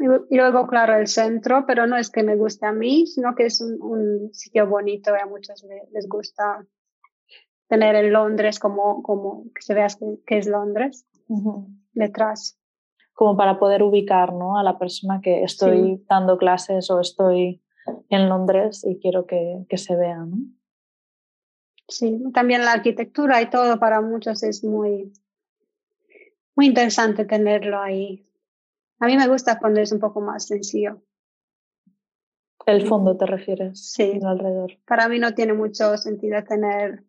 Y, 0.00 0.36
luego, 0.36 0.66
claro, 0.66 0.96
el 0.96 1.08
centro, 1.08 1.64
pero 1.66 1.86
no 1.86 1.96
es 1.96 2.10
que 2.10 2.22
me 2.22 2.36
guste 2.36 2.64
a 2.64 2.72
mí, 2.72 3.06
sino 3.06 3.34
que 3.34 3.46
es 3.46 3.60
un, 3.60 4.30
sitio 4.32 4.66
bonito 4.66 5.10
y 5.14 5.20
a 5.20 5.26
muchos 5.26 5.62
les, 5.92 6.08
gusta 6.08 6.64
tener 7.68 7.94
en 7.96 8.12
Londres 8.12 8.58
como, 8.58 9.02
como 9.02 9.44
que 9.54 9.60
se 9.60 9.74
vea 9.74 9.88
que, 10.26 10.38
es 10.38 10.46
Londres 10.46 11.06
detrás. 11.92 12.58
Como 13.12 13.36
para 13.36 13.58
poder 13.58 13.82
ubicar 13.82 14.32
¿no? 14.32 14.58
a 14.58 14.62
la 14.62 14.78
persona 14.78 15.20
que 15.22 15.42
estoy 15.42 16.02
dando 16.08 16.38
clases 16.38 16.90
o 16.90 16.98
estoy 17.00 17.62
en 18.08 18.28
Londres 18.28 18.84
y 18.88 18.98
quiero 18.98 19.26
que, 19.26 19.66
que 19.68 19.76
se 19.76 19.96
vea, 19.96 20.24
¿no? 20.24 20.38
Sí, 21.88 22.22
también 22.32 22.64
la 22.64 22.72
arquitectura 22.72 23.42
y 23.42 23.50
todo 23.50 23.78
para 23.80 24.00
muchos 24.00 24.44
es 24.44 24.62
muy, 24.62 25.12
muy 26.56 26.66
interesante 26.66 27.24
tenerlo 27.24 27.80
ahí. 27.80 28.26
A 28.98 29.06
mí 29.06 29.16
me 29.16 29.28
gusta 29.28 29.58
cuando 29.58 29.80
es 29.80 29.92
un 29.92 30.00
poco 30.00 30.20
más 30.20 30.46
sencillo. 30.46 31.02
¿El 32.66 32.86
fondo 32.86 33.16
te 33.16 33.26
refieres? 33.26 33.92
Sí. 33.92 34.20
alrededor. 34.22 34.78
Para 34.86 35.08
mí 35.08 35.18
no 35.18 35.34
tiene 35.34 35.54
mucho 35.54 35.96
sentido 35.96 36.42
tener 36.44 37.04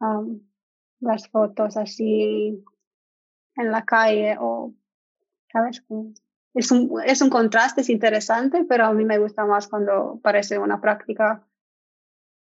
um, 0.00 0.40
las 1.00 1.28
fotos 1.28 1.76
así 1.76 2.62
en 3.56 3.70
la 3.70 3.84
calle 3.84 4.36
o, 4.38 4.74
¿sabes? 5.50 5.82
es 6.54 6.70
un, 6.70 7.00
es 7.04 7.20
un 7.20 7.30
contraste, 7.30 7.82
es 7.82 7.90
interesante, 7.90 8.64
pero 8.68 8.86
a 8.86 8.92
mí 8.92 9.04
me 9.04 9.18
gusta 9.18 9.44
más 9.44 9.68
cuando 9.68 10.20
parece 10.22 10.58
una 10.58 10.80
práctica 10.80 11.46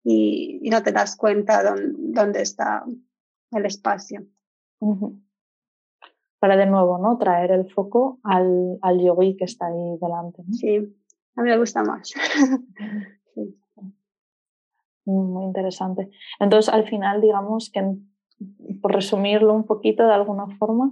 y, 0.04 0.60
y 0.62 0.70
no 0.70 0.84
te 0.84 0.92
das 0.92 1.16
cuenta 1.16 1.64
dónde, 1.64 1.94
dónde 1.98 2.42
está 2.42 2.86
el 3.52 3.66
espacio. 3.66 4.26
Para 6.44 6.58
de 6.58 6.66
nuevo, 6.66 6.98
¿no? 6.98 7.18
Traer 7.18 7.52
el 7.52 7.72
foco 7.72 8.20
al, 8.22 8.78
al 8.82 9.00
yogi 9.00 9.38
que 9.38 9.46
está 9.46 9.68
ahí 9.68 9.98
delante. 10.02 10.44
Sí, 10.52 10.76
a 11.38 11.42
mí 11.42 11.50
me 11.50 11.58
gusta 11.58 11.86
más. 11.86 12.12
sí. 13.34 13.58
Muy 15.06 15.46
interesante. 15.46 16.10
Entonces, 16.42 16.74
al 16.74 16.86
final, 16.86 17.22
digamos 17.22 17.72
que, 17.72 17.96
por 18.82 18.92
resumirlo 18.92 19.54
un 19.54 19.66
poquito 19.66 20.06
de 20.06 20.12
alguna 20.12 20.48
forma, 20.58 20.92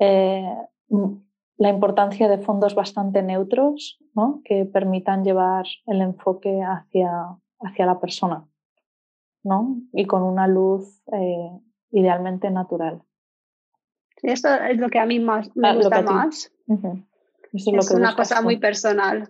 eh, 0.00 0.56
la 1.58 1.68
importancia 1.68 2.26
de 2.30 2.38
fondos 2.38 2.74
bastante 2.74 3.22
neutros 3.22 3.98
¿no? 4.14 4.40
que 4.46 4.64
permitan 4.64 5.24
llevar 5.24 5.66
el 5.84 6.00
enfoque 6.00 6.62
hacia, 6.62 7.36
hacia 7.60 7.84
la 7.84 8.00
persona 8.00 8.48
¿no? 9.44 9.76
y 9.92 10.06
con 10.06 10.22
una 10.22 10.48
luz 10.48 11.02
eh, 11.12 11.50
idealmente 11.90 12.50
natural. 12.50 13.02
Esto 14.22 14.48
es 14.54 14.78
lo 14.78 14.88
que 14.88 14.98
a 14.98 15.06
mí 15.06 15.20
más 15.20 15.54
me 15.56 15.68
ah, 15.68 15.74
gusta 15.74 16.02
más. 16.02 16.52
es, 17.52 17.90
una 17.90 18.14
cosa 18.16 18.42
muy 18.42 18.58
personal. 18.58 19.28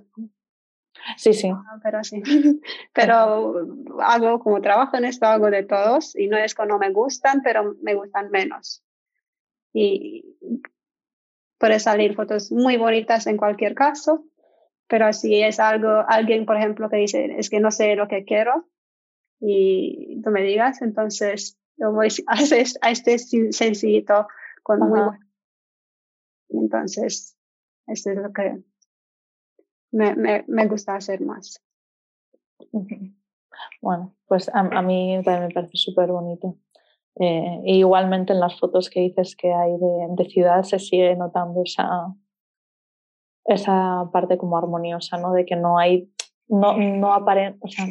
Sí, 1.16 1.34
sí. 1.34 1.50
Ah, 1.52 1.78
pero 1.82 2.02
sí. 2.04 2.22
pero 2.92 3.66
hago 4.00 4.38
como 4.40 4.60
trabajo 4.60 4.96
en 4.96 5.04
esto, 5.04 5.26
hago 5.26 5.50
de 5.50 5.62
todos 5.64 6.16
y 6.16 6.28
no 6.28 6.36
es 6.36 6.54
que 6.54 6.66
no 6.66 6.78
me 6.78 6.90
gustan, 6.90 7.42
pero 7.42 7.74
me 7.82 7.94
gustan 7.94 8.30
menos. 8.30 8.82
Y 9.72 10.36
Puede 11.58 11.80
salir 11.80 12.14
fotos 12.14 12.52
muy 12.52 12.76
bonitas 12.76 13.26
en 13.26 13.38
cualquier 13.38 13.74
caso, 13.74 14.26
pero 14.88 15.12
si 15.12 15.42
es 15.42 15.58
algo, 15.58 16.04
alguien, 16.06 16.44
por 16.44 16.56
ejemplo, 16.56 16.90
que 16.90 16.96
dice, 16.96 17.34
es 17.38 17.48
que 17.48 17.60
no 17.60 17.70
sé 17.70 17.96
lo 17.96 18.08
que 18.08 18.24
quiero 18.24 18.68
y 19.40 20.20
tú 20.22 20.30
me 20.30 20.42
digas, 20.42 20.82
entonces 20.82 21.58
yo 21.78 21.92
voy 21.92 22.08
a, 22.26 22.34
a 22.82 22.90
este 22.90 23.18
sencillito 23.18 24.28
con 24.66 24.80
muy 24.80 25.00
Y 26.48 26.58
entonces, 26.58 27.38
eso 27.86 28.10
es 28.10 28.16
lo 28.16 28.32
que 28.32 28.64
me, 29.92 30.16
me, 30.16 30.44
me 30.48 30.66
gusta 30.66 30.96
hacer 30.96 31.20
más. 31.20 31.62
Bueno, 33.80 34.14
pues 34.26 34.48
a, 34.48 34.58
a 34.58 34.82
mí 34.82 35.20
también 35.24 35.48
me 35.48 35.54
parece 35.54 35.76
súper 35.76 36.10
bonito. 36.10 36.58
Eh, 37.14 37.62
igualmente 37.64 38.32
en 38.32 38.40
las 38.40 38.58
fotos 38.58 38.90
que 38.90 39.00
dices 39.00 39.36
que 39.36 39.54
hay 39.54 39.78
de, 39.78 40.06
de, 40.10 40.24
ciudad 40.28 40.62
se 40.64 40.78
sigue 40.78 41.14
notando 41.16 41.62
esa, 41.64 42.14
esa 43.44 44.10
parte 44.12 44.36
como 44.36 44.58
armoniosa, 44.58 45.16
¿no? 45.16 45.32
De 45.32 45.46
que 45.46 45.56
no 45.56 45.78
hay, 45.78 46.12
no, 46.48 46.76
no 46.76 47.14
aparente, 47.14 47.58
o 47.62 47.68
sea, 47.68 47.86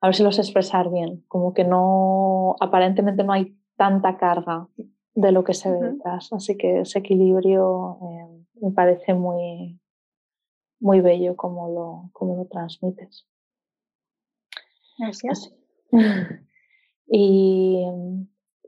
a 0.00 0.06
ver 0.06 0.14
si 0.14 0.22
los 0.22 0.38
expresar 0.38 0.90
bien, 0.90 1.24
como 1.26 1.52
que 1.54 1.64
no, 1.64 2.54
aparentemente 2.60 3.24
no 3.24 3.32
hay 3.32 3.58
tanta 3.76 4.18
carga 4.18 4.68
de 5.14 5.32
lo 5.32 5.44
que 5.44 5.54
se 5.54 5.70
ve 5.70 5.78
detrás, 5.80 6.32
así 6.32 6.56
que 6.56 6.80
ese 6.80 7.00
equilibrio 7.00 7.98
eh, 8.02 8.44
me 8.60 8.70
parece 8.70 9.14
muy, 9.14 9.80
muy 10.80 11.00
bello 11.00 11.36
como 11.36 11.68
lo, 11.68 12.10
como 12.12 12.36
lo 12.36 12.44
transmites. 12.46 13.26
Gracias. 14.98 15.52
Y, 17.10 17.86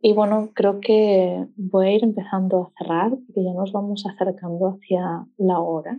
y, 0.00 0.14
bueno, 0.14 0.48
creo 0.54 0.80
que 0.80 1.46
voy 1.56 1.86
a 1.86 1.92
ir 1.92 2.02
empezando 2.02 2.62
a 2.62 2.72
cerrar, 2.78 3.10
porque 3.10 3.44
ya 3.44 3.52
nos 3.52 3.70
vamos 3.70 4.06
acercando 4.06 4.68
hacia 4.68 5.26
la 5.36 5.60
hora. 5.60 5.98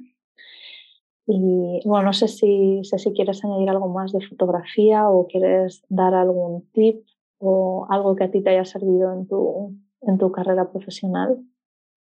Y 1.28 1.82
bueno, 1.86 2.06
no 2.06 2.14
sé 2.14 2.28
si, 2.28 2.84
sé 2.84 2.98
si 2.98 3.14
quieres 3.14 3.46
añadir 3.46 3.70
algo 3.70 3.90
más 3.90 4.12
de 4.12 4.26
fotografía 4.26 5.08
o 5.08 5.28
quieres 5.28 5.84
dar 5.88 6.16
algún 6.16 6.68
tip 6.72 7.06
o 7.38 7.86
algo 7.90 8.16
que 8.16 8.24
a 8.24 8.32
ti 8.32 8.42
te 8.42 8.50
haya 8.50 8.66
servido 8.66 9.14
en 9.14 9.28
tu, 9.28 9.76
en 10.02 10.18
tu 10.18 10.32
carrera 10.32 10.70
profesional, 10.70 11.44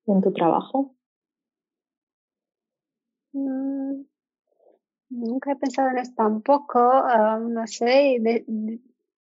en 0.07 0.21
tu 0.21 0.33
trabajo. 0.33 0.95
Mm, 3.33 4.03
nunca 5.09 5.51
he 5.51 5.55
pensado 5.55 5.89
en 5.89 5.97
esto 5.99 6.15
tampoco, 6.15 6.79
ah, 6.79 7.39
no 7.39 7.65
sé, 7.67 8.19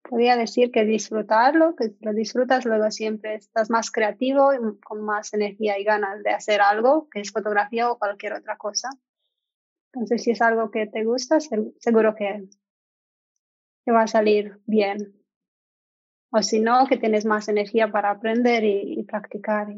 podría 0.02 0.36
decir 0.36 0.70
que 0.70 0.84
disfrutarlo, 0.84 1.74
que 1.76 1.94
lo 2.00 2.12
disfrutas, 2.12 2.64
luego 2.64 2.90
siempre 2.90 3.36
estás 3.36 3.70
más 3.70 3.90
creativo 3.90 4.52
y 4.52 4.58
con 4.80 5.02
más 5.02 5.32
energía 5.34 5.78
y 5.78 5.84
ganas 5.84 6.22
de 6.22 6.30
hacer 6.30 6.60
algo, 6.60 7.08
que 7.08 7.20
es 7.20 7.32
fotografía 7.32 7.90
o 7.90 7.98
cualquier 7.98 8.34
otra 8.34 8.56
cosa. 8.56 8.90
Entonces, 9.92 10.24
si 10.24 10.32
es 10.32 10.42
algo 10.42 10.70
que 10.70 10.86
te 10.86 11.04
gusta, 11.04 11.38
seguro 11.40 12.14
que, 12.14 12.48
que 13.84 13.92
va 13.92 14.02
a 14.02 14.08
salir 14.08 14.60
bien. 14.66 15.23
O 16.36 16.42
si 16.42 16.58
no, 16.58 16.86
que 16.88 16.96
tienes 16.96 17.24
más 17.24 17.48
energía 17.48 17.92
para 17.92 18.10
aprender 18.10 18.64
y, 18.64 19.04
practicar. 19.04 19.68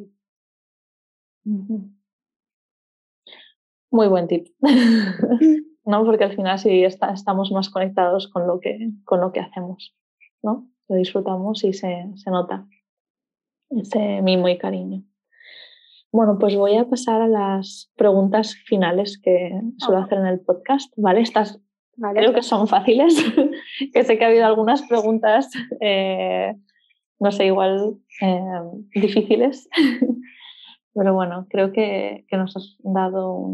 Muy 3.91 4.09
buen 4.09 4.27
tip. 4.27 4.47
¿no? 5.85 6.05
Porque 6.07 6.25
al 6.25 6.35
final 6.35 6.59
sí 6.59 6.83
estamos 6.83 7.53
más 7.53 7.69
conectados 7.69 8.29
con 8.29 8.47
lo 8.47 8.59
que, 8.59 8.91
con 9.05 9.21
lo 9.21 9.33
que 9.33 9.41
hacemos. 9.41 9.95
¿no? 10.43 10.67
Lo 10.89 10.97
disfrutamos 10.97 11.63
y 11.63 11.75
se, 11.75 12.11
se 12.15 12.31
nota 12.31 12.67
ese 13.69 14.23
mimo 14.23 14.49
y 14.49 14.57
cariño. 14.57 15.05
Bueno, 16.11 16.39
pues 16.39 16.57
voy 16.57 16.79
a 16.79 16.89
pasar 16.89 17.21
a 17.21 17.29
las 17.29 17.93
preguntas 17.97 18.55
finales 18.55 19.21
que 19.23 19.61
suelo 19.77 20.01
hacer 20.01 20.21
en 20.21 20.27
el 20.27 20.41
podcast, 20.41 20.91
¿vale? 20.97 21.21
Estas 21.21 21.61
creo 22.15 22.35
que 22.35 22.43
son 22.43 22.69
fáciles, 22.69 23.15
que 23.93 24.05
sé 24.05 24.19
que 24.19 24.25
ha 24.25 24.29
habido 24.29 24.47
algunas 24.47 24.83
preguntas, 24.83 25.51
eh, 25.81 26.55
no 27.19 27.33
sé, 27.33 27.47
igual 27.47 27.97
eh, 28.21 28.41
difíciles, 28.95 29.69
pero 30.95 31.15
bueno, 31.15 31.47
creo 31.49 31.73
que, 31.73 32.27
que 32.29 32.37
nos 32.37 32.57
has 32.57 32.77
dado 32.81 33.49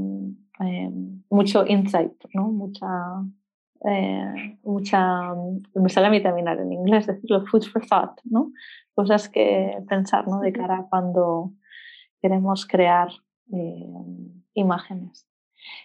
eh, 0.61 0.91
mucho 1.31 1.65
insight, 1.67 2.13
¿no? 2.35 2.49
Mucha, 2.49 2.89
mucha, 4.63 5.35
me 5.75 5.89
sale 5.89 6.07
a 6.07 6.11
mí 6.11 6.23
también 6.23 6.49
en 6.49 6.73
inglés 6.73 7.07
decirlo, 7.07 7.45
food 7.47 7.65
for 7.65 7.85
thought, 7.87 8.21
¿no? 8.25 8.53
Cosas 8.95 9.29
que 9.29 9.77
pensar, 9.89 10.29
¿no? 10.29 10.41
De 10.41 10.53
cara 10.53 10.79
a 10.79 10.89
cuando 10.89 11.53
queremos 12.21 12.67
crear 12.67 13.09
imágenes. 14.55 15.32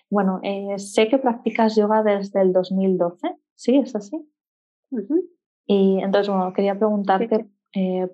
Bueno, 0.10 0.40
eh, 0.44 0.78
sé 0.80 1.08
que 1.08 1.18
practicas 1.18 1.76
yoga 1.76 2.04
desde 2.04 2.42
el 2.42 2.54
2012, 2.54 3.36
¿sí? 3.56 3.78
¿Es 3.78 3.96
así? 3.96 4.18
Y 5.66 6.00
entonces, 6.02 6.30
bueno, 6.34 6.54
quería 6.54 6.78
preguntarte 6.78 7.48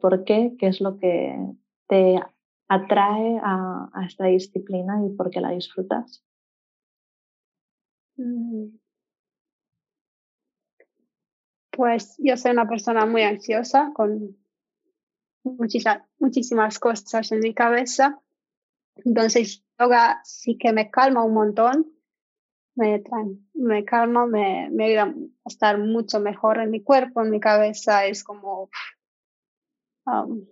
por 0.02 0.24
qué, 0.24 0.56
qué 0.60 0.68
es 0.68 0.82
lo 0.82 0.98
que 0.98 1.38
te 1.88 2.20
atrae 2.68 3.40
a, 3.44 3.90
a, 3.94 4.06
esta 4.06 4.26
disciplina 4.26 5.06
y 5.06 5.16
por 5.16 5.30
qué 5.30 5.40
la 5.40 5.52
disfrutas. 5.52 6.24
Mm. 8.18 8.78
Pues 11.72 12.16
yo 12.20 12.38
soy 12.38 12.52
una 12.52 12.68
persona 12.68 13.06
muy 13.06 13.24
ansiosa, 13.24 13.92
con 13.94 14.38
muchísimas, 15.44 16.04
muchísimas 16.20 16.80
cosas 16.80 17.32
en 17.32 17.40
mi 17.40 17.54
cabeza. 17.54 18.20
Entonces, 18.96 19.64
yoga 19.80 20.22
sí 20.24 20.58
que 20.58 20.72
me 20.74 20.90
calma 20.90 21.24
un 21.24 21.34
montón, 21.34 21.92
me, 22.76 23.04
me 23.54 23.86
calma, 23.86 24.26
me, 24.26 24.70
me 24.72 24.86
ayuda 24.86 25.04
a 25.04 25.50
estar 25.50 25.78
mucho 25.78 26.20
mejor 26.20 26.60
en 26.60 26.72
mi 26.72 26.82
cuerpo, 26.82 27.22
en 27.22 27.30
mi 27.30 27.40
cabeza. 27.40 28.06
Es 28.06 28.24
como. 28.24 28.70
Um, 30.06 30.46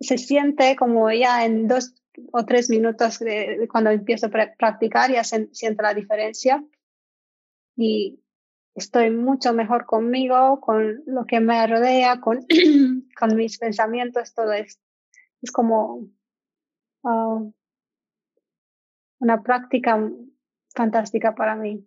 se 0.00 0.18
siente 0.18 0.76
como 0.76 1.10
ya 1.10 1.44
en 1.44 1.66
dos 1.66 1.94
o 2.32 2.44
tres 2.44 2.70
minutos 2.70 3.18
de, 3.18 3.68
cuando 3.70 3.90
empiezo 3.90 4.26
a 4.26 4.30
practicar, 4.56 5.10
ya 5.10 5.24
se 5.24 5.48
siente 5.52 5.82
la 5.82 5.94
diferencia. 5.94 6.64
Y 7.76 8.20
estoy 8.74 9.10
mucho 9.10 9.52
mejor 9.52 9.86
conmigo, 9.86 10.60
con 10.60 11.02
lo 11.06 11.26
que 11.26 11.40
me 11.40 11.64
rodea, 11.66 12.20
con, 12.20 12.46
con 13.18 13.36
mis 13.36 13.58
pensamientos, 13.58 14.34
todo 14.34 14.52
esto. 14.52 14.87
Es 15.42 15.52
como 15.52 16.08
ah, 17.04 17.42
una 19.20 19.42
práctica 19.42 20.10
fantástica 20.74 21.34
para 21.34 21.54
mí. 21.56 21.86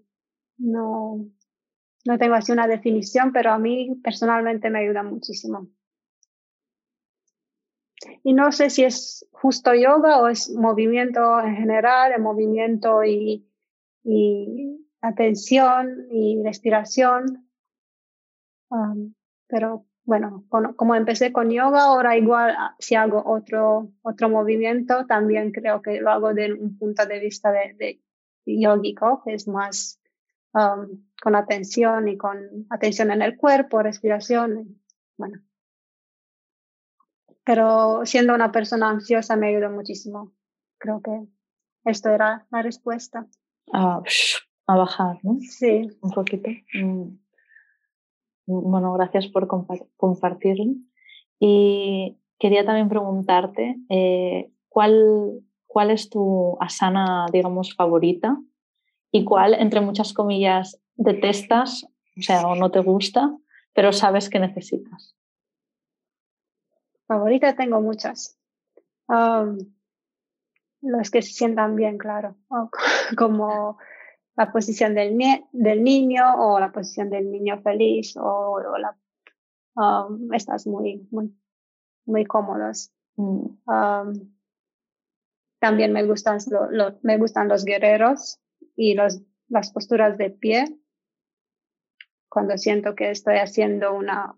No, 0.58 1.26
no 2.06 2.18
tengo 2.18 2.36
así 2.36 2.52
una 2.52 2.68
definición, 2.68 3.32
pero 3.32 3.52
a 3.52 3.60
mí 3.60 4.00
personalmente 4.04 4.70
me 4.70 4.80
ayuda 4.80 5.04
muchísimo. 5.04 5.68
Y 8.24 8.34
no 8.34 8.52
sé 8.52 8.70
si 8.70 8.84
es 8.84 9.28
justo 9.32 9.74
yoga 9.74 10.20
o 10.22 10.28
es 10.28 10.50
movimiento 10.52 11.40
en 11.40 11.56
general, 11.56 12.14
el 12.14 12.22
movimiento 12.22 13.04
y, 13.04 13.48
y 14.04 14.88
atención 15.02 16.08
y 16.10 16.42
respiración. 16.44 17.48
Um, 18.70 19.14
pero 19.48 19.86
bueno, 20.12 20.44
como 20.50 20.94
empecé 20.94 21.32
con 21.32 21.50
yoga, 21.50 21.84
ahora 21.84 22.18
igual 22.18 22.54
ah, 22.58 22.76
si 22.80 22.96
hago 22.96 23.24
otro, 23.26 23.94
otro 24.02 24.28
movimiento, 24.28 25.06
también 25.06 25.54
creo 25.54 25.82
que 25.82 26.02
lo 26.02 26.12
hago 26.12 26.34
de 26.34 26.52
un 26.52 26.78
punto 26.78 27.06
de 27.06 27.18
vista 27.22 27.50
de, 27.50 27.76
de 27.80 28.02
yogico, 28.46 29.22
que 29.24 29.36
es 29.36 29.48
más 29.48 30.02
um, 30.54 31.02
con 31.22 31.34
atención 31.38 32.10
y 32.10 32.18
con 32.18 32.68
atención 32.70 33.10
en 33.12 33.22
el 33.22 33.38
cuerpo, 33.38 33.82
respiración. 33.82 34.82
Bueno. 35.16 35.40
Pero 37.46 38.02
siendo 38.06 38.36
una 38.36 38.52
persona 38.52 38.90
ansiosa 38.90 39.38
me 39.38 39.48
ayudó 39.48 39.70
muchísimo. 39.70 40.34
Creo 40.78 41.02
que 41.02 41.26
esto 41.86 42.10
era 42.10 42.46
la 42.52 42.62
respuesta. 42.62 43.28
Ah, 43.72 44.04
a 44.68 44.76
bajar, 44.76 45.20
¿no? 45.24 45.38
Sí. 45.40 45.88
Un 46.02 46.12
poquito. 46.12 46.50
Mm. 46.74 47.21
Bueno, 48.60 48.94
gracias 48.94 49.28
por 49.28 49.48
compartirlo. 49.48 50.74
Y 51.40 52.18
quería 52.38 52.66
también 52.66 52.90
preguntarte, 52.90 53.78
eh, 53.90 54.52
¿cuál, 54.68 55.42
¿cuál 55.66 55.92
es 55.92 56.10
tu 56.10 56.58
asana, 56.60 57.26
digamos, 57.32 57.76
favorita? 57.76 58.38
¿Y 59.12 59.24
cuál, 59.24 59.54
entre 59.56 59.82
muchas 59.82 60.14
comillas, 60.14 60.82
detestas, 60.96 61.86
o 62.18 62.22
sea, 62.22 62.48
o 62.48 62.56
no 62.56 62.72
te 62.72 62.80
gusta, 62.80 63.36
pero 63.74 63.92
sabes 63.92 64.30
que 64.30 64.40
necesitas? 64.40 65.16
Favorita 67.08 67.56
tengo 67.56 67.82
muchas. 67.82 68.38
Los 70.82 71.12
que 71.12 71.22
se 71.22 71.34
sientan 71.34 71.76
bien, 71.76 71.98
claro. 71.98 72.36
como 73.18 73.78
la 74.42 74.52
posición 74.52 74.96
del, 74.96 75.20
del 75.52 75.84
niño 75.84 76.24
o 76.36 76.60
la 76.60 76.72
posición 76.72 77.12
del 77.12 77.32
niño 77.32 77.62
feliz 77.62 78.16
o, 78.18 78.60
la, 78.80 78.98
um, 79.76 80.34
estas 80.34 80.66
muy, 80.66 81.08
muy, 81.12 81.32
muy 82.06 82.26
cómodas. 82.26 82.92
Mm. 83.18 83.46
Um, 83.68 84.36
también 85.60 85.94
me 85.94 86.04
gustan, 86.08 86.40
me 87.04 87.18
gustan 87.20 87.50
los 87.50 87.66
guerreros 87.66 88.40
y 88.76 88.96
los, 88.96 89.22
las 89.48 89.72
posturas 89.72 90.18
de 90.18 90.32
pie 90.32 90.76
cuando 92.28 92.58
siento 92.58 92.96
que 92.96 93.12
estoy 93.12 93.36
haciendo 93.36 93.94
una, 93.94 94.36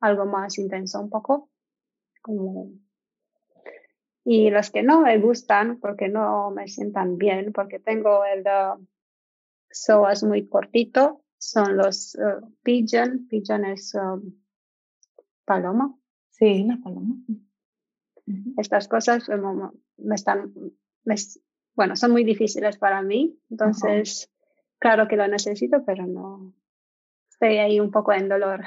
algo 0.00 0.26
más 0.26 0.58
intenso 0.58 1.00
un 1.00 1.10
poco. 1.10 1.48
Como 2.22 2.72
y 4.24 4.50
los 4.50 4.70
que 4.70 4.82
no 4.82 5.02
me 5.02 5.18
gustan 5.18 5.78
porque 5.78 6.08
no 6.08 6.50
me 6.50 6.66
sientan 6.66 7.18
bien, 7.18 7.52
porque 7.52 7.78
tengo 7.78 8.24
el 8.24 8.40
uh, 8.40 8.82
psoas 9.70 10.22
muy 10.22 10.48
cortito, 10.48 11.22
son 11.36 11.76
los 11.76 12.14
uh, 12.14 12.46
pigeon, 12.62 13.28
pigeon 13.28 13.66
es 13.66 13.94
um, 13.94 14.32
paloma. 15.44 15.94
Sí, 16.30 16.64
la 16.64 16.78
paloma. 16.82 17.16
Estas 18.56 18.88
cosas 18.88 19.28
me, 19.98 20.14
están, 20.14 20.52
bueno, 21.74 21.94
son 21.94 22.10
muy 22.10 22.24
difíciles 22.24 22.78
para 22.78 23.02
mí, 23.02 23.38
entonces, 23.50 24.32
claro 24.78 25.06
que 25.06 25.16
lo 25.16 25.28
necesito, 25.28 25.84
pero 25.84 26.06
no, 26.06 26.54
estoy 27.28 27.58
ahí 27.58 27.78
un 27.78 27.90
poco 27.90 28.14
en 28.14 28.28
dolor. 28.28 28.64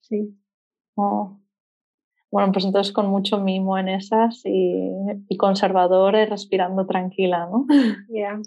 sí. 0.00 0.38
Oh, 0.94 1.40
bueno, 2.32 2.50
pues 2.50 2.64
entonces 2.64 2.92
con 2.92 3.08
mucho 3.08 3.38
mimo 3.38 3.78
en 3.78 3.88
esas 3.88 4.44
y, 4.44 4.90
y 5.28 5.36
conservador 5.36 6.16
y 6.16 6.24
respirando 6.24 6.86
tranquila, 6.86 7.46
¿no? 7.46 7.66
Yeah. 8.08 8.40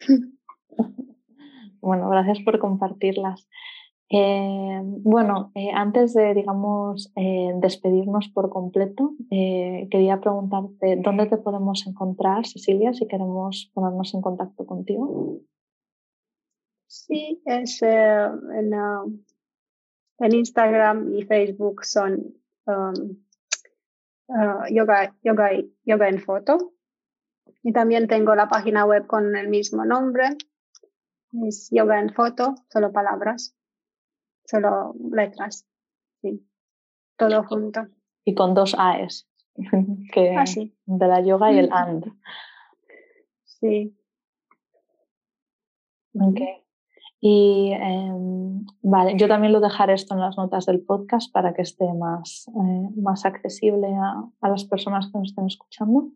bueno, 1.80 2.08
gracias 2.08 2.38
por 2.44 2.58
compartirlas. 2.58 3.48
Eh, 4.08 4.80
bueno, 4.84 5.50
eh, 5.56 5.70
antes 5.74 6.14
de, 6.14 6.32
digamos, 6.34 7.12
eh, 7.16 7.50
despedirnos 7.56 8.28
por 8.28 8.50
completo, 8.50 9.14
quería 9.28 10.20
preguntarte 10.20 10.96
dónde 11.02 11.26
te 11.26 11.38
podemos 11.38 11.84
encontrar, 11.88 12.46
Cecilia, 12.46 12.92
si 12.92 13.08
queremos 13.08 13.70
ponernos 13.74 14.14
en 14.14 14.22
contacto 14.22 14.64
contigo. 14.64 15.40
Sí, 16.86 17.42
es 17.44 17.82
en, 17.82 18.74
um, 18.74 19.24
en, 20.20 20.34
Instagram 20.34 21.12
y 21.12 21.24
Facebook 21.24 21.84
son 21.84 22.32
um, 22.66 23.24
uh, 24.28 24.66
yoga, 24.70 25.14
yoga, 25.22 25.50
yoga 25.84 26.08
en 26.08 26.20
foto. 26.20 26.72
Y 27.62 27.72
también 27.72 28.06
tengo 28.06 28.34
la 28.34 28.48
página 28.48 28.84
web 28.84 29.06
con 29.06 29.36
el 29.36 29.48
mismo 29.48 29.84
nombre. 29.84 30.36
Es 31.46 31.68
yoga 31.70 32.00
en 32.00 32.12
foto, 32.12 32.54
solo 32.68 32.92
palabras 32.92 33.56
solo 34.46 34.94
letras, 35.12 35.66
sí, 36.22 36.46
todo 37.16 37.44
junto. 37.44 37.86
Y 38.24 38.34
con 38.34 38.54
dos 38.54 38.74
A's, 38.78 39.28
que, 40.12 40.34
ah, 40.36 40.44
de 40.86 41.06
la 41.06 41.20
yoga 41.20 41.52
y 41.52 41.58
el 41.58 41.72
and. 41.72 42.06
Sí. 43.44 43.96
Ok. 46.14 46.40
Y 47.28 47.72
em, 47.72 48.64
vale, 48.82 49.16
yo 49.16 49.26
también 49.26 49.52
lo 49.52 49.58
dejaré 49.58 49.94
esto 49.94 50.14
en 50.14 50.20
las 50.20 50.36
notas 50.36 50.64
del 50.64 50.80
podcast 50.80 51.32
para 51.32 51.54
que 51.54 51.62
esté 51.62 51.92
más, 51.92 52.46
eh, 52.46 52.88
más 52.94 53.24
accesible 53.24 53.88
a, 53.88 54.22
a, 54.40 54.48
las 54.48 54.64
personas 54.64 55.10
que 55.10 55.18
nos 55.18 55.30
estén 55.30 55.46
escuchando. 55.46 56.10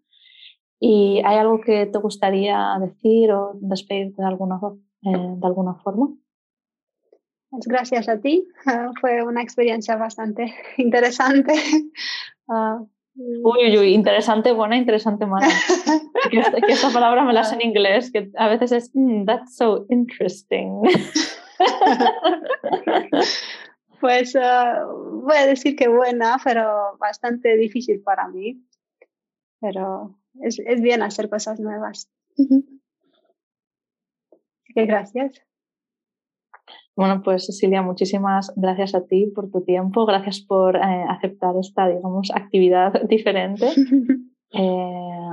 ¿Y 0.79 1.21
hay 1.25 1.37
algo 1.39 1.61
que 1.61 1.87
te 1.87 1.99
gustaría 1.99 2.77
decir 2.81 3.33
o 3.33 3.55
despedirte 3.55 4.23
de 4.23 4.29
alguna, 4.29 4.61
eh, 5.03 5.35
de 5.37 5.47
alguna 5.49 5.75
forma? 5.83 6.11
Pues 7.51 7.67
gracias 7.67 8.09
a 8.09 8.21
ti. 8.21 8.47
fue 9.01 9.25
una 9.25 9.43
experiencia 9.43 9.97
bastante 9.97 10.55
interesante. 10.77 11.55
Uh, 12.47 12.87
uy, 13.15 13.79
uy, 13.79 13.95
interesante, 13.95 14.53
buena, 14.53 14.77
interesante, 14.77 15.27
mala. 15.27 15.47
que, 16.31 16.39
esta, 16.39 16.61
que, 16.61 16.73
esta, 16.73 16.91
palabra 16.91 17.25
me 17.25 17.33
la 17.33 17.45
sé 17.45 17.57
en 17.57 17.63
inglés, 17.63 18.11
que 18.13 18.31
a 18.37 18.49
veces 18.49 18.73
es, 18.73 18.91
mm, 18.95 19.25
that's 19.25 19.57
so 19.57 19.87
interesting. 19.89 20.83
pues 24.01 24.35
uh, 24.35 25.23
voy 25.23 25.37
a 25.37 25.47
decir 25.47 25.77
que 25.77 25.89
buena, 25.89 26.39
pero 26.43 26.97
bastante 26.99 27.57
difícil 27.57 28.03
para 28.03 28.29
mí. 28.29 28.65
Pero 29.61 30.19
es, 30.41 30.59
es 30.65 30.81
bien 30.81 31.03
hacer 31.03 31.29
cosas 31.29 31.61
nuevas. 31.61 32.11
que 34.75 34.87
gracias. 34.87 35.43
Bueno, 36.97 37.23
pues 37.23 37.47
Cecilia, 37.47 37.83
muchísimas 37.83 38.53
gracias 38.57 38.95
a 38.95 39.07
ti 39.07 39.27
por 39.35 39.51
tu 39.51 39.63
tiempo, 39.63 40.07
gracias 40.07 40.41
por 40.41 40.77
eh, 40.77 41.05
aceptar 41.09 41.57
esta, 41.59 41.89
digamos, 41.89 42.31
actividad 42.35 42.93
diferente. 43.09 43.69
Eh, 44.53 45.31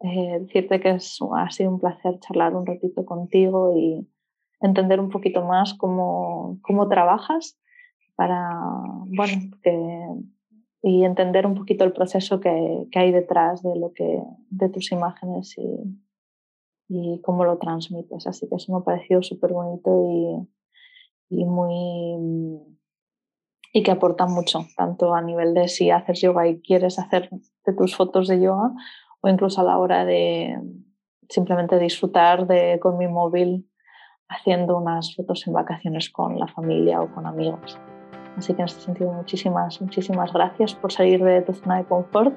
eh, 0.00 0.38
decirte 0.40 0.80
que 0.80 0.92
es, 0.92 1.18
ha 1.36 1.50
sido 1.50 1.70
un 1.70 1.78
placer 1.78 2.18
charlar 2.18 2.56
un 2.56 2.64
ratito 2.64 3.04
contigo 3.04 3.76
y 3.76 4.08
entender 4.62 5.00
un 5.00 5.10
poquito 5.10 5.44
más 5.44 5.74
cómo, 5.74 6.58
cómo 6.62 6.88
trabajas 6.88 7.58
para, 8.16 8.50
bueno, 9.06 9.50
y 10.82 11.04
entender 11.04 11.46
un 11.46 11.56
poquito 11.56 11.84
el 11.84 11.92
proceso 11.92 12.40
que, 12.40 12.88
que, 12.90 12.98
hay 12.98 13.12
detrás 13.12 13.62
de, 13.62 13.78
lo 13.78 13.92
que, 13.92 14.22
de 14.48 14.68
tus 14.70 14.92
imágenes 14.92 15.54
y, 15.58 16.00
y 16.88 17.20
cómo 17.20 17.44
lo 17.44 17.58
transmites. 17.58 18.26
Así 18.26 18.48
que 18.48 18.56
eso 18.56 18.72
me 18.72 18.78
ha 18.78 18.84
parecido 18.84 19.22
súper 19.22 19.52
bonito 19.52 19.90
y 20.10 20.48
y 21.30 21.44
muy 21.44 22.60
y 23.72 23.82
que 23.82 23.90
aportan 23.90 24.32
mucho, 24.32 24.60
tanto 24.76 25.14
a 25.14 25.20
nivel 25.20 25.54
de 25.54 25.68
si 25.68 25.90
haces 25.90 26.20
yoga 26.20 26.46
y 26.46 26.60
quieres 26.60 26.98
hacer 26.98 27.28
de 27.66 27.72
tus 27.74 27.94
fotos 27.96 28.26
de 28.28 28.40
yoga 28.40 28.72
o 29.20 29.28
incluso 29.28 29.60
a 29.60 29.64
la 29.64 29.78
hora 29.78 30.04
de 30.04 30.58
simplemente 31.28 31.78
disfrutar 31.78 32.46
de, 32.46 32.78
con 32.80 32.96
mi 32.96 33.08
móvil 33.08 33.68
haciendo 34.28 34.76
unas 34.78 35.14
fotos 35.14 35.46
en 35.46 35.52
vacaciones 35.52 36.10
con 36.10 36.38
la 36.38 36.46
familia 36.48 37.00
o 37.00 37.14
con 37.14 37.26
amigos. 37.26 37.78
Así 38.36 38.54
que 38.54 38.62
en 38.62 38.66
este 38.66 38.80
sentido 38.80 39.12
muchísimas, 39.12 39.80
muchísimas 39.80 40.32
gracias 40.32 40.74
por 40.74 40.92
salir 40.92 41.22
de 41.22 41.42
tu 41.42 41.52
zona 41.52 41.78
de 41.78 41.84
confort 41.84 42.34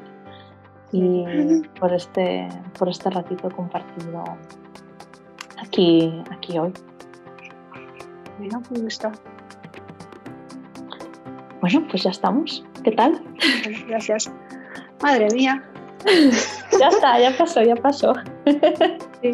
y 0.92 1.24
por 1.80 1.94
este, 1.94 2.48
por 2.78 2.90
este 2.90 3.10
ratito 3.10 3.50
compartido 3.50 4.24
aquí, 5.58 6.24
aquí 6.30 6.58
hoy. 6.58 6.74
Bueno, 8.42 8.60
me 8.72 8.80
gusta. 8.80 9.12
Bueno, 11.62 11.88
pues 11.92 12.02
ya 12.02 12.10
estamos. 12.10 12.66
¿Qué 12.84 12.92
tal? 12.92 13.22
Gracias. 13.88 14.32
Madre 15.04 15.28
mía. 15.32 15.64
ya 16.80 16.88
está, 16.88 17.20
ya 17.20 17.38
pasó, 17.38 17.62
ya 17.62 17.76
pasó. 17.76 18.14
sí. 19.22 19.34